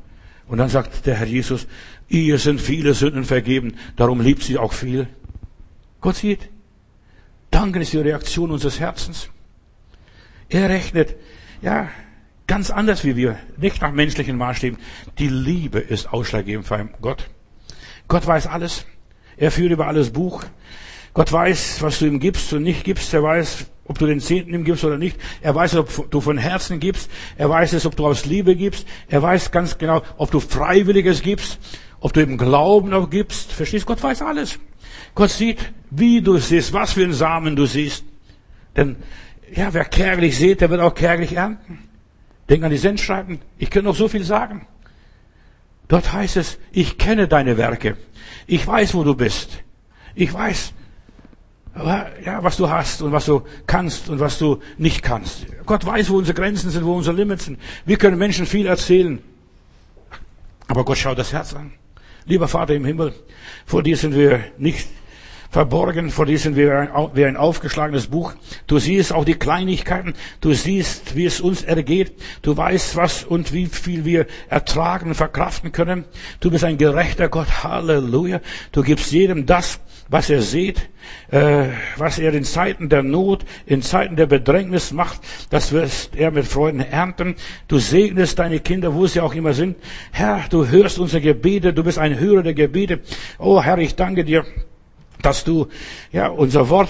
[0.46, 1.66] Und dann sagt der Herr Jesus,
[2.08, 5.06] ihr sind viele Sünden vergeben, darum liebt sie auch viel.
[6.00, 6.48] Gott sieht,
[7.50, 9.30] Danken ist die Reaktion unseres Herzens.
[10.48, 11.16] Er rechnet,
[11.60, 11.88] ja,
[12.48, 14.78] Ganz anders wie wir, nicht nach menschlichen Maßstäben.
[15.18, 17.28] Die Liebe ist ausschlaggebend für Gott.
[18.08, 18.86] Gott weiß alles.
[19.36, 20.42] Er führt über alles Buch.
[21.12, 23.12] Gott weiß, was du ihm gibst und nicht gibst.
[23.12, 25.20] Er weiß, ob du den Zehnten ihm gibst oder nicht.
[25.42, 27.10] Er weiß, ob du von Herzen gibst.
[27.36, 28.88] Er weiß es, ob du aus Liebe gibst.
[29.08, 31.58] Er weiß ganz genau, ob du Freiwilliges gibst,
[32.00, 33.52] ob du im Glauben auch gibst.
[33.52, 33.84] Verstehst?
[33.84, 34.58] Gott weiß alles.
[35.14, 35.58] Gott sieht,
[35.90, 38.04] wie du siehst, was für einen Samen du siehst.
[38.74, 38.96] Denn,
[39.54, 41.87] ja, wer kärglich sieht, der wird auch kärglich ernten.
[42.48, 43.40] Denk an die Sendschreiben.
[43.58, 44.66] Ich könnte noch so viel sagen.
[45.88, 47.96] Dort heißt es, ich kenne deine Werke.
[48.46, 49.62] Ich weiß, wo du bist.
[50.14, 50.72] Ich weiß,
[52.24, 55.46] ja, was du hast und was du kannst und was du nicht kannst.
[55.64, 57.58] Gott weiß, wo unsere Grenzen sind, wo unsere Limits sind.
[57.84, 59.20] Wir können Menschen viel erzählen.
[60.66, 61.72] Aber Gott schaut das Herz an.
[62.26, 63.14] Lieber Vater im Himmel,
[63.64, 64.88] vor dir sind wir nicht
[65.50, 68.34] verborgen, vor dir sind wir wie ein aufgeschlagenes Buch.
[68.66, 72.12] Du siehst auch die Kleinigkeiten, du siehst, wie es uns ergeht,
[72.42, 76.04] du weißt, was und wie viel wir ertragen verkraften können.
[76.40, 78.40] Du bist ein gerechter Gott, Halleluja.
[78.72, 79.80] Du gibst jedem das,
[80.10, 80.88] was er sieht,
[81.30, 81.66] äh,
[81.96, 85.20] was er in Zeiten der Not, in Zeiten der Bedrängnis macht,
[85.50, 87.36] das wirst er mit Freuden ernten.
[87.68, 89.76] Du segnest deine Kinder, wo sie auch immer sind.
[90.12, 93.00] Herr, du hörst unsere Gebete, du bist ein Hörer der Gebete.
[93.38, 94.44] Oh Herr, ich danke dir
[95.22, 95.68] dass du
[96.12, 96.88] ja unser Wort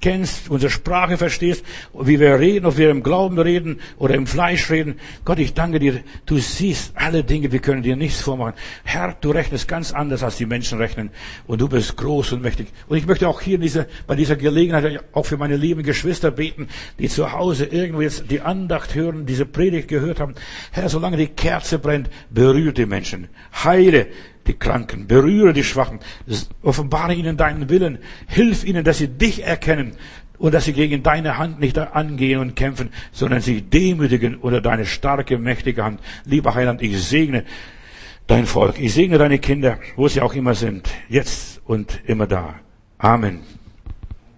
[0.00, 1.64] kennst, unsere Sprache verstehst,
[1.98, 4.98] wie wir reden, ob wir im Glauben reden oder im Fleisch reden.
[5.24, 8.54] Gott, ich danke dir, du siehst alle Dinge, wir können dir nichts vormachen.
[8.84, 11.10] Herr, du rechnest ganz anders, als die Menschen rechnen
[11.46, 12.68] und du bist groß und mächtig.
[12.88, 16.68] Und ich möchte auch hier dieser, bei dieser Gelegenheit auch für meine lieben Geschwister beten,
[16.98, 20.34] die zu Hause irgendwo jetzt die Andacht hören, diese Predigt gehört haben.
[20.72, 23.28] Herr, solange die Kerze brennt, berührt die Menschen.
[23.64, 24.08] Heile,
[24.46, 26.00] die Kranken, berühre die Schwachen,
[26.62, 29.92] offenbare ihnen deinen Willen, hilf ihnen, dass sie dich erkennen
[30.38, 34.86] und dass sie gegen deine Hand nicht angehen und kämpfen, sondern sich demütigen unter deine
[34.86, 36.00] starke, mächtige Hand.
[36.24, 37.44] Lieber Heiland, ich segne
[38.26, 42.56] dein Volk, ich segne deine Kinder, wo sie auch immer sind, jetzt und immer da.
[42.98, 43.40] Amen.